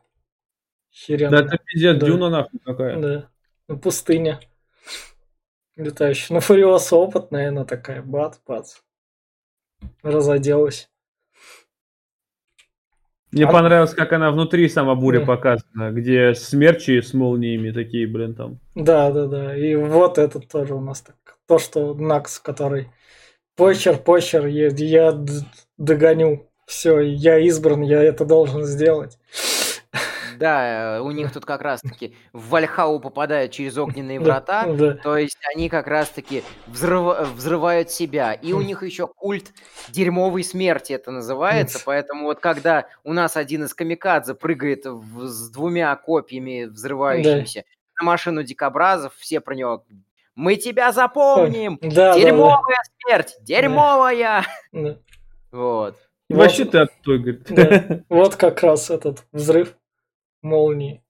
Херенно. 0.92 1.30
Да 1.30 1.44
это 1.44 1.58
пиздец, 1.64 1.96
Да. 1.98 2.06
Дюна 2.06 2.30
нахуй 2.30 2.60
какая. 2.64 2.96
Да. 3.00 3.28
Ну, 3.68 3.78
пустыня. 3.78 4.40
Летающая. 5.76 6.34
Ну, 6.34 6.40
Фуриоса 6.40 6.96
опытная, 6.96 7.48
она 7.50 7.64
такая, 7.64 8.02
бац-бац. 8.02 8.76
Разоделась. 10.02 10.90
Мне 13.30 13.44
А- 13.46 13.52
понравилось, 13.52 13.92
как 13.94 14.12
она 14.12 14.30
внутри 14.30 14.68
сама 14.68 14.94
буря 14.94 15.24
показана, 15.24 15.90
где 15.92 16.34
смерчи 16.34 17.00
с 17.02 17.12
молниями 17.12 17.70
такие, 17.72 18.06
блин, 18.06 18.34
там. 18.34 18.58
Да, 18.74 19.10
да, 19.10 19.26
да. 19.26 19.56
И 19.56 19.74
вот 19.76 20.16
этот 20.18 20.48
тоже 20.48 20.74
у 20.74 20.80
нас 20.80 21.02
так. 21.02 21.37
То, 21.48 21.58
что 21.58 21.94
Накс, 21.94 22.38
который 22.38 22.90
почер, 23.56 23.96
почер, 23.96 24.46
я, 24.46 24.68
я 24.68 25.18
догоню. 25.78 26.44
Все, 26.66 27.00
я 27.00 27.38
избран, 27.38 27.80
я 27.80 28.02
это 28.02 28.26
должен 28.26 28.64
сделать. 28.64 29.18
Да, 30.36 30.98
э, 30.98 31.00
у 31.00 31.10
них 31.10 31.32
тут 31.32 31.46
как 31.46 31.62
раз-таки 31.62 32.14
в 32.34 32.50
Вальхау 32.50 33.00
попадают 33.00 33.50
через 33.50 33.76
огненные 33.78 34.20
Да, 34.20 34.24
врата, 34.24 34.66
да. 34.74 34.94
то 34.94 35.16
есть 35.16 35.38
они 35.52 35.68
как 35.70 35.86
раз-таки 35.88 36.44
взрыва- 36.68 37.24
взрывают 37.24 37.90
себя. 37.90 38.34
И 38.34 38.52
у 38.52 38.60
них 38.60 38.82
еще 38.82 39.06
культ 39.08 39.46
дерьмовой 39.88 40.44
смерти 40.44 40.92
это 40.92 41.10
называется, 41.10 41.80
поэтому 41.84 42.24
вот 42.24 42.38
когда 42.40 42.86
у 43.02 43.14
нас 43.14 43.36
один 43.36 43.64
из 43.64 43.72
камикадзе 43.74 44.34
прыгает 44.34 44.84
в- 44.84 45.26
с 45.26 45.48
двумя 45.50 45.96
копьями 45.96 46.64
взрывающимися 46.66 47.64
на 47.98 48.04
машину 48.04 48.42
дикобразов, 48.44 49.14
все 49.16 49.40
про 49.40 49.54
него 49.56 49.84
«Мы 50.38 50.54
тебя 50.54 50.92
запомним! 50.92 51.80
Да, 51.82 51.88
да, 51.88 52.12
да. 52.14 52.18
Дерьмовая 52.20 52.82
смерть! 53.02 53.36
Дерьмовая!» 53.40 54.44
Да. 54.70 54.96
Вот. 55.50 55.96
И 56.30 56.34
Вот. 56.34 56.42
Вообще 56.42 56.64
ты 56.64 56.78
отстой, 56.78 57.18
говорит. 57.18 57.46
Да. 57.50 58.04
Вот 58.08 58.36
как 58.36 58.62
раз 58.62 58.88
этот 58.88 59.24
взрыв 59.32 59.74
молнии. 60.40 61.02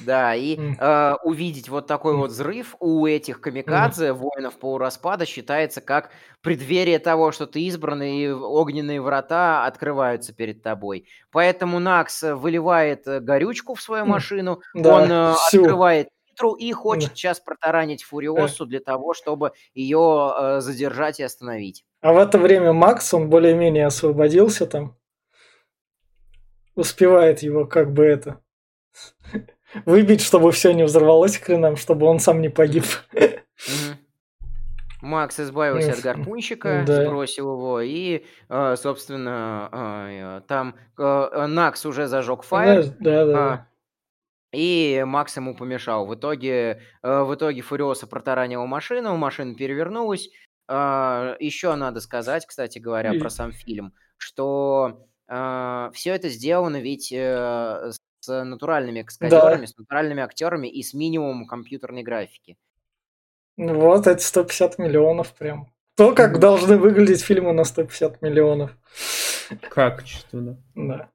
Да, 0.00 0.34
и 0.34 0.56
М. 0.56 0.76
э, 0.80 1.14
увидеть 1.22 1.68
вот 1.68 1.86
такой 1.86 2.14
М. 2.14 2.20
вот 2.20 2.30
взрыв 2.30 2.74
у 2.80 3.06
этих 3.06 3.40
камикадзе, 3.40 4.12
воинов 4.12 4.58
полураспада, 4.58 5.26
считается 5.26 5.80
как 5.80 6.10
преддверие 6.40 6.98
того, 6.98 7.30
что 7.30 7.46
ты 7.46 7.60
избран, 7.62 8.02
и 8.02 8.28
огненные 8.28 9.00
врата 9.00 9.64
открываются 9.64 10.32
перед 10.32 10.60
тобой. 10.62 11.06
Поэтому 11.30 11.78
Накс 11.78 12.22
выливает 12.22 13.06
э, 13.06 13.20
горючку 13.20 13.74
в 13.74 13.80
свою 13.80 14.06
машину, 14.06 14.60
Да, 14.74 14.96
он 14.96 15.12
э, 15.12 15.34
открывает 15.52 16.08
нитру 16.30 16.54
и 16.54 16.72
хочет 16.72 17.10
Да. 17.10 17.16
сейчас 17.16 17.40
протаранить 17.40 18.02
Фуриосу 18.04 18.66
для 18.66 18.80
того, 18.80 19.14
чтобы 19.14 19.52
ее 19.74 20.34
э, 20.38 20.60
задержать 20.60 21.20
и 21.20 21.22
остановить. 21.22 21.84
А 22.00 22.12
в 22.12 22.18
это 22.18 22.38
время 22.38 22.72
Макс, 22.72 23.12
он 23.12 23.28
более-менее 23.28 23.86
освободился 23.86 24.66
там. 24.66 24.96
Успевает 26.74 27.40
его 27.42 27.66
как 27.66 27.92
бы 27.92 28.04
это 28.04 28.40
выбить, 29.84 30.22
чтобы 30.22 30.52
все 30.52 30.72
не 30.72 30.84
взорвалось 30.84 31.36
к 31.38 31.44
хренам, 31.44 31.76
чтобы 31.76 32.06
он 32.06 32.20
сам 32.20 32.40
не 32.40 32.48
погиб. 32.48 32.84
Макс 35.02 35.38
избавился 35.40 35.92
от 35.92 36.00
гарпунщика, 36.00 36.84
Да. 36.86 37.04
сбросил 37.04 37.52
его, 37.52 37.80
и, 37.80 38.24
э, 38.48 38.76
собственно, 38.76 39.68
э, 39.72 40.40
там 40.46 40.74
э, 40.96 41.46
Накс 41.46 41.84
уже 41.84 42.06
зажег 42.06 42.42
фаер, 42.44 42.84
Да, 43.00 43.26
да, 43.26 43.26
да. 43.26 43.66
А, 44.52 44.56
и 44.56 45.02
Макс 45.04 45.36
ему 45.36 45.54
помешал. 45.54 46.06
В 46.06 46.14
итоге, 46.14 46.82
э, 47.02 47.22
в 47.22 47.34
итоге 47.34 47.62
Фуриоса 47.62 48.06
протаранила 48.06 48.66
машину, 48.66 49.16
машина 49.16 49.54
перевернулась. 49.54 50.28
Еще 50.68 51.74
надо 51.74 52.00
сказать, 52.00 52.46
кстати 52.46 52.78
говоря, 52.78 53.14
про 53.14 53.28
сам 53.28 53.50
фильм, 53.50 53.92
что 54.18 55.04
все 55.26 56.14
это 56.14 56.28
сделано 56.28 56.80
ведь 56.80 57.10
э, 57.12 57.90
с 58.20 58.44
натуральными 58.44 59.02
каскадерами, 59.02 59.66
с 59.66 59.76
натуральными 59.76 60.22
актерами 60.22 60.68
и 60.68 60.82
с 60.82 60.94
минимумом 60.94 61.46
компьютерной 61.46 62.02
графики. 62.02 62.56
Ну 63.56 63.78
Вот 63.78 64.06
эти 64.06 64.22
150 64.22 64.78
миллионов 64.78 65.34
прям. 65.34 65.72
То, 65.96 66.14
как 66.14 66.38
должны 66.38 66.78
выглядеть 66.78 67.22
фильмы 67.22 67.52
на 67.52 67.64
150 67.64 68.22
миллионов. 68.22 68.76
Качественно. 69.68 70.62
Да. 70.74 71.10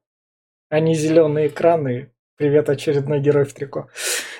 Они 0.68 0.94
зеленые 0.94 1.48
экраны. 1.48 2.12
Привет, 2.36 2.68
очередной 2.68 3.20
герой 3.20 3.46
в 3.46 3.54
трико. 3.54 3.88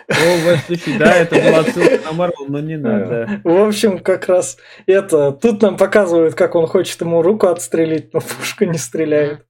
О, 0.09 0.57
слушай, 0.67 0.99
да, 0.99 1.15
это 1.17 1.37
была 1.37 1.65
ссылка 1.65 2.05
на 2.05 2.13
Марвел, 2.13 2.47
но 2.47 2.61
не 2.61 2.77
надо. 2.77 3.41
В 3.43 3.67
общем, 3.67 4.01
как 4.01 4.27
раз 4.27 4.59
это. 4.85 5.33
Тут 5.33 5.63
нам 5.63 5.79
показывают, 5.79 6.35
как 6.35 6.55
он 6.57 6.67
хочет 6.67 7.01
ему 7.01 7.23
руку 7.23 7.47
отстрелить, 7.47 8.13
но 8.13 8.21
пушка 8.21 8.67
не 8.67 8.77
стреляет. 8.77 9.47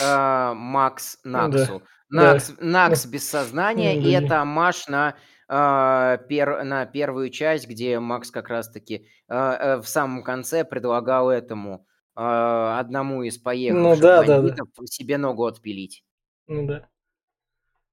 А, 0.00 0.54
Макс 0.54 1.18
Да, 1.24 1.48
Наксу. 1.48 1.82
да. 2.10 2.38
Накс, 2.60 3.06
без 3.06 3.28
сознания, 3.28 3.98
и 3.98 4.12
да 4.12 4.24
это 4.24 4.40
амаш 4.40 4.86
на, 4.86 5.16
а, 5.48 6.18
пер- 6.30 6.62
на 6.62 6.86
первую 6.86 7.30
часть, 7.30 7.68
где 7.68 7.98
Макс 7.98 8.30
как 8.30 8.50
раз-таки 8.50 9.08
а, 9.28 9.74
а, 9.74 9.82
в 9.82 9.88
самом 9.88 10.22
конце 10.22 10.64
предлагал 10.64 11.28
этому 11.28 11.86
одному 12.14 13.22
из 13.22 13.38
поехавших 13.38 14.02
да, 14.02 14.22
да, 14.22 14.26
да. 14.26 14.36
бандитов 14.38 14.68
себе 14.86 15.18
ногу 15.18 15.44
отпилить. 15.46 16.02
Ну 16.48 16.66
да. 16.66 16.88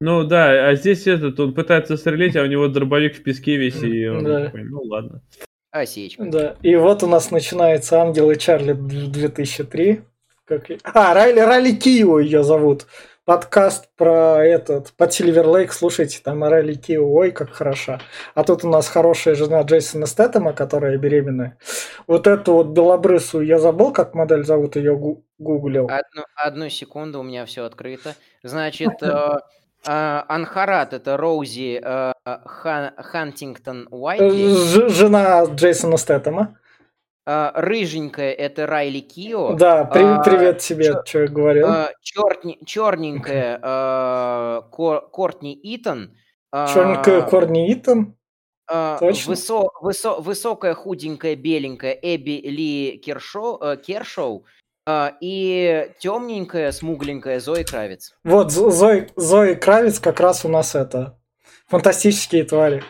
Ну 0.01 0.23
да, 0.23 0.67
а 0.69 0.75
здесь 0.75 1.07
этот, 1.07 1.39
он 1.39 1.53
пытается 1.53 1.95
стрелять, 1.97 2.35
а 2.35 2.41
у 2.43 2.47
него 2.47 2.67
дробовик 2.67 3.15
в 3.15 3.23
песке 3.23 3.55
весь, 3.55 3.81
и 3.81 4.07
он 4.07 4.23
Да. 4.23 4.45
такой, 4.45 4.63
ну 4.65 4.81
ладно. 4.81 5.21
Осечка. 5.71 6.23
Да. 6.25 6.55
И 6.61 6.75
вот 6.75 7.03
у 7.03 7.07
нас 7.07 7.31
начинается 7.31 8.01
Ангелы 8.01 8.35
Чарли 8.35 8.73
2003. 8.73 10.01
Как... 10.45 10.69
А, 10.93 11.13
Райли, 11.13 11.39
Райли 11.39 11.71
Кио 11.75 12.19
ее 12.19 12.43
зовут. 12.43 12.87
Подкаст 13.25 13.89
про 13.97 14.45
этот, 14.45 14.93
по 14.93 15.09
Сильвер 15.09 15.47
Лейк, 15.47 15.73
слушайте, 15.73 16.19
там 16.23 16.43
Райли 16.43 16.75
Кио, 16.75 17.03
ой, 17.11 17.31
как 17.31 17.49
хороша. 17.49 17.99
А 18.35 18.43
тут 18.43 18.63
у 18.63 18.69
нас 18.69 18.87
хорошая 18.87 19.33
жена 19.33 19.63
Джейсона 19.63 20.05
Стэттема, 20.05 20.53
которая 20.53 20.95
беременная. 20.99 21.57
Вот 22.05 22.27
эту 22.27 22.53
вот 22.53 22.67
белобрысую, 22.67 23.45
я 23.47 23.57
забыл, 23.57 23.91
как 23.91 24.13
модель 24.13 24.43
зовут, 24.43 24.75
ее 24.75 24.95
гу- 24.95 25.25
гуглил. 25.39 25.85
Одну, 25.89 26.23
одну 26.35 26.69
секунду, 26.69 27.19
у 27.21 27.23
меня 27.23 27.47
все 27.47 27.63
открыто. 27.65 28.13
Значит, 28.43 28.91
э, 29.01 29.37
Анхарат 29.87 30.93
это 30.93 31.17
Роузи 31.17 31.79
э, 31.83 32.13
Хан- 32.25 32.93
Хантингтон 32.97 33.87
Уайтли. 33.91 34.55
Ж- 34.55 34.89
жена 34.89 35.45
Джейсона 35.45 35.97
Стэттема. 35.97 36.57
э, 37.27 37.51
Рыженькая 37.55 38.31
это 38.31 38.65
Райли 38.67 38.99
Кио. 38.99 39.53
Да, 39.53 39.85
при- 39.85 40.23
привет 40.23 40.59
тебе, 40.59 40.85
чё- 40.85 41.01
что 41.05 41.19
я 41.21 41.27
говорил. 41.27 41.67
черненькая 42.65 43.59
э, 43.61 44.61
Кор- 44.71 45.09
Кортни 45.09 45.59
Итон. 45.63 46.15
э, 46.53 46.67
Черненькая 46.73 47.21
Корни 47.23 47.71
Итан. 47.73 48.15
э, 48.71 48.97
точно. 48.99 49.33
высо- 49.33 49.69
высо- 49.81 50.19
высокая, 50.21 50.73
худенькая, 50.73 51.35
беленькая 51.35 51.97
Эбби 52.01 52.41
Ли 52.43 53.01
Кершо- 53.05 53.59
э, 53.61 53.77
Кершоу. 53.77 54.45
Э, 54.85 55.11
и 55.21 55.89
темненькая, 55.99 56.71
смугленькая 56.71 57.39
Зои 57.39 57.63
Кравец. 57.63 58.13
Вот 58.23 58.51
Зо- 58.51 58.69
Зои, 58.71 59.09
Зои 59.15 59.55
Кравец 59.55 59.99
как 59.99 60.19
раз 60.19 60.45
у 60.45 60.49
нас 60.49 60.75
это 60.75 61.17
фантастические 61.67 62.43
твари. 62.43 62.83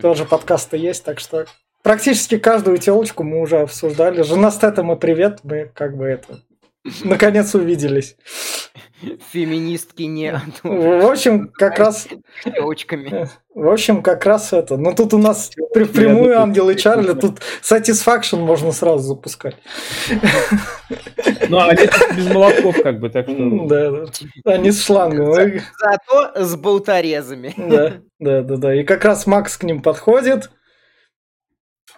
Тоже 0.00 0.24
подкасты 0.24 0.76
есть, 0.76 1.04
так 1.04 1.18
что 1.20 1.46
практически 1.82 2.38
каждую 2.38 2.78
телочку 2.78 3.22
мы 3.24 3.40
уже 3.40 3.58
обсуждали. 3.58 4.22
Жена 4.22 4.50
Стэттема, 4.50 4.96
привет, 4.96 5.40
мы 5.42 5.70
как 5.74 5.96
бы 5.96 6.06
это 6.06 6.40
наконец 7.04 7.54
увиделись. 7.54 8.16
Феминистки 9.32 10.02
не 10.02 10.32
В 10.62 11.10
общем, 11.10 11.48
как 11.48 11.78
раз 11.78 12.06
в 13.54 13.68
общем, 13.68 14.02
как 14.02 14.26
раз 14.26 14.52
это. 14.52 14.76
Ну 14.76 14.94
тут 14.94 15.14
у 15.14 15.18
нас 15.18 15.50
прямую 15.72 16.38
Ангел 16.38 16.68
и 16.70 16.76
Чарли, 16.76 17.14
тут 17.14 17.40
Satisfaction 17.62 18.40
можно 18.40 18.72
сразу 18.72 19.14
запускать. 19.14 19.56
Ну, 21.48 21.58
а 21.58 21.68
они 21.68 21.88
без 22.16 22.32
молотков, 22.32 22.82
как 22.82 23.00
бы, 23.00 23.10
так 23.10 23.28
что... 23.28 23.66
Да, 23.66 23.90
да. 23.90 24.52
Они 24.52 24.70
с 24.70 24.84
шлангом. 24.84 25.34
Зато 25.34 26.44
с 26.44 26.56
болторезами. 26.56 27.54
Да, 27.56 27.94
да, 28.18 28.42
да, 28.42 28.56
да. 28.56 28.74
И 28.74 28.84
как 28.84 29.04
раз 29.04 29.26
Макс 29.26 29.56
к 29.56 29.64
ним 29.64 29.82
подходит, 29.82 30.50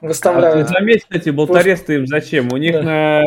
А 0.01 0.53
ты 0.53 0.67
заметь, 0.67 1.03
кстати, 1.03 1.31
болторезы 1.31 1.97
им 1.97 2.07
зачем? 2.07 2.53
У 2.53 2.57
них 2.57 2.73
Да. 2.75 2.83
на 2.83 3.23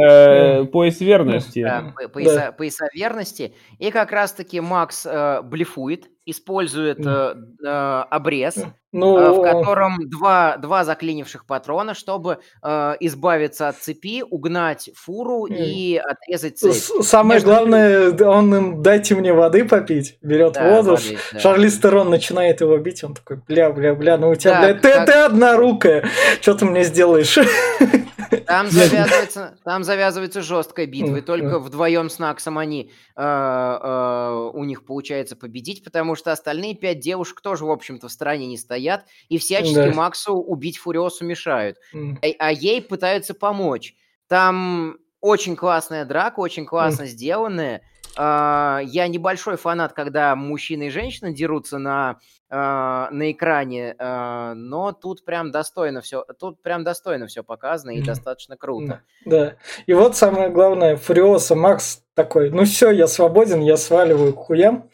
э, 0.61 0.65
пояс 0.65 0.99
верности. 0.99 1.63
Да, 1.63 1.93
по- 1.95 2.09
пояса, 2.09 2.51
пояса 2.51 2.87
верности. 2.93 3.53
И 3.79 3.91
как 3.91 4.11
раз-таки 4.11 4.59
Макс 4.59 5.05
э, 5.05 5.41
блефует. 5.43 6.09
Использует 6.25 6.99
э, 7.05 7.35
э, 7.63 7.67
обрез, 8.09 8.57
э, 8.57 8.65
Ну, 8.91 9.33
в 9.33 9.41
котором 9.43 10.09
два, 10.09 10.57
два 10.57 10.83
заклинивших 10.83 11.45
патрона, 11.45 11.93
чтобы 11.93 12.39
э, 12.63 12.93
избавиться 13.01 13.67
от 13.67 13.77
цепи, 13.77 14.23
угнать 14.23 14.89
фуру 14.95 15.45
М. 15.47 15.53
и 15.55 15.97
отрезать 15.97 16.57
цепь. 16.57 17.03
самое 17.03 17.35
Между 17.37 17.49
главное, 17.49 18.11
он 18.27 18.55
им 18.55 18.81
дайте 18.81 19.15
мне 19.15 19.33
воды 19.33 19.65
попить, 19.65 20.17
берет 20.21 20.53
Да, 20.53 20.69
воду, 20.75 20.91
воды, 20.91 21.17
да. 21.33 21.39
Шарлиз 21.39 21.77
Терон 21.79 22.09
начинает 22.09 22.61
его 22.61 22.77
бить, 22.77 23.03
он 23.03 23.13
такой, 23.15 23.37
бля, 23.47 23.69
бля, 23.71 23.93
бля, 23.93 24.17
ну 24.17 24.29
у 24.31 24.35
тебя, 24.35 24.53
Да, 24.61 24.61
бля, 24.61 24.73
ты, 24.75 24.93
как- 24.93 25.05
ты 25.05 25.13
однорукая, 25.13 26.05
что 26.41 26.53
ты 26.55 26.65
мне 26.65 26.83
сделаешь? 26.83 27.37
Там 28.45 28.67
завязывается, 28.69 29.57
там 29.63 29.83
завязывается 29.83 30.41
жесткая 30.41 30.85
битва, 30.85 31.17
и 31.17 31.21
только 31.21 31.59
вдвоем 31.59 32.09
с 32.09 32.19
Наксом 32.19 32.57
они 32.57 32.91
э, 33.15 33.21
э, 33.21 34.49
у 34.53 34.63
них 34.63 34.85
получается 34.85 35.35
победить, 35.35 35.83
потому 35.83 36.15
что 36.15 36.31
остальные 36.31 36.75
пять 36.75 36.99
девушек 36.99 37.41
тоже, 37.41 37.65
в 37.65 37.71
общем-то, 37.71 38.07
в 38.07 38.11
стороне 38.11 38.47
не 38.47 38.57
стоят 38.57 39.05
и 39.29 39.37
всячески 39.37 39.75
Да. 39.75 39.93
Максу 39.93 40.33
убить 40.33 40.77
Фуриосу 40.77 41.25
мешают. 41.25 41.77
А, 41.93 42.27
а 42.39 42.51
ей 42.51 42.81
пытаются 42.81 43.33
помочь. 43.33 43.95
Там 44.27 44.97
очень 45.21 45.55
классная 45.55 46.05
драка, 46.05 46.39
очень 46.39 46.65
классно 46.65 47.05
сделанная. 47.07 47.81
А, 48.17 48.79
Я 48.85 49.07
небольшой 49.07 49.57
фанат, 49.57 49.93
когда 49.93 50.35
мужчина 50.35 50.83
и 50.83 50.89
женщина 50.89 51.31
дерутся 51.33 51.77
на, 51.77 52.17
а, 52.49 53.09
на 53.11 53.31
экране, 53.31 53.95
а, 53.99 54.53
но 54.53 54.91
тут 54.93 55.25
прям 55.25 55.51
достойно 55.51 56.01
все, 56.01 56.23
тут 56.39 56.61
прям 56.61 56.83
достойно 56.83 57.27
все 57.27 57.43
показано 57.43 57.91
и 57.91 58.01
достаточно 58.01 58.55
круто. 58.57 59.01
Да. 59.25 59.55
И 59.85 59.93
вот 59.93 60.15
самое 60.15 60.49
главное, 60.49 60.95
Фуриоса 60.95 61.55
Макс 61.55 62.01
такой, 62.13 62.49
ну 62.51 62.63
все, 62.65 62.91
я 62.91 63.07
свободен, 63.07 63.61
я 63.61 63.77
сваливаю 63.77 64.33
к 64.33 64.37
хуям. 64.37 64.89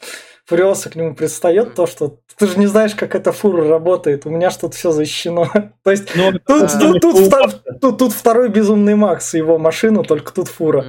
Фуриоса 0.45 0.89
к 0.89 0.95
нему 0.95 1.15
предстает 1.15 1.75
то, 1.75 1.85
что 1.85 2.17
ты 2.37 2.47
же 2.47 2.57
не 2.57 2.65
знаешь, 2.65 2.95
как 2.95 3.13
эта 3.15 3.31
фура 3.31 3.67
работает, 3.69 4.25
у 4.25 4.29
меня 4.29 4.49
ж 4.49 4.55
тут 4.57 4.73
все 4.73 4.91
защищено. 4.91 5.47
То 5.83 5.91
есть 5.91 6.13
Ну, 6.15 6.31
тут, 6.33 6.63
А. 6.63 6.79
тут- 6.79 6.99
тут 7.01 7.15
втор- 7.19 7.77
тут- 7.79 7.99
тут 7.99 8.11
второй 8.11 8.49
безумный 8.49 8.95
Макс 8.95 9.33
его 9.35 9.57
машина, 9.59 10.03
только 10.03 10.33
тут 10.33 10.47
фура. 10.47 10.85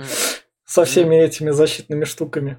Со 0.72 0.84
всеми 0.86 1.16
этими 1.16 1.50
защитными 1.50 2.04
штуками. 2.04 2.56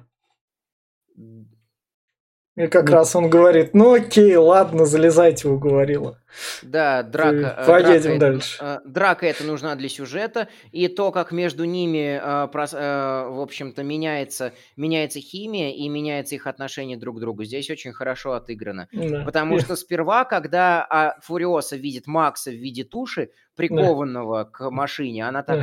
И 2.56 2.68
как 2.68 2.84
Ну. 2.88 2.92
раз 2.92 3.16
он 3.16 3.28
говорит, 3.28 3.74
ну 3.74 3.94
окей, 3.94 4.36
ладно, 4.36 4.84
залезайте, 4.86 5.48
уговорила. 5.48 6.20
Да, 6.62 7.02
драка. 7.02 7.56
э, 7.58 7.66
поедем 7.66 8.02
драка 8.02 8.18
дальше. 8.20 8.58
э, 8.60 8.78
Драка 8.84 9.26
это 9.26 9.42
нужна 9.42 9.74
для 9.74 9.88
сюжета, 9.88 10.46
и 10.70 10.86
то, 10.86 11.10
как 11.10 11.32
между 11.32 11.64
ними, 11.64 12.16
э, 12.22 12.46
в 12.52 13.40
общем-то, 13.42 13.82
меняется, 13.82 14.52
меняется 14.76 15.18
химия 15.18 15.70
и 15.72 15.88
меняется 15.88 16.36
их 16.36 16.46
отношение 16.46 16.96
друг 16.96 17.16
к 17.16 17.20
другу, 17.20 17.42
здесь 17.42 17.68
очень 17.70 17.92
хорошо 17.92 18.34
отыграно. 18.34 18.86
Да. 18.92 19.24
Потому 19.24 19.56
И- 19.56 19.60
что 19.60 19.74
сперва, 19.74 20.24
когда 20.24 20.86
а, 20.88 21.16
Фуриоса 21.22 21.74
видит 21.74 22.06
Макса 22.06 22.52
в 22.52 22.54
виде 22.54 22.84
туши, 22.84 23.30
прикованного 23.56 24.44
к 24.44 24.70
машине, 24.70 25.26
она 25.26 25.42
Да. 25.42 25.54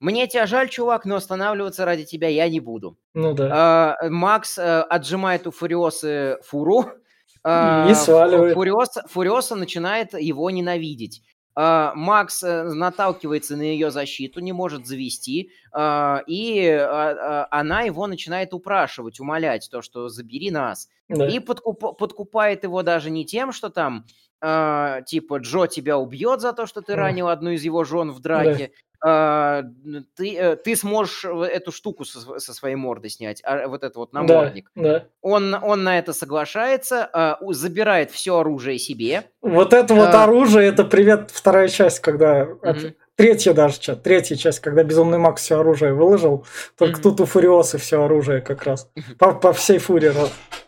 Мне 0.00 0.26
тебя 0.26 0.46
жаль, 0.46 0.68
чувак, 0.68 1.04
но 1.04 1.16
останавливаться 1.16 1.84
ради 1.84 2.04
тебя 2.04 2.28
я 2.28 2.48
не 2.48 2.58
буду. 2.58 2.98
Ну 3.14 3.34
да. 3.34 3.96
А, 4.00 4.08
Макс 4.08 4.58
э, 4.58 4.80
отжимает 4.82 5.46
у 5.46 5.50
Фуриосы 5.50 6.38
фуру. 6.42 6.86
а, 7.44 7.86
И 7.90 7.94
сваливает. 7.94 8.54
Фуриоса, 8.54 9.04
Фуриоса 9.08 9.56
начинает 9.56 10.14
его 10.14 10.50
ненавидеть. 10.50 11.22
А, 11.54 11.92
Макс 11.94 12.42
э, 12.42 12.62
наталкивается 12.62 13.56
на 13.56 13.62
ее 13.62 13.90
защиту, 13.90 14.40
не 14.40 14.52
может 14.52 14.86
завести, 14.86 15.50
а, 15.72 16.22
и 16.26 16.66
а, 16.66 17.48
а, 17.50 17.60
она 17.60 17.82
его 17.82 18.06
начинает 18.06 18.54
упрашивать, 18.54 19.20
умолять, 19.20 19.68
то, 19.70 19.82
что 19.82 20.08
забери 20.08 20.50
нас. 20.50 20.88
да. 21.08 21.28
И 21.28 21.38
подкуп- 21.40 21.96
подкупает 21.96 22.62
его 22.64 22.82
даже 22.82 23.10
не 23.10 23.26
тем, 23.26 23.52
что 23.52 23.68
там, 23.68 24.06
а, 24.40 25.02
типа, 25.02 25.38
Джо 25.38 25.66
тебя 25.66 25.98
убьет 25.98 26.40
за 26.40 26.52
то, 26.52 26.66
что 26.66 26.80
ты 26.82 26.94
ранил 26.94 27.28
одну 27.28 27.50
из 27.50 27.62
его 27.62 27.84
жен 27.84 28.10
в 28.10 28.20
драке. 28.20 28.72
а, 29.02 29.62
н- 29.86 30.06
ты, 30.14 30.36
э, 30.36 30.56
ты 30.56 30.76
сможешь 30.76 31.24
в- 31.24 31.40
эту 31.48 31.72
штуку 31.72 32.04
со, 32.04 32.38
со 32.38 32.52
своей 32.52 32.74
морды 32.74 33.08
снять, 33.08 33.40
а, 33.46 33.66
вот 33.66 33.82
этот 33.82 33.96
вот 33.96 34.10
Да, 34.12 34.20
намордник. 34.20 34.70
да. 34.74 35.04
Он, 35.22 35.54
он 35.54 35.84
на 35.84 35.98
это 35.98 36.12
соглашается, 36.12 37.08
у- 37.40 37.54
забирает 37.54 38.10
все 38.10 38.36
оружие 38.40 38.78
себе. 38.78 39.22
Вот 39.40 39.72
это 39.72 39.94
вот 39.94 40.10
А. 40.14 40.24
оружие, 40.24 40.68
это 40.68 40.84
привет 40.84 41.30
вторая 41.32 41.68
часть, 41.68 42.00
когда 42.00 42.44
Мгм. 42.44 42.94
третья 43.14 43.54
даже 43.54 43.80
часть, 43.80 44.02
третья 44.02 44.36
часть, 44.36 44.60
когда 44.60 44.82
Безумный 44.84 45.16
Макс 45.16 45.40
все 45.44 45.60
оружие 45.60 45.94
выложил, 45.94 46.44
только 46.76 46.96
Мгм. 46.96 47.02
тут 47.02 47.20
у 47.22 47.24
Фуриоса 47.24 47.78
все 47.78 48.02
оружие 48.04 48.42
как 48.42 48.64
раз 48.64 48.90
по, 49.18 49.32
по 49.32 49.54
всей 49.54 49.78
фуре 49.78 50.12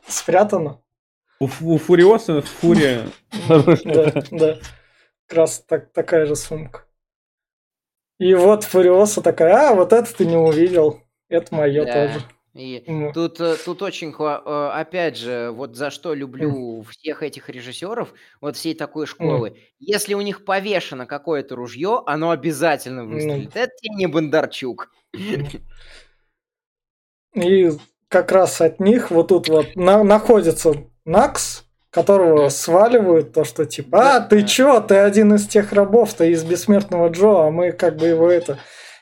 спрятано. 0.06 0.78
У, 1.43 1.49
у 1.74 1.78
Фуриоса 1.78 2.40
Фурия. 2.43 3.07
Да, 3.49 4.22
да. 4.30 4.59
Как 5.26 5.38
раз 5.38 5.61
так, 5.66 5.93
такая 5.93 6.26
же 6.26 6.36
сумка. 6.36 6.84
И 8.18 8.34
вот 8.34 8.64
Фуриоса 8.64 9.22
такая, 9.22 9.70
а, 9.70 9.74
вот 9.74 9.93
это 9.93 10.14
ты 10.14 10.24
не 10.26 10.36
увидел. 10.36 11.01
Это 11.28 11.55
мое 11.55 11.84
Да. 11.84 11.93
тоже. 11.93 12.24
И 12.55 12.84
Ну, 12.86 13.12
тут, 13.14 13.40
э, 13.40 13.57
тут 13.64 13.80
очень, 13.80 14.11
э, 14.16 14.70
опять 14.74 15.16
же, 15.16 15.51
вот 15.53 15.74
за 15.74 15.90
что 15.90 16.12
люблю 16.14 16.82
всех 16.82 17.22
этих 17.22 17.49
режиссеров, 17.49 18.12
вот 18.43 18.57
всей 18.57 18.74
такой 18.74 19.07
школы. 19.07 19.57
Если 19.78 20.12
у 20.14 20.20
них 20.20 20.45
повешено 20.45 21.07
какое-то 21.07 21.57
ружье, 21.57 22.03
оно 22.07 22.30
обязательно 22.30 23.05
Ну. 23.05 23.14
выстрелит. 23.14 23.57
Это 23.57 23.72
тебе 23.80 23.95
не 23.97 24.07
Бондарчук. 24.07 24.90
И 27.34 27.70
как 28.09 28.30
раз 28.30 28.61
от 28.61 28.78
них 28.80 29.11
вот 29.11 29.28
тут 29.28 29.49
вот 29.49 29.74
на- 29.74 30.05
находится 30.05 30.74
Накс, 31.05 31.64
которого 31.90 32.48
сваливают, 32.48 33.32
то, 33.32 33.44
что 33.44 33.64
типа, 33.66 33.98
Да, 33.98 34.16
а, 34.16 34.20
ты 34.20 34.40
да. 34.42 34.46
чё, 34.46 34.80
ты 34.80 34.96
один 34.96 35.34
из 35.34 35.46
тех 35.46 35.72
рабов, 35.72 36.14
ты 36.14 36.30
из 36.30 36.44
Бессмертного 36.44 37.09
Джо, 37.09 37.46
а 37.46 37.50
мы 37.50 37.72
как 37.72 37.96
бы 37.96 38.07
его 38.07 38.30
это, 38.30 38.59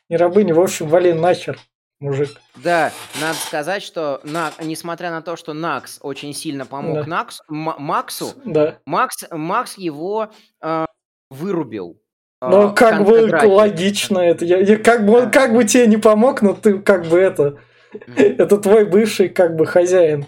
не 0.09 0.17
рабыни, 0.17 0.53
в 0.53 0.61
общем, 0.61 0.89
вали 0.89 1.13
нахер, 1.13 1.59
мужик. 2.01 2.31
Да, 2.57 2.91
надо 3.21 3.35
сказать, 3.37 3.83
что 3.83 4.21
на, 4.25 4.51
несмотря 4.63 5.11
на 5.11 5.23
то, 5.23 5.37
что 5.37 5.53
Накс 5.53 5.99
очень 6.03 6.33
сильно 6.35 6.67
помог 6.67 6.95
Да. 6.97 7.05
Накс, 7.07 7.41
М- 7.51 7.75
Максу, 7.79 8.33
Да. 8.45 8.79
Макс, 8.87 9.25
Макс 9.31 9.77
его 9.79 10.31
э, 10.63 10.87
вырубил. 11.31 12.01
э, 12.43 12.47
в 12.49 12.73
как 12.75 13.05
бы 13.05 13.31
логично 13.47 14.19
это. 14.19 14.47
Я, 14.47 14.59
я 14.59 14.79
как 14.79 15.05
бы 15.05 15.19
он 15.19 15.31
как 15.31 15.53
бы 15.55 15.63
тебе 15.65 15.87
не 15.87 15.99
помог, 15.99 16.41
но 16.43 16.55
ты 16.55 16.79
как 16.79 17.07
бы 17.07 17.19
это. 17.21 17.59
Мгм. 17.93 18.15
Это 18.39 18.57
твой 18.57 18.85
бывший 18.87 19.29
как 19.29 19.57
бы 19.57 19.67
хозяин 19.67 20.25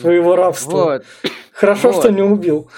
твоего 0.00 0.36
рабства. 0.36 0.76
Вот. 0.76 1.04
Хорошо, 1.52 1.90
вот. 1.92 2.00
что 2.02 2.10
не 2.12 2.22
убил. 2.22 2.70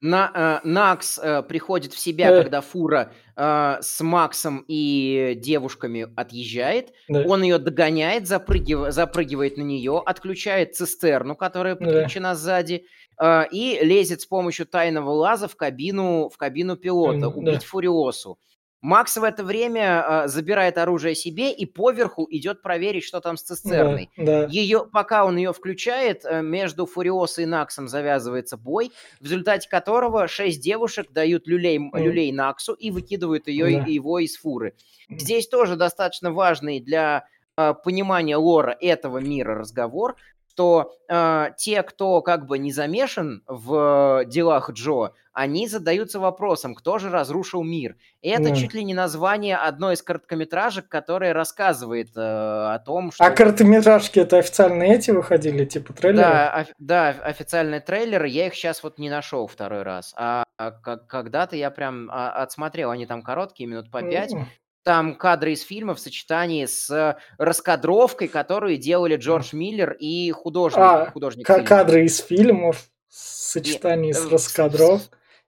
На, 0.00 0.60
э, 0.64 0.68
Накс 0.68 1.18
э, 1.22 1.42
приходит 1.42 1.94
в 1.94 1.98
себя, 1.98 2.30
Э. 2.30 2.42
когда 2.42 2.60
фура 2.60 3.10
э, 3.36 3.78
с 3.80 4.00
Максом 4.02 4.62
и 4.68 5.32
девушками 5.36 6.06
отъезжает. 6.14 6.92
Да. 7.08 7.22
Он 7.26 7.42
ее 7.42 7.56
догоняет, 7.58 8.24
запрыгив- 8.28 8.90
запрыгивает 8.90 9.56
на 9.56 9.62
нее, 9.62 10.02
отключает 10.04 10.76
цистерну, 10.76 11.34
которая 11.36 11.74
Да. 11.74 11.84
подключена 11.84 12.34
сзади, 12.34 12.84
э, 13.18 13.44
и 13.50 13.78
лезет 13.82 14.20
с 14.20 14.26
помощью 14.26 14.66
тайного 14.66 15.10
лаза 15.10 15.48
в 15.48 15.56
кабину, 15.56 16.28
в 16.28 16.36
кабину 16.36 16.76
пилота, 16.76 17.28
убить 17.28 17.60
да. 17.60 17.66
Фуриосу. 17.66 18.38
Макс 18.84 19.16
в 19.16 19.24
это 19.24 19.42
время 19.42 20.04
э, 20.06 20.28
забирает 20.28 20.76
оружие 20.76 21.14
себе 21.14 21.50
и 21.50 21.64
поверху 21.64 22.26
идет 22.30 22.60
проверить, 22.60 23.02
что 23.02 23.20
там 23.20 23.38
с 23.38 23.42
цистерной. 23.42 24.10
Да, 24.18 24.42
да. 24.42 24.46
Ее, 24.50 24.86
пока 24.92 25.24
он 25.24 25.38
ее 25.38 25.54
включает, 25.54 26.26
э, 26.26 26.42
между 26.42 26.84
Фуриосой 26.84 27.44
и 27.44 27.46
Наксом 27.46 27.88
завязывается 27.88 28.58
бой, 28.58 28.92
в 29.20 29.24
результате 29.24 29.70
которого 29.70 30.28
шесть 30.28 30.60
девушек 30.60 31.10
дают 31.12 31.46
люлей, 31.46 31.78
люлей 31.94 32.30
Наксу 32.30 32.74
и 32.74 32.90
выкидывают 32.90 33.48
ее, 33.48 33.80
Да. 33.80 33.86
его 33.86 34.18
из 34.18 34.36
фуры. 34.36 34.74
Здесь 35.08 35.48
тоже 35.48 35.76
достаточно 35.76 36.30
важный 36.30 36.78
для 36.78 37.26
э, 37.56 37.72
понимания 37.82 38.36
лора 38.36 38.76
этого 38.78 39.16
мира 39.16 39.54
разговор, 39.54 40.16
что 40.54 40.92
э, 41.08 41.48
те, 41.56 41.82
кто 41.82 42.22
как 42.22 42.46
бы 42.46 42.58
не 42.58 42.72
замешан 42.72 43.42
в 43.48 44.20
э, 44.22 44.24
делах 44.26 44.70
Джо, 44.70 45.10
они 45.32 45.66
задаются 45.66 46.20
вопросом, 46.20 46.76
кто 46.76 46.98
же 46.98 47.10
разрушил 47.10 47.64
мир. 47.64 47.96
И 48.22 48.28
это 48.28 48.50
Да. 48.50 48.54
чуть 48.54 48.72
ли 48.72 48.84
не 48.84 48.94
название 48.94 49.56
одной 49.56 49.94
из 49.94 50.02
короткометражек, 50.02 50.88
которая 50.88 51.32
рассказывает 51.32 52.10
э, 52.16 52.20
о 52.20 52.78
том, 52.78 53.10
что... 53.10 53.24
А 53.24 53.30
короткометражки 53.30 54.20
это 54.20 54.38
официальные 54.38 54.94
эти 54.94 55.10
выходили, 55.10 55.64
типа 55.64 55.92
трейлеры? 55.92 56.22
Да, 56.22 56.60
оф- 56.60 56.74
да, 56.78 57.08
официальные 57.08 57.80
трейлеры, 57.80 58.28
я 58.28 58.46
их 58.46 58.54
сейчас 58.54 58.84
вот 58.84 58.98
не 58.98 59.10
нашел 59.10 59.48
второй 59.48 59.82
раз. 59.82 60.14
А, 60.16 60.44
а 60.56 60.70
когда-то 60.70 61.56
я 61.56 61.72
прям 61.72 62.08
а, 62.12 62.30
отсмотрел, 62.30 62.90
они 62.92 63.06
там 63.06 63.22
короткие, 63.22 63.68
минут 63.68 63.90
по 63.90 64.02
пять. 64.02 64.32
М, 64.32 64.46
Там 64.84 65.16
кадры 65.16 65.52
из 65.52 65.62
фильма 65.62 65.94
в 65.94 65.98
сочетании 65.98 66.66
с 66.66 67.18
раскадровкой, 67.38 68.28
которую 68.28 68.76
делали 68.76 69.16
Джордж 69.16 69.48
Миллер 69.54 69.92
и 69.98 70.30
художник. 70.30 70.78
А, 70.78 71.10
художник 71.10 71.46
Ка- 71.46 71.54
фильма. 71.54 71.68
Кадры 71.68 72.04
из 72.04 72.20
фильмов 72.20 72.84
в 73.08 73.14
сочетании 73.14 74.08
Нет, 74.08 74.16
с 74.16 74.26
э, 74.26 74.28
раскадров. 74.28 75.00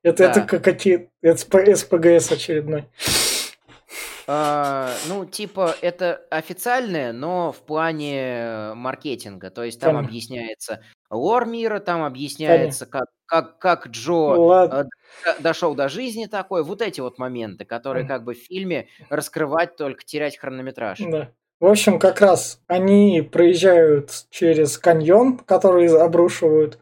Это, 0.03 0.24
это 0.24 0.41
да. 0.41 0.47
как 0.47 0.64
какие 0.64 1.11
это 1.20 1.39
СП- 1.39 1.74
СПГС 1.74 2.32
очередной. 2.32 2.87
А, 4.26 4.93
ну, 5.07 5.24
типа, 5.24 5.76
это 5.82 6.22
официальное, 6.30 7.12
но 7.12 7.53
в 7.53 7.59
плане 7.59 8.18
э, 8.18 8.74
маркетинга. 8.74 9.51
То 9.51 9.62
есть 9.64 9.80
там 9.80 9.91
Понятно. 9.91 10.09
объясняется, 10.09 10.82
лор 11.11 11.46
мира, 11.46 11.78
там 11.80 12.02
объясняется, 12.04 12.86
как, 12.86 13.07
как, 13.26 13.59
как 13.59 13.86
Джо 13.88 14.12
Ладно. 14.38 14.88
э, 15.26 15.40
дошел 15.40 15.74
до 15.74 15.88
жизни 15.88 16.26
такой. 16.26 16.62
Вот 16.64 16.82
эти 16.82 17.00
вот 17.00 17.18
моменты, 17.18 17.64
которые 17.64 18.04
Мгм. 18.04 18.09
как 18.12 18.24
бы 18.24 18.34
в 18.34 18.38
фильме 18.38 18.88
раскрывать 19.11 19.76
только 19.76 20.04
терять 20.04 20.36
хронометраж. 20.38 20.98
Да. 21.00 21.30
В 21.59 21.66
общем, 21.66 21.98
как 21.98 22.20
раз 22.20 22.61
они 22.66 23.22
проезжают 23.22 24.11
через 24.30 24.76
каньон, 24.76 25.38
который 25.38 25.88
обрушивают, 25.98 26.78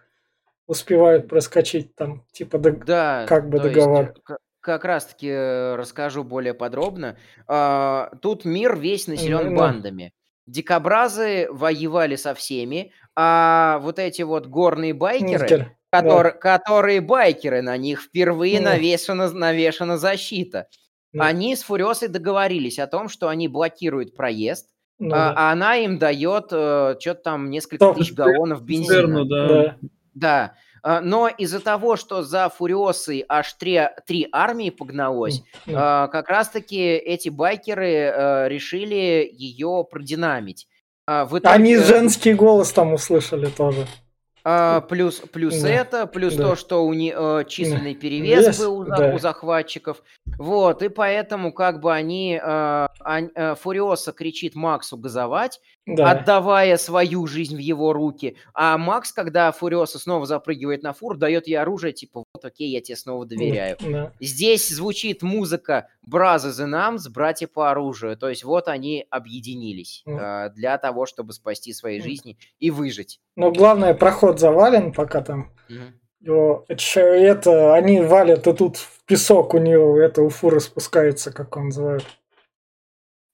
успевают 0.67 1.29
проскочить 1.29 1.95
там, 1.95 2.25
типа, 2.33 2.59
до- 2.59 2.73
Да, 2.73 3.27
как 3.29 3.49
бы 3.49 3.59
есть, 3.59 3.75
договор. 3.75 4.15
к- 4.25 4.39
как 4.61 4.85
раз-таки 4.85 5.29
э, 5.29 5.75
расскажу 5.77 6.25
более 6.25 6.55
подробно. 6.55 7.17
А, 7.47 8.11
Тут 8.23 8.45
мир 8.47 8.77
весь 8.77 9.07
населен 9.07 9.53
Ну. 9.53 9.59
бандами. 9.59 10.13
Дикобразы 10.47 11.49
воевали 11.51 12.17
со 12.17 12.35
всеми, 12.35 12.93
а 13.17 13.79
вот 13.83 13.99
эти 13.99 14.23
вот 14.23 14.47
горные 14.47 14.95
байкеры, 14.95 15.45
Никер. 15.45 15.73
котор- 15.93 16.33
которые 16.33 17.01
байкеры, 17.01 17.63
на 17.63 17.77
них 17.77 18.03
впервые 18.03 18.61
Ну. 18.61 18.67
навешена, 18.71 19.31
навешана 19.31 19.99
защита. 19.99 20.67
Ну. 21.13 21.23
Они 21.23 21.55
с 21.55 21.63
Фуриосой 21.63 22.09
договорились 22.09 22.79
о 22.79 22.87
том, 22.89 23.09
что 23.09 23.29
они 23.29 23.47
блокируют 23.49 24.17
проезд, 24.17 24.69
Ну 24.99 25.15
а, 25.15 25.19
да. 25.19 25.35
а 25.37 25.53
она 25.53 25.77
им 25.77 25.99
дает 25.99 26.47
что-то 26.47 27.15
там 27.23 27.51
несколько 27.51 27.79
Топ- 27.87 27.99
тысяч 27.99 28.13
галлонов 28.15 28.63
бензина. 28.65 28.87
Цистерну, 28.87 29.25
да. 29.27 29.47
Да. 29.49 29.77
Да, 30.15 30.55
а, 30.85 31.01
но 31.01 31.27
из-за 31.29 31.59
того, 31.61 31.97
что 31.97 32.23
за 32.23 32.49
Фуриосой 32.49 33.25
аж 33.29 33.53
три, 33.55 33.81
три 34.07 34.29
армии 34.33 34.71
погналось, 34.71 35.43
М. 35.67 35.75
а, 35.77 36.07
как 36.09 36.29
раз-таки 36.29 36.79
эти 36.81 37.29
байкеры 37.29 38.07
а, 38.13 38.47
решили 38.49 39.29
ее 39.33 39.85
продинамить. 39.91 40.69
А, 41.07 41.27
в 41.27 41.39
итоге, 41.39 41.55
Они 41.55 41.77
женский 41.77 42.33
голос 42.33 42.73
там 42.73 42.95
услышали 42.95 43.47
тоже. 43.47 43.87
А, 44.45 44.81
плюс, 44.83 45.21
плюс 45.33 45.57
Да, 45.61 45.69
это, 45.69 46.07
плюс 46.07 46.35
да. 46.35 46.49
то, 46.51 46.57
что 46.57 46.85
у 46.85 46.93
них 46.93 47.15
численный 47.49 47.95
перевес 47.95 48.47
Вес, 48.47 48.59
был 48.59 48.79
у, 48.81 48.85
да. 48.85 49.15
у 49.15 49.19
захватчиков. 49.19 50.03
Вот, 50.39 50.83
и 50.83 50.89
поэтому 50.89 51.53
как 51.53 51.81
бы 51.81 51.93
они... 51.93 52.39
а, 52.43 52.89
ань- 53.01 53.31
а, 53.35 53.55
Фуриоса 53.55 54.13
кричит 54.13 54.55
Максу 54.55 54.97
газовать, 54.97 55.61
Да. 55.87 56.11
отдавая 56.11 56.77
свою 56.77 57.27
жизнь 57.27 57.57
в 57.57 57.59
его 57.59 57.93
руки. 57.93 58.37
А 58.55 58.77
Макс, 58.79 59.13
когда 59.13 59.51
Фуриоса 59.53 59.99
снова 59.99 60.27
запрыгивает 60.27 60.83
на 60.83 60.93
фур, 60.93 61.17
дает 61.17 61.47
ей 61.47 61.57
оружие, 61.57 61.93
типа, 61.93 62.25
вот 62.35 62.45
окей, 62.45 62.71
я 62.71 62.81
тебе 62.81 62.97
снова 62.97 63.27
доверяю. 63.27 63.77
Да. 63.81 64.13
Здесь 64.21 64.69
звучит 64.69 65.23
музыка 65.23 65.89
Brothers 66.11 66.59
in 66.61 66.73
Arms, 66.75 67.11
братья 67.11 67.47
по 67.47 67.71
оружию. 67.71 68.17
То 68.17 68.29
есть 68.29 68.45
вот 68.45 68.69
они 68.69 69.07
объединились 69.11 70.03
Мгм. 70.07 70.19
э, 70.19 70.51
для 70.55 70.79
того, 70.79 71.07
чтобы 71.07 71.33
спасти 71.33 71.73
свои 71.73 72.01
жизни 72.01 72.37
и 72.59 72.71
выжить. 72.71 73.21
Но 73.37 73.51
главное, 73.53 73.95
проход 73.95 74.34
завален, 74.39 74.93
пока 74.93 75.21
там 75.21 75.51
его... 76.21 76.65
Это, 76.69 77.01
это 77.01 77.75
они 77.75 78.01
валят, 78.01 78.47
и 78.47 78.53
тут 78.53 78.77
в 78.77 79.05
песок 79.05 79.55
у 79.55 79.59
нее, 79.59 80.05
это 80.05 80.23
у 80.23 80.29
фуры 80.29 80.61
спускается, 80.61 81.33
как 81.33 81.57
он 81.57 81.67
называют. 81.67 82.05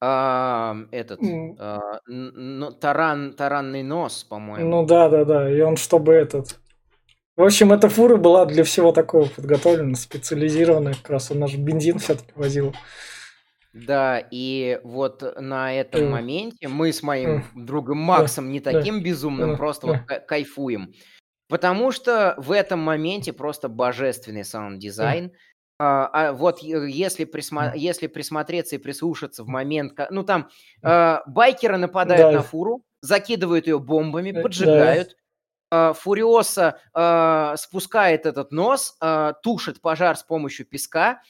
А, 0.03 0.77
этот 0.93 1.21
а, 1.59 2.01
н- 2.09 2.63
н- 2.63 2.75
таран, 2.81 3.35
таранный 3.35 3.83
нос, 3.83 4.25
по-моему. 4.25 4.69
Ну 4.69 4.87
да, 4.87 5.09
да, 5.11 5.25
да. 5.25 5.51
И 5.51 5.61
он 5.61 5.77
чтобы 5.77 6.15
этот. 6.15 6.59
В 7.37 7.43
общем, 7.43 7.73
эта 7.73 7.89
фура 7.89 8.17
была 8.17 8.47
для 8.47 8.65
всего 8.65 8.93
такого 8.93 9.27
подготовлена, 9.27 9.95
специализированная, 9.95 10.95
как 10.95 11.11
раз 11.11 11.31
она 11.31 11.47
же 11.47 11.59
бензин 11.59 11.99
все-таки 11.99 12.33
возила. 12.35 12.73
Да, 13.73 14.19
и 14.31 14.81
вот 14.83 15.23
на 15.39 15.73
этом 15.75 16.03
Э. 16.03 16.09
моменте 16.09 16.67
мы 16.69 16.93
с 16.93 17.03
моим 17.03 17.45
другом 17.55 17.99
Максом 17.99 18.51
не 18.51 18.61
да, 18.61 18.73
таким 18.73 19.03
безумным, 19.03 19.53
да, 19.53 19.57
просто 19.57 19.87
да. 19.87 19.93
вот 19.93 20.03
кай- 20.07 20.27
кайфуем. 20.27 20.93
Потому 21.49 21.93
что 21.93 22.35
в 22.37 22.53
этом 22.53 22.81
моменте 22.81 23.33
просто 23.33 23.69
божественный 23.69 24.45
саунд-дизайн. 24.45 25.33
А, 25.79 26.07
а 26.13 26.33
вот 26.33 26.61
если, 26.61 27.25
присма- 27.25 27.73
если 27.75 28.07
присмотреться 28.07 28.77
и 28.77 28.79
прислушаться 28.79 29.45
в 29.45 29.49
момент, 29.49 29.99
ну 30.11 30.25
там 30.25 30.49
а, 30.83 31.23
байкеры 31.27 31.77
нападают 31.79 32.33
Да. 32.33 32.39
на 32.39 32.43
фуру, 32.43 32.83
закидывают 33.01 33.67
ее 33.67 33.79
бомбами, 33.79 34.31
Да, 34.33 34.43
поджигают. 34.43 35.17
А, 35.73 35.93
Фуриоса 35.93 36.79
а, 36.93 37.57
спускает 37.57 38.27
этот 38.27 38.51
нос, 38.53 38.97
а, 39.01 39.33
тушит 39.35 39.81
пожар 39.81 40.17
с 40.17 40.23
помощью 40.25 40.67
песка. 40.67 41.21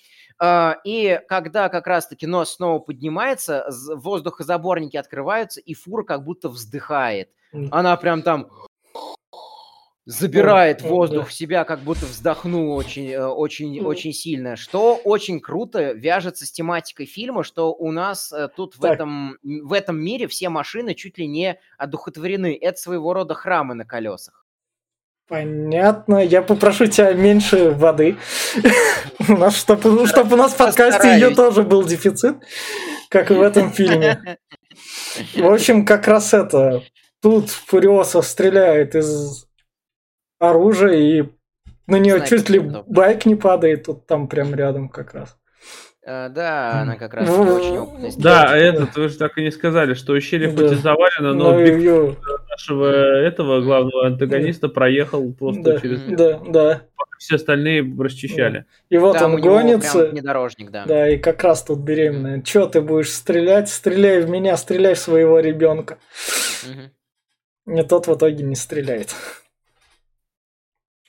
А, 0.43 0.79
И 0.85 1.21
когда 1.29 1.69
как 1.69 1.87
раз-таки 1.87 2.27
нос 2.27 2.55
снова 2.55 2.79
поднимается, 2.79 3.69
воздухозаборники 3.95 4.97
открываются, 4.97 5.61
и 5.61 5.75
фура 5.75 6.03
как 6.03 6.25
будто 6.25 6.49
вздыхает. 6.49 7.29
Она 7.71 7.95
прям 7.99 8.23
там 8.23 8.49
забирает 10.07 10.81
воздух 10.81 11.29
в 11.29 11.33
себя, 11.33 11.65
как 11.65 11.81
будто 11.81 12.07
вздохнула 12.07 12.75
очень, 12.75 13.11
э, 13.11 13.27
очень, 13.27 13.81
очень 13.81 14.15
сильно. 14.15 14.57
Что 14.57 14.95
очень 14.97 15.41
круто 15.41 15.93
вяжется 15.93 16.47
с 16.47 16.53
тематикой 16.53 17.05
фильма, 17.05 17.45
что 17.45 17.75
у 17.75 17.93
нас 17.93 18.33
э, 18.33 18.49
тут 18.49 18.77
в 18.77 18.85
этом, 18.85 19.37
в 19.43 19.75
этом 19.75 20.01
мире 20.01 20.27
все 20.27 20.49
машины 20.49 20.95
чуть 20.95 21.19
ли 21.19 21.27
не 21.27 21.61
одухотворены. 21.77 22.59
Это 22.59 22.81
своего 22.81 23.13
рода 23.13 23.35
храмы 23.35 23.75
на 23.75 23.85
колесах. 23.85 24.40
Понятно. 25.31 26.19
Я 26.19 26.43
попрошу 26.43 26.87
тебя 26.87 27.13
меньше 27.13 27.71
воды. 27.71 28.17
У 29.29 29.37
нас, 29.37 29.57
чтобы, 29.57 30.05
чтобы 30.09 30.35
у 30.35 30.37
нас 30.37 30.55
в 30.55 30.57
подкасте 30.57 31.15
ее 31.15 31.31
тоже 31.31 31.63
был 31.63 31.85
дефицит, 31.85 32.37
как 33.09 33.31
и 33.31 33.35
в 33.35 33.41
этом 33.41 33.71
фильме. 33.71 34.39
В 35.37 35.47
общем, 35.47 35.87
как 35.87 36.09
раз 36.09 36.35
это. 36.35 36.83
Тут 37.23 37.51
Фуриоса 37.51 38.23
стреляет 38.23 38.97
из 38.97 39.47
оружия, 40.41 40.95
и 40.95 41.25
на 41.87 41.97
нее 41.97 42.27
чуть 42.27 42.49
ли 42.49 42.59
байк 42.59 43.25
не 43.25 43.37
падает, 43.37 43.85
тут 43.85 44.07
там 44.07 44.27
прям 44.27 44.53
рядом 44.55 44.89
как 44.89 45.15
раз. 45.15 45.37
Э, 46.05 46.29
Да, 46.29 46.81
она 46.81 46.97
как 46.97 47.15
раз 47.15 47.29
Ну, 47.29 47.43
очень 47.43 47.79
опытная. 47.79 48.13
Да, 48.17 48.45
а 48.49 48.57
этот, 48.57 48.97
вы 48.97 49.09
же 49.09 49.19
так 49.19 49.37
и 49.39 49.43
не 49.43 49.51
сказали, 49.53 49.95
что 49.95 50.15
ущелье 50.15 50.51
Да. 50.51 50.63
хоть 50.63 50.73
и 50.73 50.77
завалено, 50.77 51.35
но 51.35 51.53
Ну, 51.53 52.17
нашего 52.61 52.87
этого 52.91 53.61
главного 53.61 54.07
антагониста 54.07 54.69
проехал 54.69 55.33
просто 55.33 55.63
Да. 55.63 55.81
через... 55.81 56.01
Да, 56.03 56.41
да. 56.47 56.83
Все 57.19 57.37
остальные 57.37 57.83
расчищали. 57.99 58.65
И 58.89 58.97
вот 58.97 59.19
Там 59.19 59.35
он 59.35 59.41
гонится. 59.43 60.07
внедорожник, 60.07 60.71
да. 60.71 60.85
Да, 60.87 61.09
и 61.09 61.19
как 61.19 61.43
раз 61.45 61.63
тут 61.63 61.81
беременная. 61.81 62.41
Че 62.43 62.67
ты 62.67 62.81
будешь 62.81 63.13
стрелять? 63.13 63.69
Стреляй 63.69 64.23
в 64.23 64.31
меня, 64.31 64.57
стреляй 64.57 64.95
в 64.95 64.99
своего 64.99 65.39
ребенка. 65.41 65.99
И 67.67 67.83
тот 67.83 68.07
в 68.07 68.15
итоге 68.17 68.43
не 68.43 68.55
стреляет. 68.55 69.15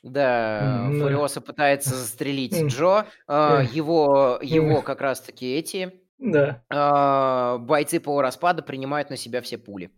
Да, 0.04 0.88
да. 0.92 1.00
Фуриоса 1.00 1.42
пытается 1.42 1.90
застрелить 1.96 2.60
М. 2.60 2.68
Джо. 2.68 3.06
М. 3.28 3.68
Его, 3.72 4.40
его 4.42 4.78
М. 4.78 4.82
как 4.82 5.00
раз-таки 5.02 5.54
эти 5.56 5.94
Да. 6.24 6.62
а, 6.70 7.58
бойцы 7.58 8.00
полураспада 8.00 8.62
принимают 8.62 9.10
на 9.10 9.18
себя 9.18 9.42
все 9.42 9.58
пули. 9.58 9.90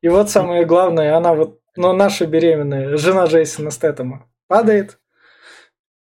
И 0.00 0.08
вот 0.08 0.30
самое 0.30 0.64
главное, 0.64 1.16
она 1.16 1.34
вот, 1.34 1.58
ну, 1.76 1.92
наша 1.92 2.26
беременная, 2.26 2.96
жена 2.96 3.24
Джейсона 3.24 3.70
Стэттема, 3.72 4.30
падает 4.46 4.98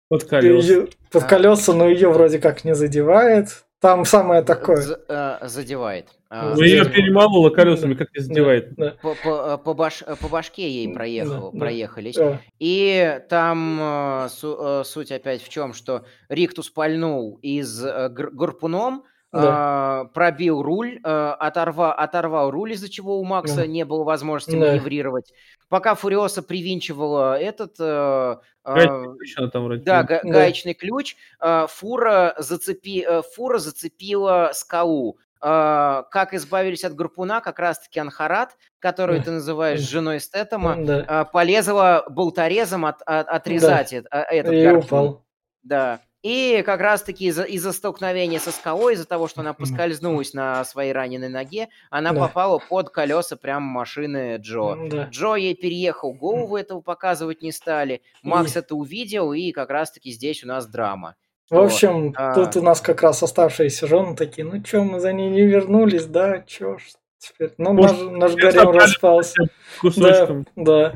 Под 0.09 0.23
колеса. 0.25 0.85
под 1.11 1.23
А. 1.23 1.27
колеса, 1.27 1.73
но 1.73 1.87
ее 1.89 2.09
вроде 2.11 2.37
как 2.39 2.63
не 2.65 2.75
задевает. 2.75 3.63
Там 3.79 4.05
самое 4.05 4.41
такое. 4.43 4.77
З- 4.77 4.99
а, 5.07 5.47
задевает. 5.47 6.07
А, 6.29 6.53
Ну, 6.55 6.61
ее 6.61 6.83
перемололо 6.85 7.49
колесами, 7.49 7.93
как 7.95 8.07
не 8.15 8.21
задевает. 8.21 8.73
Да, 8.75 8.95
по, 9.01 9.15
по- 9.23 9.57
по 9.57 9.73
баш- 9.73 10.03
по 10.19 10.27
башке 10.29 10.69
ей 10.69 10.87
Да, 10.87 10.93
проехал, 10.93 11.51
да. 11.51 11.59
проехались. 11.59 12.15
да. 12.15 12.39
И 12.59 13.21
там 13.29 13.79
э, 13.79 14.29
су- 14.29 14.57
э, 14.59 14.83
суть 14.83 15.11
опять 15.11 15.41
в 15.43 15.49
чем, 15.49 15.73
что 15.73 16.05
Риктус 16.29 16.69
пальнул 16.71 17.37
из 17.43 17.83
э, 17.85 18.09
гр- 18.09 18.31
гарпуном, 18.31 19.03
Да. 19.33 20.03
э, 20.05 20.13
пробил 20.13 20.61
руль, 20.61 20.99
э, 21.03 21.35
оторва- 21.39 21.93
оторвал 21.93 22.49
руль, 22.49 22.73
из-за 22.73 22.89
чего 22.89 23.19
у 23.19 23.25
Макса 23.25 23.57
Да. 23.57 23.67
не 23.67 23.83
было 23.85 24.03
возможности 24.03 24.55
Да. 24.57 24.67
маневрировать. 24.71 25.33
Пока 25.69 25.95
Фуриоса 25.95 26.41
привинчивала 26.43 27.37
этот... 27.37 27.75
э, 27.79 28.37
э, 28.63 28.73
Гаечный 28.73 29.17
ключ 29.17 29.37
она 29.37 29.49
там 29.49 29.65
вроде. 29.65 29.83
да, 29.83 30.03
га- 30.03 30.21
Да. 30.23 30.29
гаечный 30.29 30.73
ключ. 30.73 31.15
э, 31.41 31.65
Фура, 31.69 32.35
зацепи, 32.37 33.03
э, 33.07 33.21
фура 33.35 33.57
зацепила 33.59 34.51
скалу. 34.53 35.17
Э, 35.41 36.03
Как 36.09 36.33
избавились 36.33 36.83
от 36.85 36.95
гарпуна, 36.95 37.41
как 37.41 37.59
раз-таки 37.59 37.99
Анхарат, 37.99 38.55
которую 38.79 39.19
Да. 39.19 39.25
ты 39.25 39.31
называешь 39.31 39.81
Да. 39.81 39.87
женой 39.87 40.19
Стэтома, 40.21 40.75
Да. 40.79 41.05
а, 41.07 41.25
полезла 41.25 42.05
болторезом 42.09 42.85
от- 42.85 43.01
от- 43.05 43.27
отрезать 43.27 43.93
эт- 43.93 44.07
а, 44.09 44.21
этот 44.21 44.53
И 44.53 44.63
гарпун. 44.63 44.83
упал. 44.85 45.25
Да. 45.63 45.99
И 46.23 46.63
как 46.65 46.81
раз-таки 46.81 47.25
из-за, 47.27 47.43
из-за 47.43 47.71
столкновения 47.71 48.39
со 48.39 48.51
скалой, 48.51 48.95
из-за 48.95 49.05
того, 49.07 49.27
что 49.27 49.41
она 49.41 49.53
поскользнулась 49.53 50.33
на 50.33 50.65
своей 50.65 50.91
раненой 50.91 51.29
ноге, 51.29 51.69
она 51.91 52.11
Да. 52.11 52.21
попала 52.21 52.59
под 52.59 52.89
колеса 52.89 53.35
прям 53.35 53.63
машины 53.63 54.37
Джо. 54.39 54.75
Да. 54.89 55.03
Джо 55.11 55.35
ей 55.35 55.55
переехал 55.55 56.13
голову, 56.13 56.57
этого 56.57 56.81
показывать 56.81 57.41
не 57.43 57.51
стали. 57.51 58.01
Макс 58.23 58.55
это 58.55 58.75
увидел, 58.75 59.31
и 59.31 59.51
как 59.51 59.69
раз-таки 59.69 60.11
здесь 60.11 60.43
у 60.43 60.47
нас 60.47 60.65
драма. 60.67 61.15
В 61.49 61.57
общем, 61.59 62.13
А. 62.17 62.33
тут 62.33 62.57
у 62.57 62.61
нас 62.61 62.81
как 62.81 63.03
раз 63.03 63.23
оставшиеся 63.23 63.87
жены 63.87 64.15
такие, 64.15 64.43
ну 64.45 64.61
чё, 64.61 64.83
мы 64.83 64.99
за 64.99 65.13
ней 65.13 65.29
не 65.29 65.43
вернулись, 65.43 66.05
да, 66.05 66.39
чё 66.41 66.77
ж 66.77 66.83
теперь? 67.19 67.53
Ну, 67.57 67.71
наш, 67.73 67.91
Может, 67.93 68.11
наш 68.11 68.31
теперь 68.33 68.51
гарем 68.53 68.71
распался. 68.71 69.43
Да, 69.43 69.49
Кусочком. 69.81 70.47
да. 70.55 70.93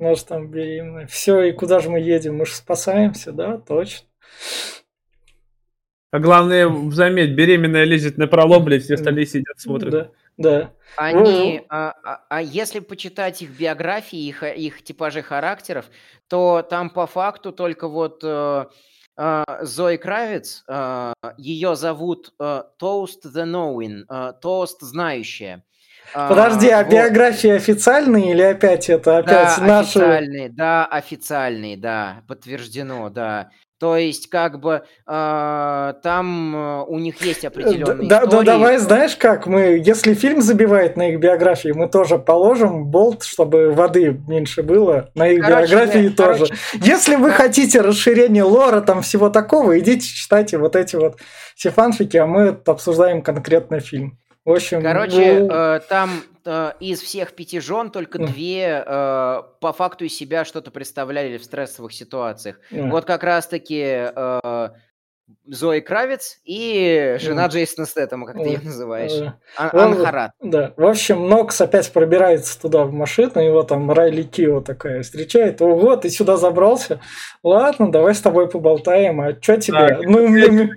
Же 0.00 0.24
там 0.24 0.48
беременная. 0.48 1.06
Все, 1.06 1.42
и 1.42 1.52
куда 1.52 1.78
же 1.78 1.88
мы 1.90 2.00
едем? 2.00 2.36
Мы 2.38 2.46
же 2.46 2.54
спасаемся, 2.54 3.30
да, 3.30 3.58
точно. 3.58 4.08
А 6.12 6.18
главное, 6.18 6.70
заметь, 6.90 7.30
беременная 7.30 7.84
лезет 7.84 8.18
на 8.18 8.26
пролом, 8.26 8.64
блядь, 8.66 8.82
все 8.82 8.94
остальные 8.94 9.24
сидят, 9.24 9.58
смотрят. 9.58 9.90
Да, 9.90 10.10
да. 10.36 10.72
Они, 10.96 11.62
а, 11.70 11.94
а, 12.04 12.20
а 12.28 12.42
если 12.42 12.80
почитать 12.80 13.40
их 13.40 13.50
биографии, 13.50 14.18
их, 14.18 14.42
их 14.42 14.82
типажи 14.82 15.22
характеров, 15.22 15.86
то 16.28 16.66
там 16.68 16.90
по 16.90 17.06
факту 17.06 17.50
только 17.50 17.88
вот 17.88 18.20
э, 18.22 18.66
э, 19.16 19.44
Зои 19.62 19.96
Кравец, 19.96 20.64
э, 20.68 21.14
ее 21.38 21.76
зовут 21.76 22.34
э, 22.38 22.62
Toast 22.78 23.24
the 23.34 23.46
Knowing, 23.46 24.04
э, 24.06 24.32
Toast 24.42 24.80
знающая. 24.80 25.64
Подожди, 26.12 26.68
а, 26.68 26.80
а 26.80 26.84
вот. 26.84 26.92
биографии 26.92 27.48
официальные 27.48 28.32
или 28.32 28.42
опять 28.42 28.90
это 28.90 29.18
опять 29.18 29.56
да, 29.58 29.66
наши? 29.66 29.98
официальные, 29.98 30.48
да, 30.50 30.84
официальные, 30.84 31.76
да, 31.78 32.22
подтверждено, 32.28 33.08
да. 33.08 33.50
То 33.82 33.96
есть, 33.96 34.30
как 34.30 34.60
бы 34.60 34.84
э, 35.08 35.94
там 36.04 36.54
э, 36.54 36.84
у 36.86 37.00
них 37.00 37.20
есть 37.20 37.44
определенные 37.44 38.08
да, 38.08 38.22
истории. 38.22 38.44
Да, 38.44 38.52
давай, 38.52 38.78
знаешь 38.78 39.16
как, 39.16 39.48
мы, 39.48 39.82
если 39.84 40.14
фильм 40.14 40.40
забивает 40.40 40.96
на 40.96 41.08
их 41.08 41.18
биографии, 41.18 41.72
мы 41.74 41.88
тоже 41.88 42.16
положим 42.16 42.84
болт, 42.84 43.24
чтобы 43.24 43.72
воды 43.72 44.20
меньше 44.28 44.62
было 44.62 45.10
на 45.16 45.26
их 45.26 45.42
короче, 45.42 45.74
биографии 45.74 46.08
да, 46.10 46.14
тоже. 46.14 46.46
Короче, 46.46 46.54
если 46.74 47.16
вы 47.16 47.32
хотите 47.32 47.80
расширение 47.80 48.44
лора, 48.44 48.82
там 48.82 49.02
всего 49.02 49.30
такого, 49.30 49.76
идите 49.76 50.06
читайте 50.06 50.58
вот 50.58 50.76
эти 50.76 50.94
вот 50.94 51.18
все 51.56 51.70
фанфики, 51.72 52.16
а 52.18 52.26
мы 52.26 52.56
обсуждаем 52.64 53.20
конкретно 53.20 53.80
фильм. 53.80 54.16
В 54.44 54.50
общем, 54.50 54.82
короче, 54.82 55.40
ну... 55.40 55.54
э, 55.54 55.80
там 55.88 56.10
э, 56.44 56.72
из 56.80 57.00
всех 57.00 57.32
пяти 57.32 57.60
жен 57.60 57.90
только 57.90 58.18
mm. 58.18 58.26
две 58.26 58.84
э, 58.84 59.42
по 59.60 59.72
факту 59.72 60.04
из 60.04 60.16
себя 60.16 60.44
что-то 60.44 60.72
представляли 60.72 61.38
в 61.38 61.44
стрессовых 61.44 61.92
ситуациях. 61.92 62.58
Mm. 62.72 62.90
Вот 62.90 63.04
как 63.04 63.22
раз-таки 63.22 63.80
э, 63.84 64.68
Зои 65.46 65.78
Кравец 65.78 66.40
и 66.44 67.16
жена 67.20 67.46
mm. 67.46 67.50
Джейсона 67.50 67.86
Стэттема, 67.86 68.26
как 68.26 68.36
mm. 68.36 68.42
ты 68.42 68.48
ее 68.48 68.60
называешь. 68.64 69.12
Mm. 69.12 69.32
Ан- 69.56 69.78
Анхарат. 69.78 70.32
Да. 70.40 70.74
В 70.76 70.86
общем, 70.86 71.28
Нокс 71.28 71.60
опять 71.60 71.92
пробирается 71.92 72.60
туда 72.60 72.82
в 72.82 72.92
машину, 72.92 73.40
его 73.40 73.62
там 73.62 73.92
Райли 73.92 74.24
Кио 74.24 74.60
такая 74.60 75.02
встречает. 75.02 75.62
Ого, 75.62 75.94
ты 75.94 76.10
сюда 76.10 76.36
забрался? 76.36 77.00
Ладно, 77.44 77.92
давай 77.92 78.12
с 78.12 78.20
тобой 78.20 78.48
поболтаем. 78.48 79.20
А 79.20 79.40
что 79.40 79.56
тебе? 79.56 79.78
Так, 79.78 80.02
ну, 80.02 80.26
мне... 80.26 80.70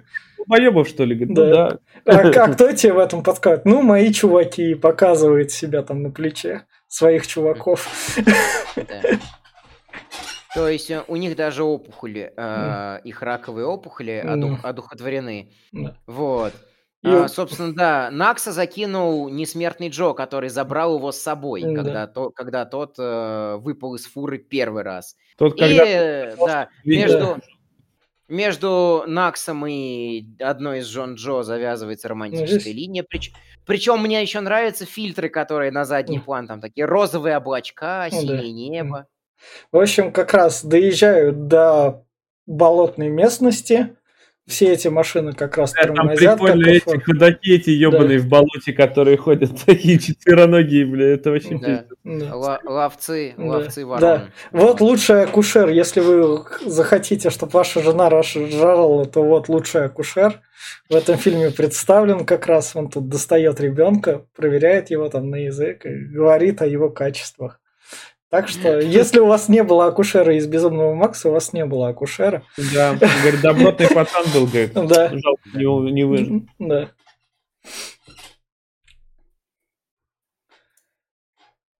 Боебов, 0.47 0.87
что 0.87 1.03
ли? 1.05 1.15
Говорит, 1.15 1.35
да. 1.35 1.43
Ну, 1.43 1.51
да. 1.51 1.79
А, 2.05 2.47
кто 2.53 2.71
тебе 2.71 2.93
в 2.93 2.99
этом 2.99 3.23
подскажет? 3.23 3.65
Ну, 3.65 3.81
мои 3.81 4.11
чуваки 4.13 4.75
показывают 4.75 5.51
себя 5.51 5.81
там 5.81 6.03
на 6.03 6.11
плече 6.11 6.65
своих 6.87 7.27
чуваков. 7.27 7.87
То 10.53 10.69
есть 10.69 10.89
э, 10.89 11.03
у 11.09 11.17
них 11.17 11.35
даже 11.35 11.63
опухоли, 11.63 12.31
э, 12.35 12.99
их 13.03 13.21
раковые 13.21 13.65
опухоли 13.65 14.23
оду- 14.25 14.57
одухотворены. 14.63 15.51
Вот. 16.07 16.53
И... 17.03 17.07
А, 17.07 17.27
собственно, 17.27 17.73
да, 17.75 18.09
Накса 18.09 18.53
закинул 18.53 19.29
несмертный 19.29 19.89
Джо, 19.89 20.13
который 20.13 20.49
забрал 20.49 20.95
его 20.95 21.11
с 21.11 21.19
собой, 21.19 21.61
да. 21.61 21.75
когда, 21.75 22.07
то, 22.07 22.29
когда 22.31 22.65
тот 22.65 22.95
э, 22.97 23.57
выпал 23.57 23.95
из 23.95 24.05
фуры 24.05 24.39
первый 24.39 24.83
раз. 24.83 25.17
Тот, 25.37 25.55
и, 25.55 25.59
когда... 25.59 26.35
да, 26.47 26.69
между, 26.85 27.37
между 28.27 29.03
Наксом 29.07 29.65
и 29.67 30.25
одной 30.39 30.79
из 30.79 30.87
Джон 30.87 31.15
Джо 31.15 31.43
завязывается 31.43 32.07
романтическая 32.07 32.73
ну, 32.73 32.79
линия. 32.79 33.03
Прич... 33.03 33.31
Причем 33.65 34.01
мне 34.01 34.21
еще 34.21 34.39
нравятся 34.39 34.85
фильтры, 34.85 35.29
которые 35.29 35.71
на 35.71 35.85
задний 35.85 36.19
план, 36.19 36.47
там 36.47 36.61
такие 36.61 36.85
розовые 36.85 37.37
облачка, 37.37 38.07
ну, 38.11 38.21
синее 38.21 38.37
да. 38.37 38.47
небо. 38.47 39.07
В 39.71 39.77
общем, 39.77 40.11
как 40.11 40.33
раз 40.33 40.63
доезжают 40.63 41.47
до 41.47 42.05
болотной 42.45 43.09
местности, 43.09 43.95
все 44.47 44.73
эти 44.73 44.87
машины 44.87 45.33
как 45.33 45.57
раз 45.57 45.73
да, 45.73 45.83
тормозят. 45.83 46.19
Там 46.19 46.37
прикольно 46.37 46.67
эти 46.67 46.99
ходаки, 46.99 47.55
эти 47.55 47.71
ебаные 47.71 48.19
да. 48.19 48.25
в 48.25 48.27
болоте, 48.27 48.73
которые 48.73 49.17
ходят 49.17 49.51
такие 49.65 49.97
четвероногие, 49.97 50.85
бля, 50.85 51.13
это 51.13 51.31
вообще 51.31 51.57
да. 51.57 51.85
да. 52.03 52.35
ловцы, 52.35 53.33
ловцы 53.37 53.81
да. 53.81 53.87
ворон. 53.87 54.01
Да. 54.01 54.27
Вот 54.51 54.81
лучший 54.81 55.23
акушер, 55.23 55.69
если 55.69 55.99
вы 55.99 56.45
захотите, 56.65 57.29
чтобы 57.31 57.53
ваша 57.53 57.81
жена 57.81 58.09
жарила, 58.09 59.05
то 59.05 59.23
вот 59.23 59.49
лучший 59.49 59.85
акушер 59.85 60.41
в 60.89 60.95
этом 60.95 61.17
фильме 61.17 61.49
представлен 61.49 62.25
как 62.25 62.45
раз. 62.45 62.75
Он 62.75 62.89
тут 62.89 63.09
достает 63.09 63.59
ребенка, 63.59 64.25
проверяет 64.35 64.91
его 64.91 65.09
там 65.09 65.29
на 65.29 65.37
язык 65.37 65.85
и 65.85 65.95
говорит 65.95 66.61
о 66.61 66.67
его 66.67 66.89
качествах. 66.89 67.59
Так 68.29 68.47
что, 68.49 68.79
если 68.79 69.19
у 69.19 69.27
вас 69.27 69.49
не 69.49 69.63
было 69.63 69.85
акушера 69.87 70.35
из 70.35 70.47
Безумного 70.47 70.93
Макса, 70.93 71.29
у 71.29 71.31
вас 71.31 71.53
не 71.53 71.65
было 71.65 71.89
акушера. 71.89 72.43
Да, 72.73 72.95
говорит, 72.95 73.41
добротный 73.41 73.87
пацан 73.87 74.25
был, 74.33 74.47
говорит. 74.47 74.73
Да. 74.73 75.09
Жалко, 75.09 75.49
не, 75.53 75.91
не 75.91 76.03
выжил. 76.03 76.41
Да. 76.59 76.89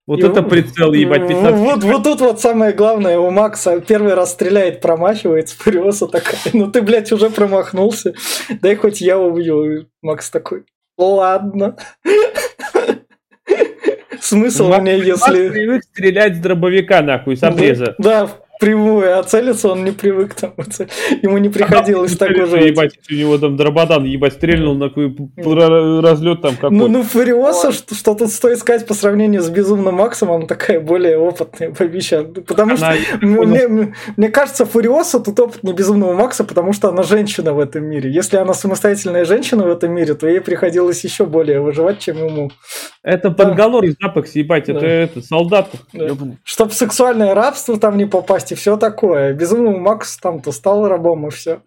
Вот 0.08 0.20
и 0.20 0.24
это 0.24 0.44
прицел, 0.44 0.94
ебать, 0.94 1.28
15 1.28 1.60
вот, 1.60 1.84
вот 1.84 2.04
тут 2.04 2.22
вот 2.22 2.40
самое 2.40 2.74
главное, 2.74 3.18
у 3.18 3.32
Макса 3.32 3.82
первый 3.82 4.14
раз 4.14 4.34
стреляет, 4.34 4.80
промахивается, 4.80 5.58
Фуриоса 5.60 6.08
такая, 6.08 6.40
ну 6.54 6.72
ты, 6.72 6.84
блядь, 6.84 7.12
уже 7.12 7.32
промахнулся, 7.32 8.14
дай 8.62 8.76
хоть 8.76 9.02
я 9.02 9.18
убью. 9.18 9.88
Макс 10.04 10.30
такой, 10.30 10.66
ладно. 10.96 11.78
Смысл 14.26 14.74
мне, 14.80 14.98
если... 14.98 15.50
привык 15.50 15.84
стрелять 15.84 16.36
с 16.38 16.40
дробовика, 16.40 17.02
нахуй, 17.02 17.38
с 17.38 17.44
обреза. 17.44 17.96
Да, 18.00 18.30
прямую, 18.60 19.18
а 19.18 19.24
целиться 19.24 19.70
он 19.70 19.84
не 19.84 19.92
привык 19.92 20.34
там. 20.36 20.54
Ему 21.22 21.38
не 21.38 21.50
приходилось 21.50 22.16
а, 22.16 22.18
так 22.18 22.32
уже. 22.32 22.58
Ебать, 22.58 22.98
у 23.10 23.14
него 23.14 23.38
там 23.38 23.58
дрободан, 23.58 24.06
ебать, 24.06 24.34
стрельнул 24.34 24.76
на 24.76 24.90
какой 24.90 25.16
разлет 26.02 26.42
там 26.42 26.56
какой 26.56 26.78
Ну, 26.78 26.88
ну 26.88 27.04
Фуриоса, 27.04 27.72
что, 27.72 27.96
что 27.96 28.16
тут 28.16 28.30
стоит 28.30 28.60
сказать 28.60 28.86
по 28.86 28.94
сравнению 28.94 29.42
с 29.42 29.50
Безумным 29.50 29.96
Максом, 29.96 30.32
она 30.32 30.46
такая 30.46 30.80
более 30.80 31.18
опытная 31.18 31.72
бабища. 31.72 32.24
Потому 32.24 32.76
она, 32.76 32.96
что 32.96 33.26
мне, 33.26 33.94
мне 34.18 34.30
кажется, 34.30 34.66
Фуриоса 34.66 35.20
тут 35.20 35.40
опытнее 35.40 35.76
Безумного 35.76 36.14
Макса, 36.14 36.44
потому 36.44 36.74
что 36.74 36.90
она 36.90 37.04
женщина 37.04 37.54
в 37.54 37.60
этом 37.60 37.84
мире. 37.84 38.12
Если 38.12 38.38
она 38.38 38.54
самостоятельная 38.54 39.26
женщина 39.26 39.64
в 39.64 39.70
этом 39.70 39.92
мире, 39.92 40.14
то 40.14 40.28
ей 40.28 40.42
приходилось 40.42 41.04
еще 41.04 41.26
более 41.26 41.60
выживать, 41.62 42.00
чем 42.00 42.18
ему. 42.18 42.52
Это 43.04 43.30
да. 43.30 43.36
подголор 43.36 43.84
из 43.86 43.96
запах, 44.02 44.28
ебать, 44.36 44.66
да. 44.66 44.74
это, 44.74 44.86
это 44.86 45.22
солдат. 45.22 45.70
Да. 45.94 46.10
Чтоб 46.44 46.72
сексуальное 46.72 47.34
рабство 47.34 47.78
там 47.78 47.98
не 47.98 48.06
попасть, 48.06 48.45
и 48.52 48.56
все 48.56 48.78
такое. 48.78 49.34
Безумный 49.34 49.78
Макс 49.78 50.18
там-то 50.18 50.52
стал 50.52 50.88
рабом 50.88 51.28
и 51.28 51.32
все. 51.32 51.62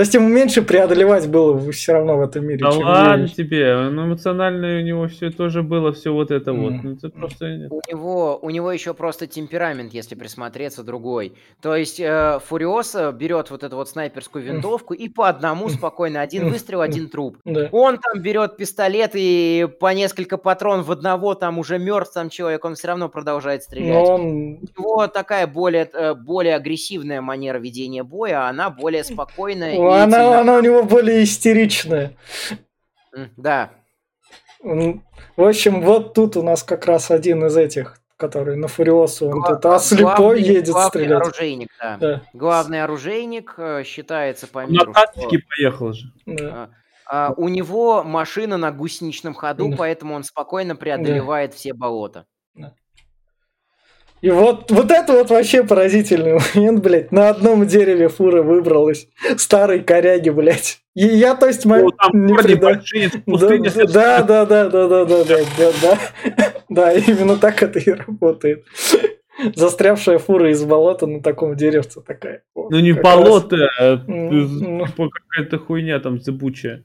То 0.00 0.02
есть 0.02 0.14
ему 0.14 0.28
меньше 0.28 0.62
преодолевать 0.62 1.28
было 1.28 1.60
все 1.72 1.92
равно 1.92 2.16
в 2.16 2.22
этом 2.22 2.46
мире. 2.46 2.60
Да 2.60 2.70
ладно 2.70 3.24
ей. 3.24 3.34
тебе, 3.34 3.90
ну 3.90 4.06
эмоционально 4.06 4.78
у 4.78 4.80
него 4.80 5.08
все 5.08 5.30
тоже 5.30 5.62
было, 5.62 5.92
все 5.92 6.10
вот 6.10 6.30
это 6.30 6.52
mm. 6.52 6.56
вот. 6.58 6.72
Ну, 6.82 6.92
это 6.94 7.10
просто... 7.10 7.68
У 7.68 7.82
него, 7.86 8.38
у 8.40 8.48
него 8.48 8.72
еще 8.72 8.94
просто 8.94 9.26
темперамент, 9.26 9.92
если 9.92 10.14
присмотреться, 10.14 10.84
другой. 10.84 11.34
То 11.60 11.76
есть 11.76 12.00
э, 12.00 12.38
Фуриоса 12.46 13.12
берет 13.12 13.50
вот 13.50 13.62
эту 13.62 13.76
вот 13.76 13.90
снайперскую 13.90 14.42
винтовку 14.42 14.94
и 14.94 15.06
по 15.10 15.28
одному 15.28 15.68
спокойно, 15.68 16.22
один 16.22 16.48
выстрел, 16.48 16.80
один 16.80 17.10
труп. 17.10 17.36
Да. 17.44 17.68
Он 17.70 17.98
там 17.98 18.22
берет 18.22 18.56
пистолет 18.56 19.10
и 19.12 19.68
по 19.80 19.92
несколько 19.92 20.38
патрон 20.38 20.80
в 20.80 20.90
одного, 20.90 21.34
там 21.34 21.58
уже 21.58 21.78
мертв 21.78 22.14
там 22.14 22.30
человек, 22.30 22.64
он 22.64 22.74
все 22.74 22.88
равно 22.88 23.10
продолжает 23.10 23.64
стрелять. 23.64 23.92
Но 23.92 24.14
он... 24.14 24.22
У 24.22 24.80
него 24.80 25.06
такая 25.08 25.46
более, 25.46 25.86
э, 25.92 26.14
более 26.14 26.54
агрессивная 26.54 27.20
манера 27.20 27.58
ведения 27.58 28.02
боя, 28.02 28.46
а 28.46 28.48
она 28.48 28.70
более 28.70 29.04
спокойная 29.04 29.89
она, 29.92 30.40
она 30.40 30.56
у 30.56 30.60
него 30.60 30.82
более 30.82 31.24
истеричная. 31.24 32.16
Да. 33.36 33.70
В 34.62 35.02
общем, 35.36 35.80
вот 35.82 36.14
тут 36.14 36.36
у 36.36 36.42
нас 36.42 36.62
как 36.62 36.86
раз 36.86 37.10
один 37.10 37.46
из 37.46 37.56
этих, 37.56 37.98
который 38.16 38.56
на 38.56 38.68
Фуриосу, 38.68 39.28
он 39.28 39.40
Гла- 39.40 39.54
тут 39.54 39.66
а 39.66 39.78
слепой 39.78 40.16
главный, 40.16 40.42
едет 40.42 40.68
главный 40.68 40.88
стрелять. 40.88 41.22
оружейник, 41.22 41.68
да. 41.80 41.96
да. 41.96 42.22
Главный 42.34 42.82
оружейник 42.82 43.54
э, 43.56 43.82
считается 43.84 44.46
по 44.46 44.66
миру. 44.66 44.92
На 44.92 44.92
тактике 44.92 45.38
что... 45.38 45.46
поехал 45.48 45.92
же. 45.92 46.12
Да. 46.26 46.70
А, 47.06 47.28
а, 47.28 47.34
у 47.36 47.48
него 47.48 48.04
машина 48.04 48.56
на 48.58 48.70
гусеничном 48.70 49.34
ходу, 49.34 49.68
да. 49.68 49.76
поэтому 49.76 50.14
он 50.14 50.24
спокойно 50.24 50.76
преодолевает 50.76 51.52
да. 51.52 51.56
все 51.56 51.72
болота. 51.72 52.26
Да. 52.54 52.74
И 54.20 54.30
вот, 54.30 54.70
вот 54.70 54.90
это 54.90 55.14
вот 55.14 55.30
вообще 55.30 55.64
поразительный 55.64 56.38
момент, 56.54 56.82
блядь. 56.82 57.10
На 57.10 57.30
одном 57.30 57.66
дереве 57.66 58.08
фура 58.08 58.42
выбралась. 58.42 59.08
Старой 59.36 59.80
коряги, 59.80 60.30
блядь. 60.30 60.80
И 60.94 61.06
я, 61.06 61.34
то 61.34 61.46
есть, 61.46 61.64
мой... 61.64 61.84
не 62.12 62.34
прида... 62.34 62.82
да, 63.92 64.22
да, 64.22 64.44
да, 64.44 64.68
да, 64.68 64.88
да, 64.88 65.04
да, 65.04 65.24
да, 65.24 65.24
да, 65.24 65.72
да, 65.82 65.98
да, 66.68 66.92
именно 66.92 67.36
так 67.36 67.62
это 67.62 67.78
и 67.78 67.90
работает. 67.90 68.64
Застрявшая 69.54 70.18
фура 70.18 70.50
из 70.50 70.62
болота 70.64 71.06
на 71.06 71.22
таком 71.22 71.56
деревце 71.56 72.02
такая. 72.02 72.42
Ну 72.54 72.78
не 72.78 72.92
болото, 72.92 73.56
а 73.78 73.96
какая-то 73.96 75.58
хуйня 75.58 75.98
там 76.00 76.20
зыбучая. 76.20 76.84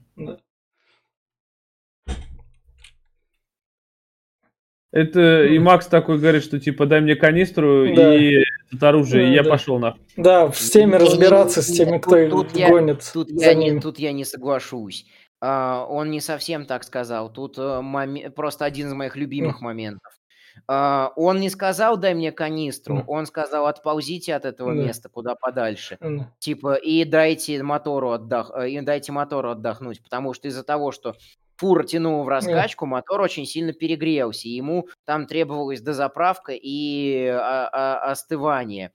Это 4.95 5.43
и 5.43 5.59
Макс 5.59 5.87
такой 5.87 6.17
говорит, 6.19 6.41
что 6.41 6.57
типа 6.57 6.85
дай 6.85 7.01
мне 7.01 7.15
канистру 7.15 7.85
Да. 7.93 8.15
и 8.15 8.43
это 8.73 8.89
оружие, 8.89 9.25
Да, 9.25 9.29
и 9.29 9.33
я 9.35 9.43
да. 9.43 9.49
пошел 9.49 9.77
нахуй. 9.77 9.99
Да, 10.15 10.49
с 10.53 10.69
теми 10.71 10.95
разбираться, 10.95 11.61
с 11.61 11.67
теми, 11.67 11.97
тут- 11.97 12.05
кто 12.05 12.17
их 12.17 12.31
тут 12.31 12.55
я- 12.55 12.69
гонит 12.69 13.09
Тут 13.13 13.29
за 13.29 13.45
я, 13.45 13.53
не, 13.53 13.79
тут 13.81 13.99
я 13.99 14.13
не 14.13 14.23
соглашусь. 14.23 15.05
А, 15.41 15.85
он 15.89 16.11
не 16.11 16.21
совсем 16.21 16.65
так 16.65 16.85
сказал. 16.85 17.29
Тут 17.31 17.57
э, 17.57 17.81
моме- 17.81 18.29
просто 18.31 18.63
один 18.63 18.87
из 18.87 18.93
моих 18.93 19.17
любимых 19.17 19.59
моментов. 19.59 20.13
А, 20.67 21.11
он 21.17 21.41
не 21.41 21.49
сказал 21.49 21.97
«дай 21.97 22.13
мне 22.13 22.31
канистру», 22.31 23.03
он 23.07 23.25
сказал 23.25 23.67
«отползите 23.67 24.33
от 24.33 24.45
этого 24.45 24.73
Да. 24.73 24.81
места 24.81 25.09
куда 25.09 25.35
подальше». 25.35 25.97
М, 25.99 26.27
Типа, 26.39 26.75
и 26.75 27.03
дайте 27.03 27.61
мотору, 27.61 28.11
отдох... 28.11 28.51
э, 28.55 28.69
и 28.69 28.79
дайте 28.79 29.11
мотору 29.11 29.49
отдохнуть, 29.51 30.01
потому 30.01 30.33
что 30.33 30.47
из-за 30.47 30.63
того, 30.63 30.93
что 30.93 31.15
фура 31.57 31.83
тянула 31.83 32.23
в 32.23 32.27
раскачку, 32.27 32.85
мотор 32.85 33.21
очень 33.21 33.45
сильно 33.45 33.73
перегрелся, 33.73 34.47
и 34.47 34.51
ему 34.51 34.87
там 35.05 35.27
требовалась 35.27 35.81
дозаправка 35.81 36.53
и 36.53 37.27
а, 37.27 37.69
а, 37.71 38.11
остывание. 38.11 38.91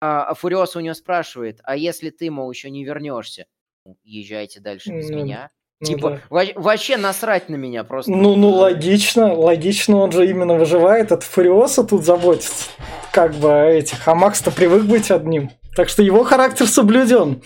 А, 0.00 0.24
а 0.24 0.34
Фуриос 0.34 0.74
у 0.76 0.80
него 0.80 0.94
спрашивает, 0.94 1.60
а 1.62 1.76
если 1.76 2.10
ты, 2.10 2.30
мол, 2.30 2.50
еще 2.50 2.70
не 2.70 2.84
вернешься? 2.84 3.46
«Ну, 3.84 3.96
Езжайте 4.04 4.60
дальше 4.60 4.90
без 4.90 5.10
меня. 5.10 5.50
ну 5.80 5.86
типа, 5.86 6.10
да. 6.10 6.20
во- 6.30 6.60
вообще 6.60 6.96
насрать 6.96 7.48
на 7.48 7.56
меня 7.56 7.82
просто. 7.82 8.12
Ну, 8.12 8.36
ну, 8.36 8.50
логично, 8.50 9.34
логично, 9.34 9.96
он 9.96 10.12
же 10.12 10.28
именно 10.28 10.54
выживает, 10.54 11.10
от 11.10 11.24
Фуриоса 11.24 11.82
тут 11.82 12.04
заботится, 12.04 12.70
как 13.12 13.34
бы 13.34 13.48
этих, 13.50 14.06
а 14.06 14.14
Макс-то 14.14 14.52
привык 14.52 14.84
быть 14.84 15.10
одним, 15.10 15.50
так 15.74 15.88
что 15.88 16.02
его 16.02 16.22
характер 16.24 16.66
соблюден. 16.66 17.42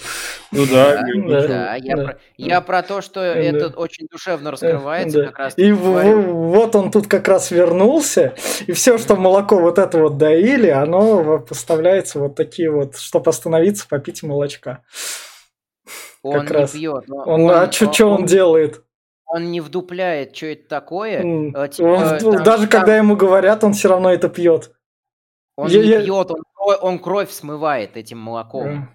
Ну 0.52 0.66
да, 0.66 1.02
Да, 1.02 1.74
я, 1.76 1.96
да. 1.96 2.04
Про, 2.04 2.18
я 2.36 2.60
про 2.60 2.82
то, 2.82 3.00
что 3.00 3.20
Да. 3.20 3.34
это 3.34 3.68
очень 3.68 4.08
душевно 4.10 4.50
раскрывается, 4.50 5.20
Да. 5.20 5.26
как 5.26 5.38
раз 5.38 5.54
И 5.56 5.70
в- 5.72 6.22
вот 6.22 6.74
он 6.74 6.90
тут 6.90 7.06
как 7.06 7.28
раз 7.28 7.50
вернулся, 7.50 8.34
и 8.66 8.72
все, 8.72 8.98
что 8.98 9.16
молоко 9.16 9.58
вот 9.58 9.78
это 9.78 9.98
вот 9.98 10.18
доили, 10.18 10.68
оно 10.68 11.38
поставляется 11.38 12.18
вот 12.18 12.34
такие 12.34 12.70
вот, 12.70 12.96
чтобы 12.96 13.30
остановиться, 13.30 13.86
попить 13.88 14.22
молочка. 14.22 14.82
Он 16.22 16.40
как 16.40 16.50
не 16.50 16.56
раз. 16.56 16.70
пьет, 16.72 17.04
но 17.08 17.16
Он, 17.24 17.50
а 17.50 17.70
что 17.70 18.06
он, 18.08 18.26
делает? 18.26 18.82
он 19.26 19.50
не 19.52 19.60
вдупляет, 19.60 20.36
что 20.36 20.46
это 20.46 20.68
такое. 20.68 21.18
Э, 21.54 21.68
типа, 21.68 21.86
он- 21.86 22.18
там- 22.18 22.42
даже 22.42 22.66
там- 22.66 22.80
когда 22.80 22.96
ему 22.96 23.14
говорят, 23.16 23.62
он 23.62 23.72
все 23.74 23.88
равно 23.88 24.12
это 24.12 24.28
пьет. 24.28 24.72
Он 25.57 25.68
я- 25.70 25.80
не 25.82 25.88
я- 25.88 26.02
пьет, 26.02 26.30
он, 26.30 26.42
он 26.80 26.98
кровь 26.98 27.30
смывает 27.30 27.96
этим 27.96 28.18
молоком. 28.18 28.88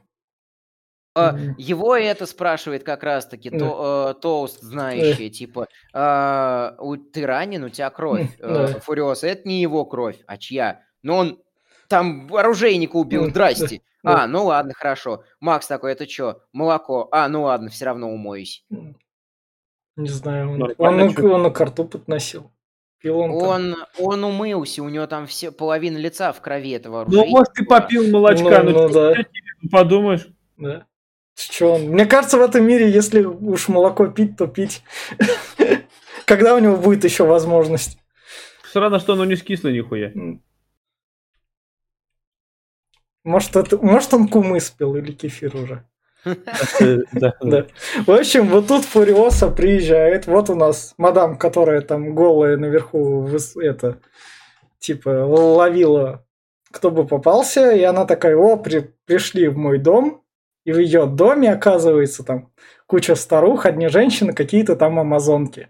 Мгм. 1.15 1.55
Его 1.57 1.95
это 1.97 2.25
спрашивает 2.25 2.83
как 2.85 3.03
раз-таки 3.03 3.49
Да. 3.49 3.59
то, 3.59 4.13
э, 4.17 4.21
Тоуст, 4.21 4.61
знающий, 4.61 5.29
типа, 5.29 5.67
а, 5.93 6.75
у- 6.79 6.95
ты 6.95 7.25
ранен, 7.25 7.63
у 7.65 7.69
тебя 7.69 7.89
кровь. 7.89 8.29
М, 8.39 8.53
да. 8.53 8.63
Э, 8.71 8.79
Фуриос, 8.79 9.23
это 9.25 9.45
не 9.47 9.61
его 9.61 9.83
кровь, 9.85 10.19
а 10.25 10.37
чья? 10.37 10.83
Но 11.03 11.17
он 11.17 11.41
там 11.89 12.33
оружейника 12.33 12.95
убил, 12.95 13.25
здрасте. 13.29 13.81
да. 14.03 14.23
А, 14.23 14.27
ну 14.27 14.45
ладно, 14.45 14.73
хорошо. 14.73 15.23
Макс 15.41 15.67
такой, 15.67 15.91
это 15.91 16.07
что, 16.09 16.43
молоко? 16.53 17.09
А, 17.11 17.27
ну 17.27 17.43
ладно, 17.43 17.69
все 17.69 17.85
равно 17.85 18.09
умоюсь. 18.09 18.65
Не 19.97 20.07
знаю, 20.07 20.51
он, 20.51 20.59
Нормально, 20.59 21.03
он, 21.05 21.13
чё? 21.13 21.33
он 21.33 21.43
на 21.43 21.49
карту 21.51 21.83
подносил. 21.85 22.51
Пил 23.01 23.17
он. 23.19 23.75
Он, 23.97 24.23
умылся, 24.23 24.83
у 24.83 24.89
него 24.89 25.07
там 25.07 25.25
все, 25.25 25.51
половина 25.51 25.97
лица 25.97 26.31
в 26.33 26.41
крови 26.41 26.71
этого 26.71 26.97
Ну, 26.97 27.01
оружейника. 27.01 27.29
может, 27.31 27.53
ты 27.53 27.65
попил 27.65 28.07
молочка, 28.11 28.61
Ну, 28.63 28.69
ну, 28.71 28.87
ну, 28.87 28.93
да. 28.93 29.13
ты 29.15 29.69
подумаешь. 29.71 30.27
Да. 30.57 30.85
Чё 31.35 31.73
он? 31.73 31.81
Мне 31.89 32.05
кажется, 32.05 32.37
в 32.37 32.41
этом 32.41 32.63
мире, 32.63 32.91
если 32.91 33.23
уж 33.23 33.67
молоко 33.69 34.07
пить, 34.07 34.37
то 34.37 34.45
пить. 34.45 34.83
Когда 36.25 36.53
у 36.55 36.59
него 36.59 36.77
будет 36.77 37.03
еще 37.03 37.25
возможность? 37.25 37.97
Странно, 38.63 38.99
что 38.99 39.13
оно 39.13 39.25
не 39.25 39.35
скисло 39.35 39.69
нихуя. 39.69 40.11
Может, 43.23 43.55
это, 43.55 43.77
может 43.77 44.13
он 44.13 44.27
кумыс 44.27 44.69
пил 44.69 44.95
или 44.95 45.11
кефир 45.11 45.55
уже. 45.55 45.85
В 46.23 48.11
общем, 48.11 48.47
вот 48.49 48.67
тут 48.67 48.85
Фуриоса 48.85 49.49
приезжает. 49.49 50.27
Вот 50.27 50.49
у 50.49 50.55
нас 50.55 50.93
мадам, 50.97 51.37
которая 51.37 51.81
там 51.81 52.15
голая 52.15 52.57
наверху, 52.57 53.27
это, 53.59 53.99
типа, 54.79 55.09
ловила, 55.09 56.25
кто 56.71 56.91
бы 56.91 57.05
попался. 57.05 57.71
И 57.71 57.83
она 57.83 58.05
такая, 58.05 58.35
о, 58.35 58.57
при- 58.57 58.93
пришли 59.05 59.47
в 59.47 59.57
мой 59.57 59.77
дом. 59.77 60.23
И 60.63 60.71
в 60.71 60.77
ее 60.77 61.07
доме, 61.07 61.51
оказывается, 61.51 62.23
там 62.23 62.51
куча 62.85 63.15
старух, 63.15 63.65
одни 63.65 63.87
женщины, 63.87 64.31
какие-то 64.31 64.75
там 64.75 64.99
амазонки. 64.99 65.69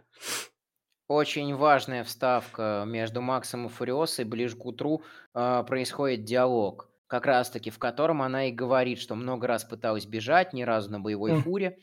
Очень 1.08 1.56
важная 1.56 2.04
вставка 2.04 2.84
между 2.86 3.22
Максом 3.22 3.66
и 3.66 3.70
Фуриосой. 3.70 4.26
Ближе 4.26 4.56
к 4.56 4.66
утру 4.66 5.02
э, 5.34 5.64
происходит 5.68 6.24
диалог, 6.24 6.88
как 7.12 7.26
раз-таки 7.26 7.72
в 7.72 7.78
котором 7.78 8.22
она 8.22 8.46
и 8.46 8.54
говорит, 8.54 8.98
что 8.98 9.16
много 9.16 9.46
раз 9.46 9.66
пыталась 9.66 10.06
бежать, 10.06 10.54
ни 10.54 10.64
разу 10.64 10.90
на 10.90 11.02
боевой 11.02 11.32
М. 11.32 11.44
фуре. 11.44 11.78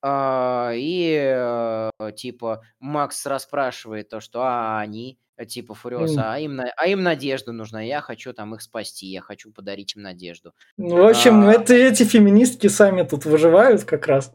А, 0.00 0.70
и 0.74 1.14
э, 1.22 1.90
типа 2.16 2.62
Макс 2.80 3.26
расспрашивает 3.26 4.08
то, 4.08 4.20
что 4.20 4.40
а 4.40 4.80
они, 4.80 5.18
э, 5.36 5.44
типа 5.44 5.74
Фуриоса, 5.74 6.32
а 6.32 6.38
им, 6.38 6.56
на- 6.56 6.72
а 6.78 6.86
им 6.86 7.02
надежда 7.02 7.52
нужна, 7.52 7.82
я 7.82 8.00
хочу 8.00 8.32
там 8.32 8.54
их 8.54 8.62
спасти, 8.62 9.08
я 9.08 9.20
хочу 9.20 9.52
подарить 9.52 9.94
им 9.94 10.00
надежду. 10.02 10.54
Ну, 10.78 11.02
в 11.02 11.06
общем, 11.06 11.46
А. 11.46 11.52
это, 11.52 11.74
эти 11.74 12.04
феминистки 12.04 12.68
сами 12.68 13.02
тут 13.02 13.26
выживают 13.26 13.84
как 13.84 14.06
раз. 14.06 14.32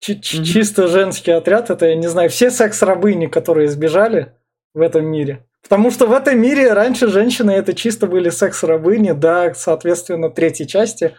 Чи- 0.00 0.14
Мгм. 0.16 0.44
Чисто 0.44 0.88
женский 0.88 1.30
отряд, 1.30 1.70
это, 1.70 1.86
я 1.86 1.94
не 1.94 2.08
знаю, 2.08 2.28
все 2.28 2.50
секс-рабыни, 2.50 3.26
которые 3.26 3.68
сбежали 3.68 4.34
в 4.74 4.80
этом 4.80 5.06
мире. 5.06 5.46
Потому 5.64 5.90
что 5.90 6.06
в 6.06 6.12
этом 6.12 6.38
мире 6.40 6.72
раньше 6.72 7.08
женщины 7.08 7.50
это 7.50 7.72
чисто 7.74 8.06
были 8.06 8.28
секс-рабыни, 8.28 9.12
да, 9.12 9.52
соответственно, 9.54 10.28
третьей 10.30 10.68
части, 10.68 11.16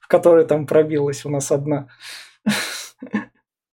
в 0.00 0.06
которой 0.06 0.44
там 0.46 0.66
пробилась 0.66 1.24
у 1.24 1.30
нас 1.30 1.50
одна. 1.50 1.88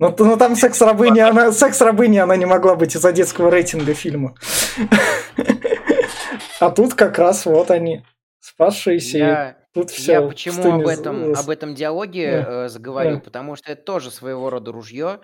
Но, 0.00 0.10
т- 0.10 0.24
но 0.24 0.36
там 0.36 0.56
секс-рабыни, 0.56 1.20
она, 1.20 1.52
секс-рабыни 1.52 2.18
она 2.18 2.36
не 2.36 2.46
могла 2.46 2.76
быть 2.76 2.96
из-за 2.96 3.12
детского 3.12 3.50
рейтинга 3.50 3.94
фильма. 3.94 4.34
А 6.60 6.70
тут 6.70 6.94
как 6.94 7.18
раз 7.18 7.44
вот 7.46 7.70
они, 7.70 8.02
спасшиеся. 8.40 9.16
и 9.16 9.20
Я, 9.20 9.56
Тут 9.74 9.90
все. 9.90 10.12
я 10.12 10.22
почему 10.22 10.72
об 10.80 10.86
этом, 10.86 11.34
об 11.34 11.50
этом 11.50 11.74
диалоге 11.74 12.30
Да. 12.46 12.64
э, 12.64 12.68
заговорил? 12.68 13.14
Да. 13.16 13.20
Потому 13.20 13.56
что 13.56 13.72
это 13.72 13.82
тоже 13.82 14.10
своего 14.10 14.48
рода 14.48 14.72
ружье. 14.72 15.20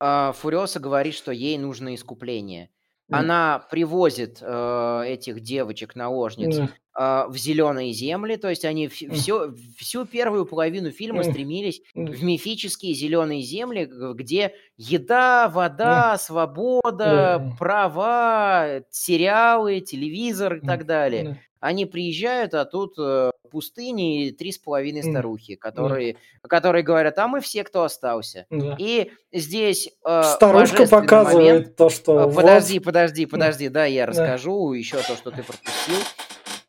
А, 0.00 0.32
Фуриоса 0.32 0.80
говорит, 0.80 1.14
что 1.14 1.30
ей 1.30 1.56
нужно 1.58 1.94
искупление. 1.94 2.68
Она 3.12 3.58
привозит 3.70 4.38
э, 4.40 5.02
этих 5.06 5.40
девочек-наложниц 5.40 6.56
а, 6.94 7.26
в 7.28 7.36
зеленые 7.38 7.92
земли, 7.94 8.36
то 8.36 8.50
есть 8.50 8.64
они 8.66 8.86
все, 8.88 9.54
всю 9.78 10.04
первую 10.04 10.44
половину 10.44 10.90
фильма 10.90 11.22
стремились 11.30 11.80
в 11.94 12.22
мифические 12.22 12.92
зеленые 12.94 13.40
земли, 13.42 13.88
где 14.14 14.54
еда, 14.76 15.48
вода, 15.48 16.18
свобода, 16.18 16.82
Да. 16.98 17.56
права, 17.58 18.82
сериалы, 18.90 19.80
телевизор 19.80 20.56
и 20.56 20.60
так 20.66 20.84
далее. 20.86 21.40
Они 21.62 21.86
приезжают, 21.86 22.54
а 22.54 22.64
тут 22.64 22.94
э, 22.98 23.30
пустыни 23.48 24.26
и 24.26 24.32
три 24.32 24.50
с 24.50 24.58
половиной 24.58 25.04
старухи, 25.04 25.54
которые, 25.54 26.16
которые 26.42 26.82
говорят, 26.82 27.16
а 27.20 27.28
мы 27.28 27.40
все, 27.40 27.62
кто 27.62 27.84
остался. 27.84 28.46
Да. 28.50 28.74
И 28.80 29.12
здесь 29.32 29.88
э, 30.04 30.22
Старушка 30.24 30.86
показывает 30.88 31.52
момент. 31.52 31.76
то, 31.76 31.88
что 31.88 32.26
вот- 32.26 32.34
Подожди, 32.34 32.80
подожди, 32.80 33.26
подожди, 33.26 33.68
да, 33.68 33.84
я 33.84 34.06
расскажу 34.06 34.72
еще 34.72 34.96
то, 34.98 35.14
что 35.14 35.30
ты 35.30 35.44
пропустил. 35.44 36.00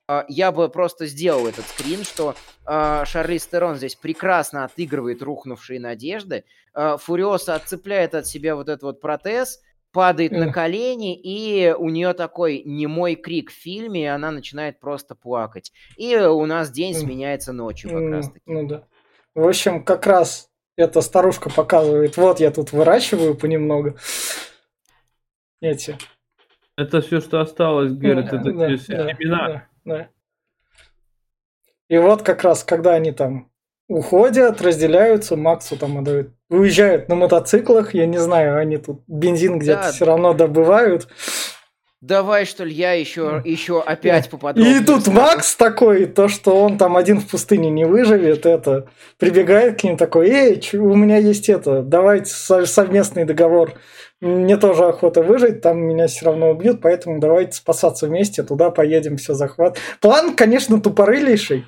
А, 0.07 0.25
Я 0.27 0.51
бы 0.51 0.69
просто 0.69 1.07
сделал 1.07 1.47
этот 1.47 1.65
скрин, 1.65 2.03
что 2.03 2.35
а, 2.65 3.03
Шарлиз 3.05 3.47
Терон 3.47 3.77
здесь 3.77 3.95
прекрасно 3.95 4.65
отыгрывает 4.65 5.23
рухнувшие 5.23 5.79
надежды. 5.79 6.43
А, 6.75 6.97
Фуриоса 6.97 7.55
отцепляет 7.55 8.13
от 8.13 8.27
себя 8.27 8.55
вот 8.55 8.69
этот 8.69 8.83
вот 8.83 9.01
протез, 9.01 9.61
падает 9.93 10.31
на 10.31 10.51
колени, 10.51 11.15
и 11.15 11.71
у 11.71 11.89
нее 11.89 12.13
такой 12.13 12.63
немой 12.65 13.15
крик 13.15 13.51
в 13.51 13.53
фильме, 13.53 14.03
и 14.03 14.07
она 14.07 14.31
начинает 14.31 14.79
просто 14.79 15.15
плакать. 15.15 15.71
И 15.95 16.15
у 16.17 16.45
нас 16.45 16.71
день 16.71 16.95
сменяется 16.95 17.53
ночью 17.53 17.91
как 17.91 18.09
раз 18.09 18.27
таки. 18.27 18.41
Ну 18.45 18.67
да. 18.67 18.83
В 19.35 19.47
общем, 19.47 19.83
как 19.83 20.05
раз 20.07 20.49
эта 20.75 21.01
старушка 21.01 21.49
показывает, 21.49 22.17
вот 22.17 22.39
я 22.39 22.51
тут 22.51 22.71
выращиваю 22.71 23.35
понемногу 23.35 23.95
эти. 25.61 25.97
Это 26.75 27.01
все, 27.01 27.21
что 27.21 27.39
осталось, 27.39 27.93
говорит, 27.93 28.31
Да, 28.31 28.37
это 28.39 28.51
да, 28.51 28.77
семена. 28.77 29.47
да, 29.47 29.67
да. 29.85 30.09
И 31.87 31.97
вот 31.99 32.23
как 32.23 32.43
раз, 32.43 32.63
когда 32.63 32.95
они 32.95 33.11
там 33.11 33.52
уходят, 33.87 34.61
разделяются, 34.61 35.35
Максу 35.35 35.77
там 35.77 35.97
отдают, 35.99 36.29
уезжают 36.49 37.09
на 37.09 37.15
мотоциклах, 37.15 37.93
я 37.93 38.05
не 38.05 38.17
знаю, 38.17 38.57
они 38.57 38.77
тут 38.77 39.01
бензин 39.07 39.59
где-то 39.59 39.83
Да. 39.83 39.91
все 39.91 40.05
равно 40.05 40.33
добывают. 40.33 41.07
Давай, 42.01 42.43
что 42.43 42.65
ли, 42.65 42.73
я 42.73 42.91
еще, 42.91 43.41
еще 43.45 43.81
опять 43.81 44.29
попаду. 44.29 44.61
И 44.61 44.81
тут 44.83 45.07
Макс 45.07 45.55
такой, 45.55 46.05
то, 46.05 46.27
что 46.27 46.61
он 46.61 46.77
там 46.77 46.97
один 46.97 47.21
в 47.21 47.27
пустыне 47.27 47.69
не 47.69 47.85
выживет, 47.85 48.45
это 48.45 48.87
прибегает 49.17 49.79
к 49.79 49.85
ним 49.85 49.95
такой, 49.95 50.29
эй, 50.29 50.61
у 50.73 50.95
меня 50.95 51.15
есть 51.17 51.47
это, 51.47 51.81
давайте 51.81 52.25
совместный 52.25 53.23
договор. 53.23 53.75
Мне 54.19 54.57
тоже 54.57 54.83
охота 54.85 55.21
выжить, 55.21 55.61
там 55.61 55.79
меня 55.79 56.07
все 56.07 56.25
равно 56.25 56.51
убьют, 56.51 56.81
поэтому 56.81 57.19
давайте 57.19 57.53
спасаться 57.53 58.07
вместе, 58.07 58.43
туда 58.43 58.69
поедем, 58.69 59.15
все 59.15 59.33
захват. 59.33 59.77
План, 60.01 60.35
конечно, 60.35 60.81
тупорылейший. 60.81 61.65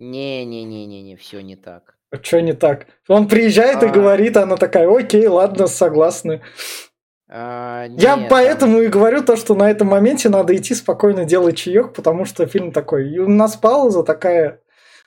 Не-не-не-не-не, 0.00 1.16
все 1.16 1.40
не 1.42 1.56
так. 1.56 1.94
А 2.10 2.16
что 2.16 2.40
не 2.40 2.54
так? 2.54 2.86
Он 3.06 3.28
приезжает 3.28 3.82
а... 3.82 3.86
и 3.86 3.90
говорит, 3.90 4.36
она 4.36 4.56
такая, 4.56 4.88
окей, 4.88 5.26
ладно, 5.26 5.66
согласны. 5.66 6.40
А, 7.28 7.86
Я 7.90 8.16
нет, 8.16 8.28
поэтому 8.28 8.78
там... 8.78 8.82
и 8.82 8.88
говорю 8.88 9.22
то, 9.22 9.36
что 9.36 9.54
на 9.54 9.70
этом 9.70 9.88
моменте 9.88 10.28
надо 10.28 10.56
идти 10.56 10.74
спокойно 10.74 11.24
делать 11.24 11.56
чаек, 11.56 11.92
потому 11.92 12.24
что 12.24 12.46
фильм 12.46 12.72
такой. 12.72 13.10
И 13.10 13.18
у 13.18 13.28
нас 13.28 13.56
пауза 13.56 14.02
такая 14.02 14.60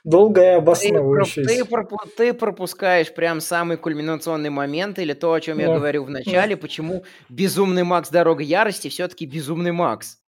долгая 0.04 0.58
обосновывающаяся. 0.58 1.64
Ты, 1.64 1.64
ты, 1.64 2.16
ты 2.16 2.32
пропускаешь 2.32 3.12
прям 3.12 3.40
самый 3.40 3.76
кульминационный 3.76 4.50
момент 4.50 4.98
или 4.98 5.12
то, 5.12 5.32
о 5.34 5.40
чем 5.40 5.58
да. 5.58 5.64
я 5.64 5.74
говорю 5.74 6.04
в 6.04 6.10
начале, 6.10 6.56
почему 6.56 7.04
безумный 7.28 7.82
Макс 7.82 8.08
Дорога 8.08 8.42
Ярости 8.42 8.88
все-таки 8.88 9.26
безумный 9.26 9.72
Макс. 9.72 10.18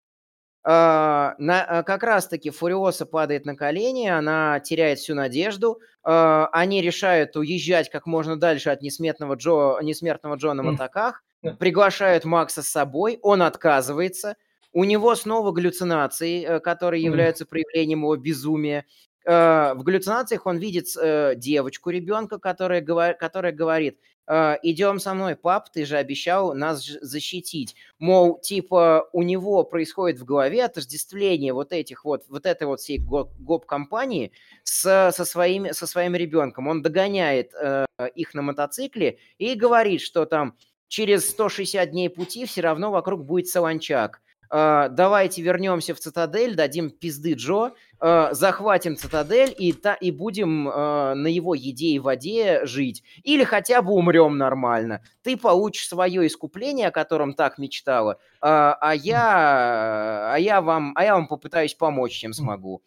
А, 0.68 1.36
на, 1.38 1.62
а, 1.62 1.82
как 1.84 2.02
раз-таки 2.02 2.50
Фуриоса 2.50 3.06
падает 3.06 3.46
на 3.46 3.54
колени, 3.54 4.08
она 4.08 4.58
теряет 4.58 4.98
всю 4.98 5.14
надежду, 5.14 5.80
а, 6.02 6.48
они 6.50 6.82
решают 6.82 7.36
уезжать 7.36 7.88
как 7.88 8.04
можно 8.04 8.36
дальше 8.36 8.70
от 8.70 8.82
несмертного 8.82 9.34
Джо, 9.34 9.78
несмертного 9.80 10.34
Джо 10.34 10.54
на 10.54 10.64
мотоках, 10.64 11.22
приглашают 11.60 12.24
Макса 12.24 12.64
с 12.64 12.68
собой, 12.68 13.20
он 13.22 13.42
отказывается, 13.42 14.34
у 14.72 14.82
него 14.82 15.14
снова 15.14 15.52
галлюцинации, 15.52 16.44
э, 16.44 16.58
которые 16.58 17.00
являются 17.04 17.46
проявлением 17.46 18.00
его 18.00 18.16
безумия. 18.16 18.84
В 19.24 19.78
галлюцинациях 19.82 20.46
он 20.46 20.58
видит 20.58 20.86
э, 21.00 21.34
девочку, 21.36 21.90
ребенка, 21.90 22.38
которая, 22.38 22.82
которая 23.14 23.52
говорит, 23.52 23.98
идем 24.28 24.98
со 24.98 25.14
мной, 25.14 25.36
пап, 25.36 25.70
ты 25.70 25.84
же 25.84 25.96
обещал 25.96 26.54
нас 26.54 26.84
защитить. 26.84 27.76
Мол, 27.98 28.40
типа, 28.40 29.08
у 29.12 29.22
него 29.22 29.62
происходит 29.64 30.18
в 30.18 30.24
голове 30.24 30.64
отождествление 30.64 31.52
вот 31.52 31.72
этих 31.72 32.04
вот, 32.04 32.24
вот 32.28 32.44
этой 32.44 32.66
вот 32.66 32.80
всей 32.80 32.98
гоп-компании 32.98 34.32
с, 34.64 35.12
со, 35.12 35.24
своим, 35.24 35.72
со 35.72 35.86
своим 35.86 36.14
ребенком. 36.14 36.66
Он 36.68 36.82
догоняет 36.82 37.52
э, 37.54 37.86
их 38.14 38.34
на 38.34 38.42
мотоцикле 38.42 39.18
и 39.38 39.54
говорит, 39.54 40.00
что 40.00 40.24
там 40.24 40.56
через 40.88 41.30
160 41.30 41.90
дней 41.90 42.10
пути 42.10 42.46
все 42.46 42.60
равно 42.62 42.90
вокруг 42.90 43.24
будет 43.24 43.48
Саланчак. 43.48 44.20
Uh, 44.50 44.88
давайте 44.88 45.42
вернемся 45.42 45.94
в 45.94 45.98
цитадель, 45.98 46.54
дадим 46.54 46.90
пизды 46.90 47.34
Джо, 47.34 47.72
uh, 48.00 48.32
захватим 48.32 48.96
цитадель 48.96 49.54
и, 49.58 49.72
та, 49.72 49.94
и 49.94 50.10
будем 50.10 50.68
uh, 50.68 51.14
на 51.14 51.26
его 51.26 51.54
еде 51.54 51.88
и 51.88 51.98
воде 51.98 52.64
жить. 52.64 53.02
Или 53.22 53.44
хотя 53.44 53.82
бы 53.82 53.92
умрем 53.92 54.38
нормально. 54.38 55.02
Ты 55.22 55.36
получишь 55.36 55.88
свое 55.88 56.26
искупление, 56.26 56.88
о 56.88 56.92
котором 56.92 57.34
так 57.34 57.58
мечтала, 57.58 58.18
а, 58.40 58.92
я, 58.94 60.32
а, 60.34 60.36
я 60.38 60.60
вам, 60.60 60.92
а 60.94 61.04
я 61.04 61.14
вам 61.14 61.26
попытаюсь 61.26 61.74
помочь, 61.74 62.12
чем 62.12 62.32
смогу. 62.32 62.82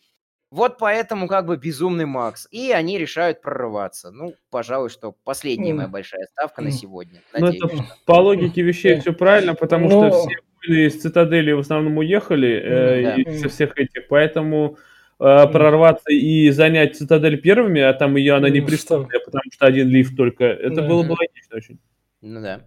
Вот 0.51 0.79
поэтому 0.79 1.27
как 1.27 1.45
бы 1.45 1.57
безумный 1.57 2.05
Макс. 2.05 2.47
И 2.49 2.71
они 2.71 2.97
решают 2.97 3.41
прорываться. 3.41 4.09
Ну, 4.11 4.33
пожалуй, 4.49 4.89
что 4.89 5.13
последняя 5.23 5.73
моя 5.73 5.87
большая 5.87 6.25
ставка 6.31 6.61
на 6.61 6.71
сегодня. 6.71 7.21
Надеюсь, 7.33 7.59
ну, 7.61 7.67
это 7.67 7.75
что... 7.75 7.95
по 8.05 8.13
логике 8.13 8.63
вещей 8.63 8.99
все 8.99 9.13
правильно, 9.13 9.53
потому 9.53 9.87
Но... 9.89 10.09
что 10.09 10.21
все 10.21 10.37
были 10.61 10.87
из 10.87 11.01
цитадели 11.01 11.51
в 11.51 11.59
основном 11.59 11.97
уехали 11.97 12.61
э, 12.61 13.03
да. 13.03 13.15
и 13.15 13.37
со 13.37 13.49
всех 13.49 13.77
этих. 13.77 14.07
Поэтому 14.07 14.77
э, 15.19 15.47
прорваться 15.51 16.11
и 16.11 16.49
занять 16.51 16.97
цитадель 16.97 17.39
первыми, 17.41 17.81
а 17.81 17.93
там 17.93 18.15
ее 18.15 18.35
она 18.35 18.49
не 18.49 18.61
приступила, 18.61 19.19
потому 19.25 19.43
что 19.53 19.65
один 19.65 19.89
лифт 19.89 20.15
только, 20.15 20.45
это 20.45 20.81
было 20.81 21.03
бы 21.03 21.11
логично 21.11 21.57
очень. 21.57 21.79
Ну 22.21 22.41
да. 22.41 22.61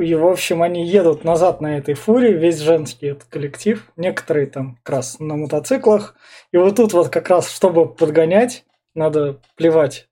И, 0.00 0.14
в 0.14 0.26
общем, 0.26 0.62
они 0.62 0.86
едут 0.86 1.22
назад 1.22 1.60
на 1.60 1.76
этой 1.78 1.94
фуре, 1.94 2.32
весь 2.32 2.58
женский 2.58 3.08
этот 3.08 3.24
коллектив, 3.24 3.86
некоторые 3.96 4.46
там 4.46 4.76
как 4.82 4.96
раз 4.96 5.20
на 5.20 5.36
мотоциклах. 5.36 6.16
И 6.50 6.56
вот 6.56 6.76
тут 6.76 6.92
вот 6.92 7.08
как 7.10 7.28
раз, 7.28 7.54
чтобы 7.54 7.88
подгонять, 7.88 8.64
надо 8.94 9.40
плевать 9.54 10.08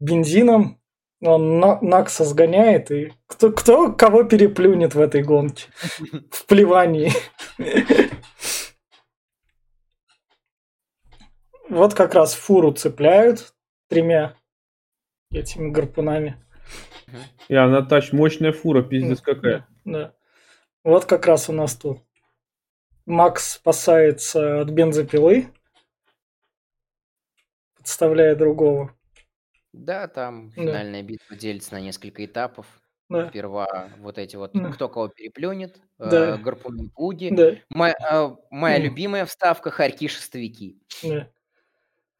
бензином. 0.00 0.80
Он 1.22 1.60
Накса 1.60 2.24
сгоняет, 2.24 2.90
и 2.90 3.12
кто, 3.28 3.52
кто 3.52 3.92
кого 3.92 4.24
переплюнет 4.24 4.96
в 4.96 5.00
этой 5.00 5.22
гонке? 5.22 5.68
В 6.30 6.46
плевании. 6.46 7.12
Вот 11.68 11.94
как 11.94 12.14
раз 12.14 12.34
фуру 12.34 12.72
цепляют 12.72 13.54
тремя 13.88 14.34
этими 15.30 15.70
гарпунами. 15.70 16.42
И 17.48 17.54
она 17.54 17.82
тач 17.82 18.12
мощная 18.12 18.52
фура, 18.52 18.82
пиздец 18.82 19.20
какая. 19.20 19.66
Да. 19.84 20.14
Вот 20.82 21.04
как 21.04 21.26
раз 21.26 21.48
у 21.48 21.52
нас 21.52 21.76
тут. 21.76 22.00
Макс 23.06 23.52
спасается 23.52 24.60
от 24.60 24.70
бензопилы, 24.70 25.48
подставляя 27.76 28.34
другого. 28.34 28.92
Да, 29.72 30.06
там 30.08 30.50
финальная 30.52 31.02
да. 31.02 31.08
битва 31.08 31.36
делится 31.36 31.74
на 31.74 31.80
несколько 31.80 32.24
этапов. 32.24 32.66
Да. 33.08 33.28
Сперва 33.28 33.90
вот 33.98 34.16
эти 34.18 34.36
вот, 34.36 34.52
да. 34.54 34.70
кто 34.70 34.88
кого 34.88 35.08
переплюнет, 35.08 35.80
да. 35.98 36.30
э, 36.30 36.38
гарпуны 36.38 36.88
пуги. 36.88 37.28
Да. 37.30 37.56
Моя, 37.68 37.94
э, 38.10 38.30
моя 38.50 38.78
да. 38.78 38.84
любимая 38.84 39.26
вставка 39.26 39.70
хорьки-шестовики. 39.70 40.80
Да. 41.02 41.28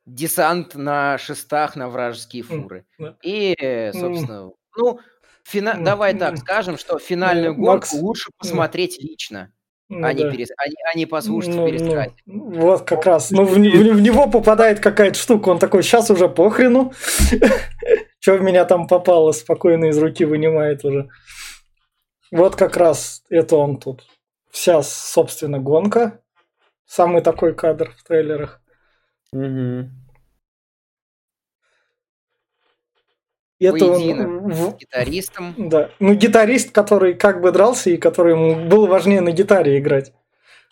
Десант 0.05 0.75
на 0.75 1.17
шестах 1.17 1.77
на 1.77 1.89
вражеские 1.89 2.43
фуры. 2.43 2.85
Да. 2.99 3.17
И, 3.23 3.91
собственно, 3.93 4.51
ну, 4.77 5.01
фина... 5.45 5.79
давай 5.83 6.19
так 6.19 6.37
скажем, 6.39 6.77
что 6.77 6.99
финальную 6.99 7.55
гонку 7.55 7.67
Макс... 7.67 7.93
лучше 7.95 8.31
посмотреть 8.37 9.01
лично. 9.01 9.53
Ну, 9.95 10.07
а, 10.07 10.14
да. 10.14 10.30
перес... 10.30 10.49
не, 10.49 10.74
а 10.90 10.97
не 10.97 11.05
послушать 11.05 11.55
ну, 11.55 11.66
пересказе. 11.66 12.14
Ну, 12.24 12.51
вот 12.51 12.82
как 12.82 13.05
раз. 13.05 13.30
Ну, 13.30 13.45
в, 13.45 13.51
в, 13.51 13.57
в 13.57 14.01
него 14.01 14.26
попадает 14.26 14.80
какая-то 14.80 15.18
штука, 15.18 15.51
он 15.51 15.59
такой, 15.59 15.82
сейчас 15.82 16.11
уже 16.11 16.30
похрену. 16.30 16.95
Что 18.18 18.38
в 18.38 18.43
меня 18.43 18.64
там 18.64 18.86
попало, 18.86 19.32
спокойно 19.32 19.86
из 19.86 19.99
руки 19.99 20.24
вынимает 20.24 20.82
уже. 20.84 21.11
Вот 22.30 22.57
как 22.57 22.78
раз 22.78 23.22
это 23.28 23.57
он 23.57 23.76
тут. 23.76 24.07
Вся, 24.51 24.82
собственно, 24.82 25.59
гонка. 25.59 26.20
Самый 26.86 27.20
такой 27.20 27.55
кадр 27.55 27.93
в 27.95 28.03
трейлерах. 28.03 28.62
Угу. 29.34 29.90
Это 33.65 33.87
он, 33.87 34.53
с 34.53 34.75
гитаристом. 34.77 35.55
Да. 35.57 35.91
Ну, 36.01 36.15
гитарист, 36.15 36.73
который 36.73 37.15
как 37.15 37.41
бы 37.41 37.53
дрался 37.53 37.91
и 37.91 37.97
который 37.97 38.33
ему 38.33 38.69
было 38.69 38.87
важнее 38.87 39.21
на 39.21 39.33
гитаре 39.33 39.79
играть. 39.79 40.13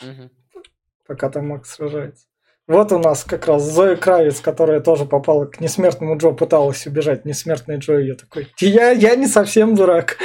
Угу. 0.03 0.63
Пока 1.07 1.31
там 1.31 1.49
Макс 1.49 1.75
сражается. 1.75 2.27
Вот 2.67 2.93
у 2.93 2.99
нас 2.99 3.25
как 3.25 3.47
раз 3.49 3.65
Зоя 3.65 3.97
Кравец, 3.97 4.41
которая 4.41 4.81
тоже 4.81 5.05
попала 5.05 5.47
к 5.47 5.61
несмертному 5.61 6.17
Джо, 6.17 6.31
пыталась 6.31 6.87
убежать. 6.87 7.25
Несмертный 7.25 7.79
Джо 7.79 7.99
ее 7.99 8.15
такой. 8.15 8.47
Я, 8.61 8.93
я 8.93 9.17
не 9.17 9.27
совсем 9.27 9.75
дурак. 9.75 10.17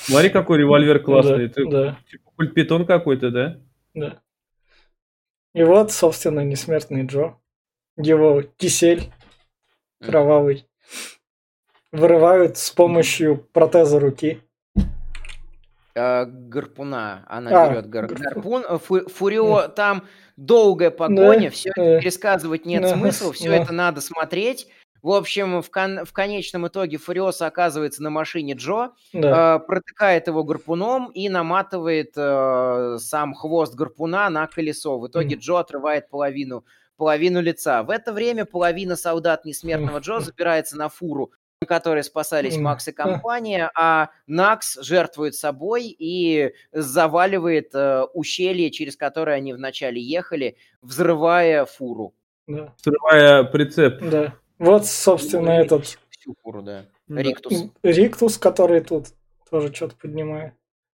Смотри, 0.00 0.30
какой 0.30 0.58
револьвер 0.58 1.00
классный. 1.00 1.46
Да, 1.46 1.54
Ты, 1.54 1.66
да. 1.68 1.98
Типа 2.10 2.30
пультпитон 2.34 2.86
какой-то, 2.86 3.30
да? 3.30 3.60
Да. 3.94 4.20
И 5.54 5.62
вот, 5.62 5.92
собственно, 5.92 6.40
несмертный 6.40 7.06
Джо. 7.06 7.36
Его 7.96 8.42
кисель 8.56 9.12
кровавый 10.00 10.66
вырывают 11.92 12.58
с 12.58 12.70
помощью 12.70 13.46
протеза 13.52 13.98
руки. 13.98 14.42
Э, 15.94 16.26
гарпуна. 16.26 17.24
Она 17.28 17.64
а, 17.64 17.70
берет 17.70 17.88
гар... 17.88 18.06
гарпун. 18.06 18.64
Э, 18.68 18.78
фу... 18.78 19.08
Фурио, 19.08 19.60
mm. 19.60 19.74
там 19.74 20.04
долгая 20.36 20.90
погоня, 20.90 21.48
да, 21.48 21.50
все 21.50 21.70
это 21.70 22.00
пересказывать 22.00 22.66
нет 22.66 22.82
да, 22.82 22.94
смысла, 22.94 23.32
все 23.32 23.48
да. 23.48 23.56
это 23.56 23.72
надо 23.72 24.00
смотреть. 24.00 24.68
В 25.00 25.12
общем, 25.12 25.62
в, 25.62 25.70
кон- 25.70 26.04
в 26.04 26.12
конечном 26.12 26.66
итоге 26.66 26.98
Фуриоса 26.98 27.46
оказывается 27.46 28.02
на 28.02 28.10
машине 28.10 28.54
Джо, 28.54 28.90
да. 29.12 29.56
э, 29.56 29.66
протыкает 29.66 30.26
его 30.26 30.42
гарпуном 30.44 31.10
и 31.12 31.28
наматывает 31.28 32.12
э, 32.16 32.98
сам 33.00 33.34
хвост 33.34 33.74
гарпуна 33.74 34.28
на 34.28 34.46
колесо. 34.46 34.98
В 34.98 35.08
итоге 35.08 35.36
mm. 35.36 35.38
Джо 35.38 35.58
отрывает 35.60 36.08
половину, 36.10 36.64
половину 36.96 37.40
лица. 37.40 37.82
В 37.82 37.90
это 37.90 38.12
время 38.12 38.44
половина 38.44 38.96
солдат 38.96 39.44
несмертного 39.44 39.98
Джо 39.98 40.20
забирается 40.20 40.76
на 40.76 40.88
фуру 40.88 41.32
которые 41.66 42.04
спасались 42.04 42.56
Макс 42.56 42.86
и 42.88 42.92
компания, 42.92 43.70
а 43.74 44.10
Накс 44.26 44.78
жертвует 44.80 45.34
собой 45.34 45.94
и 45.98 46.52
заваливает 46.72 47.74
э, 47.74 48.04
ущелье, 48.14 48.70
через 48.70 48.96
которое 48.96 49.36
они 49.36 49.52
вначале 49.52 50.00
ехали, 50.00 50.56
взрывая 50.82 51.64
фуру. 51.64 52.14
Да. 52.46 52.74
Взрывая 52.78 53.44
прицеп. 53.44 54.00
Да. 54.02 54.34
Вот, 54.58 54.86
собственно, 54.86 55.56
ну, 55.56 55.60
этот... 55.60 55.98
Всю 56.10 56.34
фуру, 56.42 56.62
да. 56.62 56.86
Риктус. 57.08 57.70
Риктус, 57.82 58.38
который 58.38 58.80
тут 58.80 59.08
тоже 59.50 59.74
что-то 59.74 59.96
поднимает. 59.96 60.54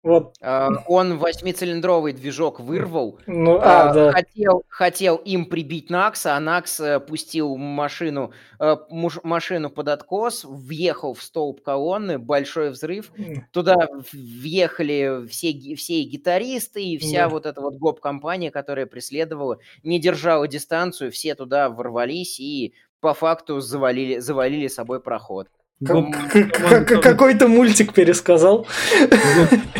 Вот. 0.04 0.36
А, 0.40 0.68
Он 0.86 1.18
восьмицилиндровый 1.18 2.12
движок 2.12 2.60
вырвал, 2.60 3.18
Ну, 3.26 3.56
а, 3.58 3.90
а, 3.90 3.94
да. 3.94 4.12
хотел, 4.12 4.62
хотел 4.68 5.16
им 5.16 5.46
прибить 5.46 5.90
Накса, 5.90 6.36
а 6.36 6.40
Накс 6.40 6.78
э, 6.78 7.00
пустил 7.00 7.56
машину, 7.56 8.30
э, 8.60 8.76
муж- 8.90 9.18
машину 9.24 9.70
под 9.70 9.88
откос, 9.88 10.44
въехал 10.44 11.14
в 11.14 11.22
столб 11.22 11.62
колонны, 11.62 12.18
большой 12.18 12.70
взрыв. 12.70 13.10
Туда 13.50 13.88
въехали 14.12 15.26
все, 15.26 15.74
все 15.74 16.02
гитаристы 16.04 16.82
и 16.84 16.96
вся 16.98 17.24
Да. 17.24 17.28
вот 17.28 17.44
эта 17.46 17.60
вот 17.60 17.74
гоп-компания, 17.74 18.50
которая 18.52 18.86
преследовала, 18.86 19.58
не 19.82 19.98
держала 19.98 20.46
дистанцию, 20.46 21.10
все 21.10 21.34
туда 21.34 21.68
ворвались 21.68 22.38
и 22.38 22.72
по 23.00 23.14
факту 23.14 23.60
завалили, 23.60 24.18
завалили 24.18 24.68
собой 24.68 25.00
проход. 25.00 25.48
Как- 25.84 27.02
Какой-то 27.02 27.46
мультик 27.48 27.92
пересказал. 27.94 28.66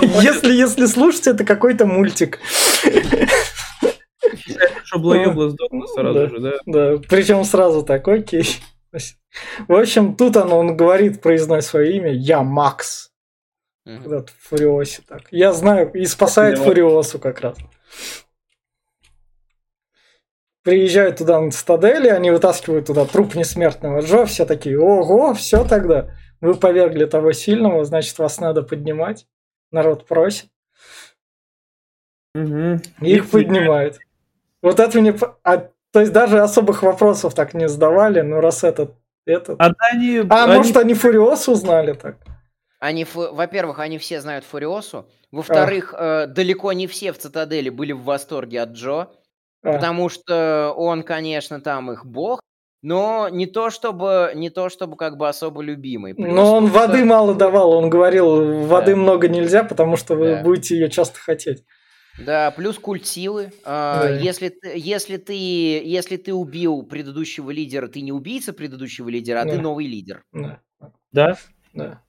Если, 0.01 0.53
если 0.53 0.87
слушать, 0.87 1.27
это 1.27 1.45
какой-то 1.45 1.87
мультик. 1.87 2.39
Чтобы 4.85 5.07
Лоёбла 5.09 5.51
сдохла 5.51 5.87
сразу 5.87 6.15
Да. 6.19 6.29
же, 6.29 6.39
да? 6.41 6.53
Да, 6.67 6.97
причем 7.09 7.45
сразу 7.45 7.83
так, 7.83 8.07
окей. 8.09 8.57
В 9.69 9.75
общем, 9.75 10.15
тут 10.17 10.37
он, 10.37 10.53
он 10.53 10.77
говорит, 10.77 11.21
произносит 11.21 11.69
свое 11.71 11.97
имя, 11.97 12.13
я 12.13 12.43
Макс. 12.43 13.11
Мгм. 13.85 14.03
Когда 14.03 14.19
в 14.23 14.27
Фуриосе 14.49 15.03
так. 15.07 15.23
Я 15.31 15.53
знаю, 15.53 15.91
и 15.93 16.05
спасает. 16.07 16.59
Фуриосу 16.59 17.19
как 17.19 17.41
раз. 17.41 17.57
Приезжают 20.65 21.19
туда 21.19 21.41
на 21.41 21.51
цитадели, 21.51 22.09
они 22.09 22.31
вытаскивают 22.31 22.87
туда 22.87 23.05
труп 23.07 23.35
несмертного 23.35 24.01
Джо, 24.01 24.25
все 24.27 24.45
такие, 24.45 24.79
ого, 24.79 25.33
все 25.35 25.65
тогда. 25.65 26.11
Вы 26.41 26.55
повергли 26.55 27.05
того 27.07 27.33
сильного, 27.33 27.85
значит, 27.85 28.19
вас 28.19 28.39
надо 28.41 28.63
поднимать. 28.63 29.27
Народ 29.71 30.07
просит. 30.07 30.47
Мгм. 32.35 32.81
Их 33.01 33.31
поднимают. 33.31 33.99
Вот 34.63 34.81
это 34.81 35.01
мне... 35.01 35.15
а, 35.43 35.69
то 35.93 36.01
есть 36.01 36.13
даже 36.13 36.41
особых 36.41 36.83
вопросов 36.83 37.35
так 37.35 37.55
не 37.55 37.69
задавали, 37.69 38.21
ну 38.21 38.41
раз 38.41 38.65
этот... 38.65 38.95
этот... 39.25 39.57
А, 39.61 39.71
да 39.71 39.75
они, 39.93 40.23
А, 40.29 40.45
они- 40.45 40.57
может, 40.57 40.77
они 40.77 40.95
Фуриосу 40.95 41.53
узнали 41.53 41.93
так? 41.95 42.17
Они, 42.81 43.05
фу- 43.05 43.33
во-первых, 43.35 43.79
они 43.81 43.99
все 43.99 44.21
знают 44.21 44.45
Фуриосу. 44.45 45.09
Во-вторых, 45.33 45.95
э, 45.97 46.27
далеко 46.27 46.73
не 46.73 46.87
все 46.87 47.13
в 47.13 47.19
Цитадели 47.19 47.71
были 47.71 47.93
в 47.93 48.03
восторге 48.03 48.61
от 48.61 48.71
Джо, 48.71 49.09
А, 49.63 49.73
потому 49.73 50.09
что 50.09 50.73
он, 50.77 51.03
конечно, 51.03 51.61
там 51.61 51.91
их 51.93 52.05
бог, 52.07 52.41
но 52.83 53.29
не 53.29 53.47
то 53.47 53.71
чтобы, 53.71 54.33
не 54.35 54.51
то 54.51 54.69
чтобы 54.69 54.97
как 54.97 55.17
бы 55.17 55.29
особо 55.29 55.63
любимый. 55.63 56.15
Плюс 56.15 56.33
Но 56.33 56.55
он 56.55 56.69
что- 56.69 56.79
воды 56.79 57.05
мало 57.05 57.35
давал, 57.35 57.73
он 57.73 57.91
говорил, 57.91 58.67
воды 58.67 58.93
Да. 58.93 58.97
много 58.97 59.29
нельзя, 59.29 59.65
потому 59.65 59.97
что 59.97 60.15
вы 60.15 60.37
Да. 60.37 60.43
будете 60.43 60.77
ее 60.77 60.89
часто 60.89 61.19
хотеть. 61.19 61.65
Да, 62.25 62.51
плюс 62.53 62.79
культ 62.79 63.07
силы. 63.07 63.53
А, 63.65 64.03
Да. 64.05 64.11
Если, 64.11 64.49
ты, 64.49 64.73
если, 64.77 65.17
ты, 65.19 65.35
если 65.35 66.17
ты 66.17 66.33
убил 66.35 66.83
предыдущего 66.83 67.51
лидера, 67.51 67.87
ты 67.89 68.01
не 68.01 68.13
убийца 68.13 68.53
предыдущего 68.53 69.09
лидера, 69.09 69.41
а 69.41 69.45
ты 69.45 69.57
Да. 69.57 69.63
новый 69.63 69.87
лидер. 69.87 70.23
Да, 70.33 70.61
Да? 71.13 71.37
да. 71.75 72.03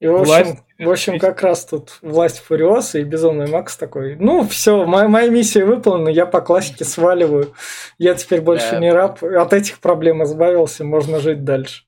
И 0.00 0.06
в 0.06 0.16
общем, 0.16 0.26
Власть. 0.26 0.56
в 0.78 0.90
общем, 0.90 1.18
как 1.18 1.40
раз 1.42 1.64
тут 1.64 1.98
власть 2.02 2.40
Фуриоса 2.40 2.98
и 2.98 3.04
Безумный 3.04 3.46
Макс 3.46 3.76
такой, 3.76 4.16
ну 4.16 4.46
все, 4.46 4.84
моя, 4.84 5.08
моя 5.08 5.28
миссия 5.30 5.64
выполнена, 5.64 6.08
я 6.08 6.26
по 6.26 6.40
классике 6.40 6.84
сваливаю, 6.84 7.54
я 7.98 8.14
теперь 8.14 8.40
больше 8.40 8.72
Да. 8.72 8.78
не 8.80 8.92
раб, 8.92 9.22
от 9.22 9.52
этих 9.52 9.78
проблем 9.78 10.22
избавился, 10.24 10.84
можно 10.84 11.20
жить 11.20 11.44
дальше. 11.44 11.84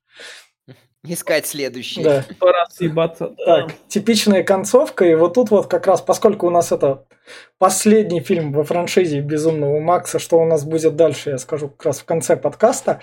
Искать 1.08 1.46
следующий. 1.46 2.02
Да. 2.02 2.24
Пора 2.38 2.66
съебаться. 2.68 3.34
Так, 3.44 3.72
типичная 3.86 4.42
концовка, 4.42 5.04
и 5.04 5.14
вот 5.14 5.34
тут 5.34 5.50
вот 5.50 5.66
как 5.68 5.86
раз, 5.86 6.00
поскольку 6.00 6.46
у 6.46 6.50
нас 6.50 6.72
это 6.72 7.04
последний 7.58 8.20
фильм 8.20 8.52
во 8.52 8.64
франшизе 8.64 9.20
Безумного 9.20 9.78
Макса, 9.80 10.18
что 10.18 10.38
у 10.38 10.44
нас 10.44 10.64
будет 10.64 10.96
дальше, 10.96 11.30
я 11.30 11.38
скажу 11.38 11.68
как 11.68 11.86
раз 11.86 12.00
в 12.00 12.04
конце 12.04 12.36
подкаста, 12.36 13.00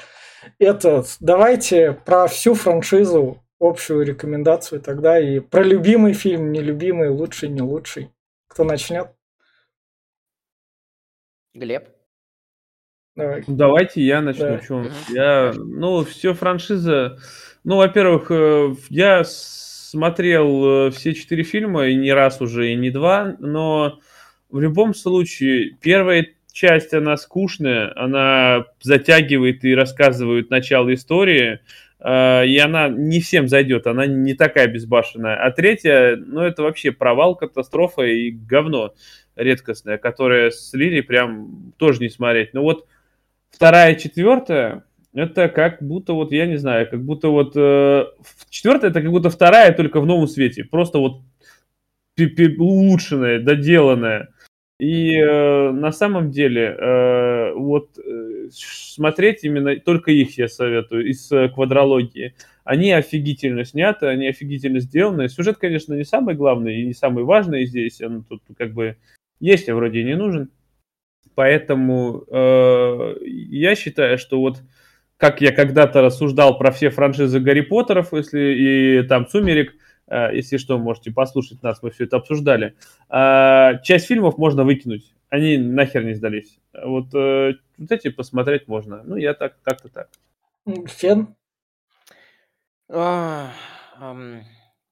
это 0.59 1.05
давайте 1.19 1.93
про 2.05 2.27
всю 2.27 2.55
франшизу 2.55 3.42
общую 3.63 4.05
рекомендацию 4.05 4.81
тогда 4.81 5.19
и 5.19 5.39
про 5.39 5.63
любимый 5.63 6.13
фильм, 6.13 6.51
нелюбимый, 6.51 7.09
лучший, 7.09 7.49
не 7.49 7.61
лучший. 7.61 8.11
Кто 8.47 8.63
начнет? 8.63 9.07
Глеб? 11.53 11.87
Давай. 13.15 13.43
Давайте 13.47 14.01
я 14.01 14.21
начну. 14.21 14.45
Да. 14.45 14.75
Мгм. 14.75 14.91
Я, 15.09 15.53
ну, 15.55 16.03
все 16.03 16.33
франшиза. 16.33 17.19
Ну, 17.63 17.77
во-первых, 17.77 18.31
э, 18.31 18.75
я 18.89 19.23
смотрел 19.23 20.87
э, 20.87 20.91
все 20.91 21.13
четыре 21.13 21.43
фильма, 21.43 21.87
и 21.87 21.95
не 21.95 22.11
раз 22.11 22.41
уже, 22.41 22.71
и 22.71 22.75
не 22.75 22.89
два, 22.89 23.35
но 23.39 23.99
в 24.49 24.59
любом 24.59 24.93
случае, 24.95 25.77
первая 25.79 26.27
часть, 26.51 26.93
она 26.93 27.17
скучная, 27.17 27.91
она 27.95 28.65
затягивает 28.81 29.63
и 29.63 29.75
рассказывает 29.75 30.49
начало 30.49 30.93
истории, 30.93 31.59
и 32.03 32.57
она 32.57 32.89
не 32.89 33.21
всем 33.21 33.47
зайдет, 33.47 33.87
она 33.87 34.05
не 34.05 34.33
такая 34.33 34.67
безбашенная. 34.67 35.35
А 35.35 35.51
третья, 35.51 36.17
ну, 36.17 36.41
это 36.41 36.63
вообще 36.63 36.91
провал, 36.91 37.35
катастрофа 37.35 38.01
и 38.01 38.29
говно 38.29 38.93
редкостное, 39.35 39.97
которое 39.97 40.51
слили 40.51 41.01
прям 41.01 41.73
тоже 41.77 42.01
не 42.01 42.09
смотреть. 42.09 42.53
Ну 42.53 42.61
вот 42.61 42.87
вторая, 43.51 43.95
четвертая, 43.95 44.83
это 45.13 45.47
как 45.49 45.81
будто 45.81 46.13
вот, 46.13 46.31
я 46.31 46.45
не 46.45 46.57
знаю, 46.57 46.89
как 46.89 47.03
будто 47.03 47.29
вот 47.29 47.53
э, 47.55 48.05
четвертая 48.49 48.89
это 48.91 49.01
как 49.01 49.11
будто 49.11 49.29
вторая, 49.29 49.71
только 49.73 50.01
в 50.01 50.05
новом 50.05 50.27
свете. 50.27 50.63
Просто 50.63 50.97
вот 50.97 51.21
улучшенная, 52.57 53.39
доделанная. 53.39 54.29
И 54.79 55.15
э, 55.15 55.71
на 55.71 55.91
самом 55.91 56.31
деле 56.31 56.75
э, 56.77 57.53
вот 57.53 57.97
э, 57.97 58.22
смотреть 58.51 59.43
именно 59.43 59.75
только 59.79 60.11
их 60.11 60.37
я 60.37 60.47
советую 60.47 61.09
из 61.09 61.31
э, 61.31 61.49
квадрологии. 61.49 62.35
Они 62.63 62.91
офигительно 62.91 63.65
сняты, 63.65 64.07
они 64.07 64.27
офигительно 64.27 64.79
сделаны. 64.79 65.29
Сюжет, 65.29 65.57
конечно, 65.57 65.93
не 65.93 66.05
самый 66.05 66.35
главный 66.35 66.81
и 66.81 66.85
не 66.85 66.93
самый 66.93 67.23
важный 67.23 67.65
здесь. 67.65 68.01
Он 68.01 68.23
тут 68.23 68.41
как 68.57 68.73
бы 68.73 68.97
есть, 69.39 69.67
а 69.69 69.75
вроде 69.75 69.99
и 69.99 70.03
не 70.03 70.15
нужен. 70.15 70.49
Поэтому 71.35 72.23
э, 72.29 73.15
я 73.23 73.75
считаю, 73.75 74.17
что 74.17 74.39
вот 74.39 74.61
как 75.17 75.41
я 75.41 75.51
когда-то 75.51 76.01
рассуждал 76.01 76.57
про 76.57 76.71
все 76.71 76.89
франшизы 76.89 77.39
Гарри 77.39 77.61
Поттеров, 77.61 78.13
если 78.13 78.99
и 78.99 79.07
там 79.07 79.27
Сумерек, 79.27 79.73
э, 80.07 80.35
если 80.35 80.57
что, 80.57 80.77
можете 80.77 81.11
послушать 81.11 81.63
нас, 81.63 81.81
мы 81.81 81.91
все 81.91 82.03
это 82.03 82.17
обсуждали. 82.17 82.75
А, 83.09 83.75
часть 83.83 84.07
фильмов 84.07 84.37
можно 84.37 84.63
выкинуть, 84.63 85.13
они 85.29 85.57
нахер 85.57 86.03
не 86.03 86.13
сдались. 86.13 86.59
Вот, 86.73 87.13
э, 87.15 87.53
вот 87.83 87.91
эти 87.91 88.09
посмотреть 88.09 88.67
можно. 88.67 89.03
Ну, 89.03 89.15
я 89.15 89.33
так, 89.33 89.61
как-то 89.61 89.89
так. 89.89 90.09
Фен? 90.87 91.35
А, 92.89 93.51
ам, 93.95 94.43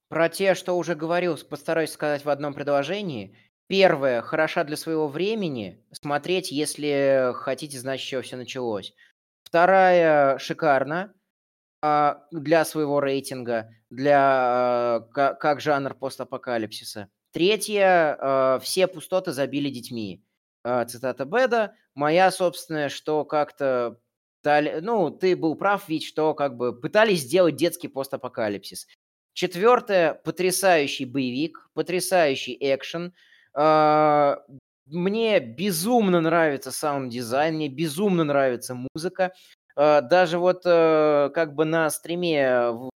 Про 0.10 0.30
те, 0.30 0.56
что 0.56 0.78
уже 0.78 0.96
говорил, 0.96 1.38
постараюсь 1.38 1.92
сказать 1.92 2.26
в 2.26 2.30
одном 2.30 2.54
предложении. 2.54 3.38
Первое, 3.68 4.22
хороша 4.22 4.64
для 4.66 4.76
своего 4.76 5.08
времени, 5.08 5.82
смотреть, 5.92 6.52
если 6.52 7.32
хотите 7.36 7.80
знать, 7.80 8.02
с 8.02 8.04
чего 8.04 8.22
все 8.22 8.36
началось. 8.36 8.94
Вторая, 9.44 10.38
шикарно, 10.40 11.14
а, 11.82 12.26
для 12.32 12.66
своего 12.66 13.00
рейтинга, 13.00 13.74
для 13.90 14.20
а, 14.20 15.00
ка- 15.14 15.36
как 15.36 15.62
жанр 15.62 15.94
постапокалипсиса. 15.94 17.08
Третье, 17.32 18.18
а, 18.20 18.60
все 18.60 18.88
пустоты 18.88 19.32
забили 19.32 19.70
детьми. 19.70 20.22
А, 20.64 20.84
Цитата 20.86 21.24
Беда. 21.26 21.74
Моя 21.96 22.32
собственная, 22.32 22.90
что 22.90 23.26
как-то 23.26 23.98
ну, 24.44 25.12
ты 25.12 25.36
был 25.36 25.56
прав, 25.56 25.88
ведь 25.88 26.04
что 26.04 26.34
как 26.34 26.58
бы 26.58 26.74
пытались 26.74 27.22
сделать 27.22 27.56
детский 27.56 27.88
постапокалипсис. 27.88 28.88
Четвертое, 29.34 30.16
потрясающий 30.16 31.06
боевик, 31.06 31.70
потрясающий 31.74 32.58
экшен. 32.60 33.14
А, 33.54 34.40
Мне 34.88 35.40
безумно 35.40 36.22
нравится 36.22 36.72
саунд-дизайн, 36.72 37.56
мне 37.56 37.70
безумно 37.70 38.24
нравится 38.24 38.76
музыка. 38.76 39.34
А, 39.76 40.02
Даже 40.02 40.38
вот 40.38 40.64
э, 40.66 41.30
как 41.34 41.56
бы 41.56 41.66
на 41.66 41.90
стриме 41.90 42.91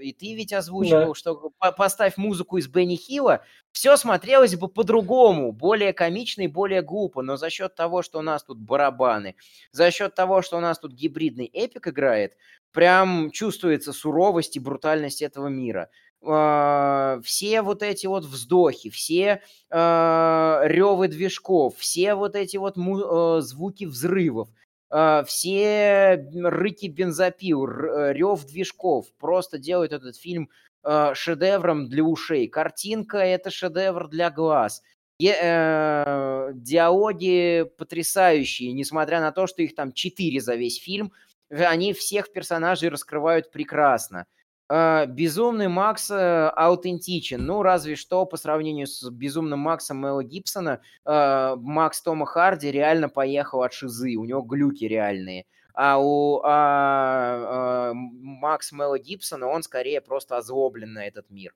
и 0.00 0.12
ты 0.12 0.34
ведь 0.34 0.52
озвучивал, 0.52 1.14
что 1.14 1.50
по- 1.58 1.72
поставь 1.72 2.16
музыку 2.16 2.56
из 2.58 2.68
Бенни 2.68 2.96
Хилла, 2.96 3.44
все 3.72 3.96
смотрелось 3.96 4.56
бы 4.56 4.68
по-другому, 4.68 5.52
более 5.52 5.92
комично 5.92 6.42
и 6.42 6.46
более 6.48 6.82
глупо, 6.82 7.22
но 7.22 7.36
за 7.36 7.50
счет 7.50 7.74
того, 7.74 8.02
что 8.02 8.18
у 8.18 8.22
нас 8.22 8.42
тут 8.44 8.58
барабаны, 8.58 9.36
за 9.72 9.90
счет 9.90 10.14
того, 10.14 10.42
что 10.42 10.56
у 10.56 10.60
нас 10.60 10.78
тут 10.78 10.92
гибридный 10.92 11.46
эпик 11.46 11.88
играет, 11.88 12.36
прям 12.72 13.30
чувствуется 13.30 13.92
суровость 13.92 14.56
и 14.56 14.60
брутальность 14.60 15.22
этого 15.22 15.48
мира. 15.48 15.90
А, 16.22 17.20
Все 17.24 17.62
вот 17.62 17.82
эти 17.82 18.06
вот 18.06 18.24
вздохи, 18.24 18.90
все 18.90 19.42
ревы 19.70 21.08
движков, 21.08 21.76
все 21.78 22.14
вот 22.14 22.34
эти 22.36 22.56
вот 22.56 22.76
му- 22.76 23.38
э, 23.38 23.40
звуки 23.40 23.84
взрывов, 23.84 24.48
а, 24.50 24.52
все 24.90 26.28
рыки 26.34 26.86
бензопил, 26.86 27.66
рев 27.66 28.44
движков 28.44 29.06
просто 29.18 29.58
делают 29.58 29.92
этот 29.92 30.16
фильм 30.16 30.50
э, 30.82 31.12
шедевром 31.14 31.88
для 31.88 32.02
ушей. 32.02 32.48
Картинка— 32.48 33.18
это 33.18 33.50
шедевр 33.50 34.08
для 34.08 34.30
глаз. 34.30 34.82
Е, 35.18 35.36
э, 35.38 36.50
диалоги 36.54 37.70
потрясающие, 37.76 38.72
несмотря 38.72 39.20
на 39.20 39.32
то, 39.32 39.46
что 39.46 39.62
их 39.62 39.74
там 39.74 39.92
четыре 39.92 40.40
за 40.40 40.54
весь 40.54 40.80
фильм. 40.80 41.12
Они 41.50 41.92
всех 41.92 42.32
персонажей 42.32 42.88
раскрывают 42.88 43.50
прекрасно. 43.50 44.26
Э, 44.70 45.06
Безумный 45.06 45.66
Макс 45.66 46.10
э, 46.10 46.48
аутентичен. 46.54 47.44
Ну, 47.44 47.62
разве 47.62 47.96
что 47.96 48.24
по 48.24 48.36
сравнению 48.36 48.86
с 48.86 49.10
Безумным 49.10 49.58
Максом 49.58 49.98
Мэла 49.98 50.22
Гибсона, 50.22 50.80
э, 51.04 51.54
Макс 51.56 52.00
Тома 52.00 52.24
Харди 52.24 52.70
реально 52.70 53.08
поехал 53.08 53.62
от 53.62 53.72
шизы. 53.72 54.14
У 54.14 54.24
него 54.24 54.42
глюки 54.42 54.84
реальные. 54.84 55.46
А 55.74 55.98
у 55.98 56.40
а, 56.44 57.90
а, 57.90 57.92
Макс 57.94 58.70
Мэла 58.70 58.98
Гибсона 58.98 59.46
он 59.46 59.62
скорее 59.62 60.00
просто 60.00 60.36
озлоблен 60.36 60.92
на 60.92 61.06
этот 61.06 61.30
мир. 61.30 61.54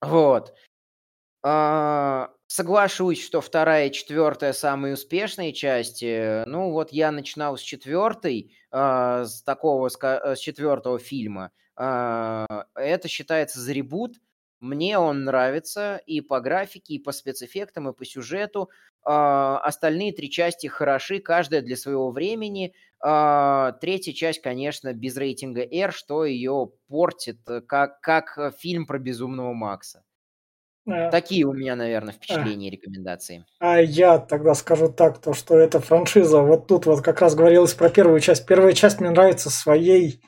Вот. 0.00 0.54
А, 1.42 2.30
соглашусь, 2.46 3.24
что 3.24 3.40
вторая 3.40 3.88
и 3.88 3.92
четвертая 3.92 4.52
самые 4.52 4.94
успешные 4.94 5.52
части. 5.52 6.46
Ну, 6.46 6.70
вот 6.70 6.92
я 6.92 7.10
начинал 7.10 7.58
с 7.58 7.60
четвертой, 7.60 8.54
а, 8.70 9.24
с 9.24 9.42
такого, 9.42 9.88
с 9.88 10.38
четвертого 10.38 10.98
фильма. 10.98 11.50
А, 11.76 12.66
это 12.74 13.08
считается 13.08 13.60
за 13.60 13.72
ребут. 13.72 14.16
Мне 14.60 14.98
он 14.98 15.24
нравится 15.24 16.00
и 16.06 16.20
по 16.20 16.40
графике, 16.40 16.94
и 16.94 16.98
по 16.98 17.12
спецэффектам, 17.12 17.88
и 17.88 17.92
по 17.92 18.04
сюжету. 18.04 18.70
А, 19.04 19.58
остальные 19.58 20.12
три 20.12 20.30
части 20.30 20.66
хороши, 20.66 21.20
каждая 21.20 21.60
для 21.60 21.76
своего 21.76 22.10
времени. 22.10 22.72
А, 23.00 23.72
третья 23.72 24.12
часть, 24.12 24.40
конечно, 24.40 24.92
без 24.94 25.16
рейтинга 25.16 25.62
R, 25.62 25.92
что 25.92 26.24
ее 26.24 26.70
портит, 26.88 27.38
э, 27.48 27.60
как, 27.60 28.00
как 28.00 28.38
э, 28.38 28.50
фильм 28.58 28.86
про 28.86 28.98
Безумного 28.98 29.52
Макса. 29.52 30.02
А, 30.88 31.10
Такие 31.10 31.44
у 31.44 31.52
меня, 31.52 31.76
наверное, 31.76 32.14
впечатления 32.14 32.68
и 32.68 32.70
рекомендации. 32.70 33.44
А 33.58 33.78
я 33.78 34.18
тогда 34.18 34.54
скажу 34.54 34.90
так, 34.90 35.18
то 35.18 35.34
что 35.34 35.56
эта 35.58 35.80
франшиза, 35.80 36.40
вот 36.40 36.66
тут 36.66 36.86
вот 36.86 37.02
как 37.02 37.20
раз 37.20 37.34
говорилось 37.34 37.74
про 37.74 37.90
первую 37.90 38.20
часть. 38.20 38.46
Первая 38.46 38.72
часть 38.72 39.00
мне 39.00 39.10
нравится 39.10 39.50
своей 39.50 40.22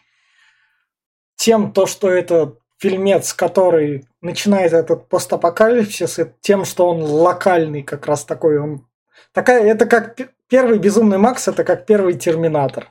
тем, 1.36 1.72
то, 1.72 1.86
что 1.86 2.10
это 2.10 2.54
фильмец, 2.78 3.32
который 3.32 4.06
начинает 4.20 4.72
этот 4.72 5.08
постапокалипсис, 5.08 6.18
и 6.18 6.26
тем, 6.40 6.64
что 6.64 6.88
он 6.88 7.02
локальный 7.02 7.82
как 7.82 8.06
раз 8.06 8.24
такой, 8.24 8.58
он 8.58 8.86
такая, 9.32 9.64
это 9.64 9.86
как 9.86 10.16
первый 10.48 10.78
Безумный 10.78 11.18
Макс, 11.18 11.48
это 11.48 11.64
как 11.64 11.86
первый 11.86 12.14
Терминатор. 12.14 12.88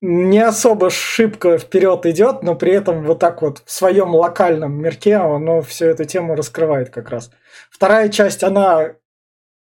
Не 0.00 0.38
особо 0.38 0.90
шибко 0.90 1.58
вперед 1.58 2.06
идет, 2.06 2.44
но 2.44 2.54
при 2.54 2.72
этом 2.72 3.04
вот 3.04 3.18
так 3.18 3.42
вот 3.42 3.62
в 3.64 3.70
своем 3.70 4.14
локальном 4.14 4.80
мирке 4.80 5.16
оно 5.16 5.60
всю 5.60 5.86
эту 5.86 6.04
тему 6.04 6.36
раскрывает 6.36 6.90
как 6.90 7.10
раз. 7.10 7.32
Вторая 7.68 8.08
часть, 8.08 8.44
она 8.44 8.92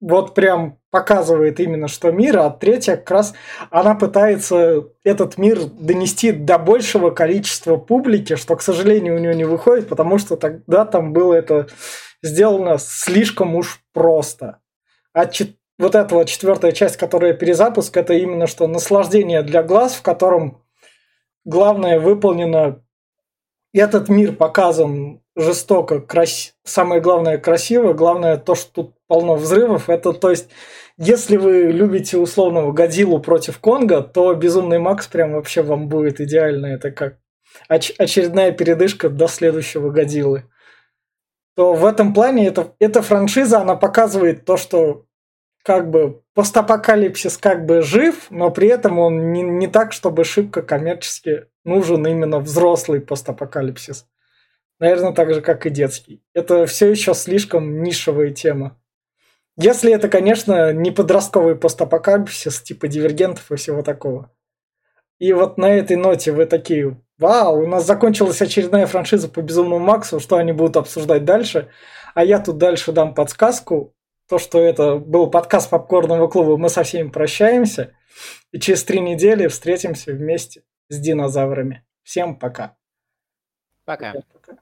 вот 0.06 0.34
прям 0.34 0.78
показывает 0.90 1.58
именно, 1.58 1.88
что 1.88 2.12
мир, 2.12 2.38
а 2.38 2.50
третья 2.50 2.94
как 2.94 3.10
раз 3.10 3.34
она 3.70 3.96
пытается 3.96 4.84
этот 5.02 5.36
мир 5.36 5.64
донести 5.64 6.30
до 6.30 6.58
большего 6.58 7.10
количества 7.10 7.76
публики, 7.76 8.36
что, 8.36 8.54
к 8.54 8.62
сожалению, 8.62 9.16
у 9.16 9.18
нее 9.18 9.34
не 9.34 9.44
выходит, 9.44 9.88
потому 9.88 10.18
что 10.18 10.36
тогда 10.36 10.84
там 10.84 11.12
было 11.12 11.34
это 11.34 11.66
сделано 12.22 12.78
слишком 12.78 13.56
уж 13.56 13.80
просто. 13.92 14.60
А 15.12 15.26
чет... 15.26 15.56
вот 15.76 15.96
эта 15.96 16.14
вот 16.14 16.28
четвертая 16.28 16.70
часть, 16.70 16.96
которая 16.96 17.32
перезапуск, 17.32 17.96
это 17.96 18.14
именно 18.14 18.46
что 18.46 18.68
наслаждение 18.68 19.42
для 19.42 19.64
глаз, 19.64 19.94
в 19.94 20.02
котором 20.02 20.62
главное 21.44 21.98
выполнено 21.98 22.80
этот 23.74 24.08
мир 24.08 24.36
показан 24.36 25.20
жестоко, 25.36 26.00
крас... 26.00 26.54
самое 26.64 27.00
главное 27.00 27.38
красиво, 27.38 27.92
главное 27.92 28.38
то, 28.38 28.54
что 28.54 28.70
тут 28.72 28.94
полно 29.06 29.36
взрывов. 29.36 29.88
Это, 29.88 30.12
то 30.12 30.30
есть, 30.30 30.48
если 30.96 31.36
вы 31.36 31.64
любите 31.64 32.16
условного 32.16 32.72
Годзиллу 32.72 33.20
против 33.20 33.58
Конга, 33.60 34.00
то 34.00 34.34
Безумный 34.34 34.78
Макс 34.78 35.06
прям 35.06 35.34
вообще 35.34 35.62
вам 35.62 35.88
будет 35.88 36.20
идеально. 36.20 36.66
Это 36.66 36.90
как 36.90 37.18
оч- 37.70 37.94
очередная 37.98 38.50
передышка 38.50 39.10
до 39.10 39.28
следующего 39.28 39.90
Годзиллы. 39.90 40.44
То 41.54 41.74
в 41.74 41.84
этом 41.86 42.12
плане 42.12 42.46
это, 42.46 42.74
эта 42.80 43.02
франшиза, 43.02 43.60
она 43.60 43.76
показывает 43.76 44.44
то, 44.44 44.56
что 44.56 45.04
как 45.62 45.90
бы 45.90 46.22
постапокалипсис 46.34 47.38
как 47.38 47.66
бы 47.66 47.82
жив, 47.82 48.26
но 48.30 48.50
при 48.50 48.68
этом 48.68 48.98
он 48.98 49.32
не, 49.32 49.42
не 49.42 49.66
так, 49.66 49.92
чтобы 49.92 50.24
шибко 50.24 50.62
коммерчески 50.62 51.46
нужен 51.64 52.06
именно 52.06 52.38
взрослый 52.38 53.00
постапокалипсис. 53.00 54.06
Наверное, 54.78 55.12
так 55.12 55.32
же, 55.32 55.40
как 55.40 55.66
и 55.66 55.70
детский. 55.70 56.22
Это 56.34 56.66
все 56.66 56.90
еще 56.90 57.14
слишком 57.14 57.82
нишевая 57.82 58.30
тема. 58.30 58.78
Если 59.56 59.92
это, 59.92 60.08
конечно, 60.08 60.72
не 60.72 60.90
подростковый 60.90 61.56
постапокалипсис, 61.56 62.60
типа 62.60 62.88
дивергентов 62.88 63.50
и 63.50 63.56
всего 63.56 63.82
такого. 63.82 64.30
И 65.18 65.32
вот 65.32 65.56
на 65.56 65.72
этой 65.72 65.96
ноте 65.96 66.30
вы 66.32 66.44
такие, 66.44 67.00
вау, 67.18 67.62
у 67.62 67.66
нас 67.66 67.86
закончилась 67.86 68.42
очередная 68.42 68.86
франшиза 68.86 69.28
по 69.28 69.40
Безумному 69.40 69.82
Максу, 69.82 70.20
что 70.20 70.36
они 70.36 70.52
будут 70.52 70.76
обсуждать 70.76 71.24
дальше. 71.24 71.70
А 72.14 72.22
я 72.22 72.38
тут 72.38 72.58
дальше 72.58 72.92
дам 72.92 73.14
подсказку. 73.14 73.94
То, 74.28 74.38
что 74.38 74.60
это 74.60 74.96
был 74.96 75.30
подкаст 75.30 75.70
Попкорного 75.70 76.28
клуба, 76.28 76.58
мы 76.58 76.68
со 76.68 76.82
всеми 76.82 77.08
прощаемся. 77.08 77.94
И 78.52 78.58
через 78.58 78.84
три 78.84 79.00
недели 79.00 79.46
встретимся 79.46 80.12
вместе 80.12 80.64
с 80.88 80.98
динозаврами. 80.98 81.86
Всем 82.02 82.38
пока. 82.38 82.76
Пока. 83.84 84.12
пока. 84.32 84.58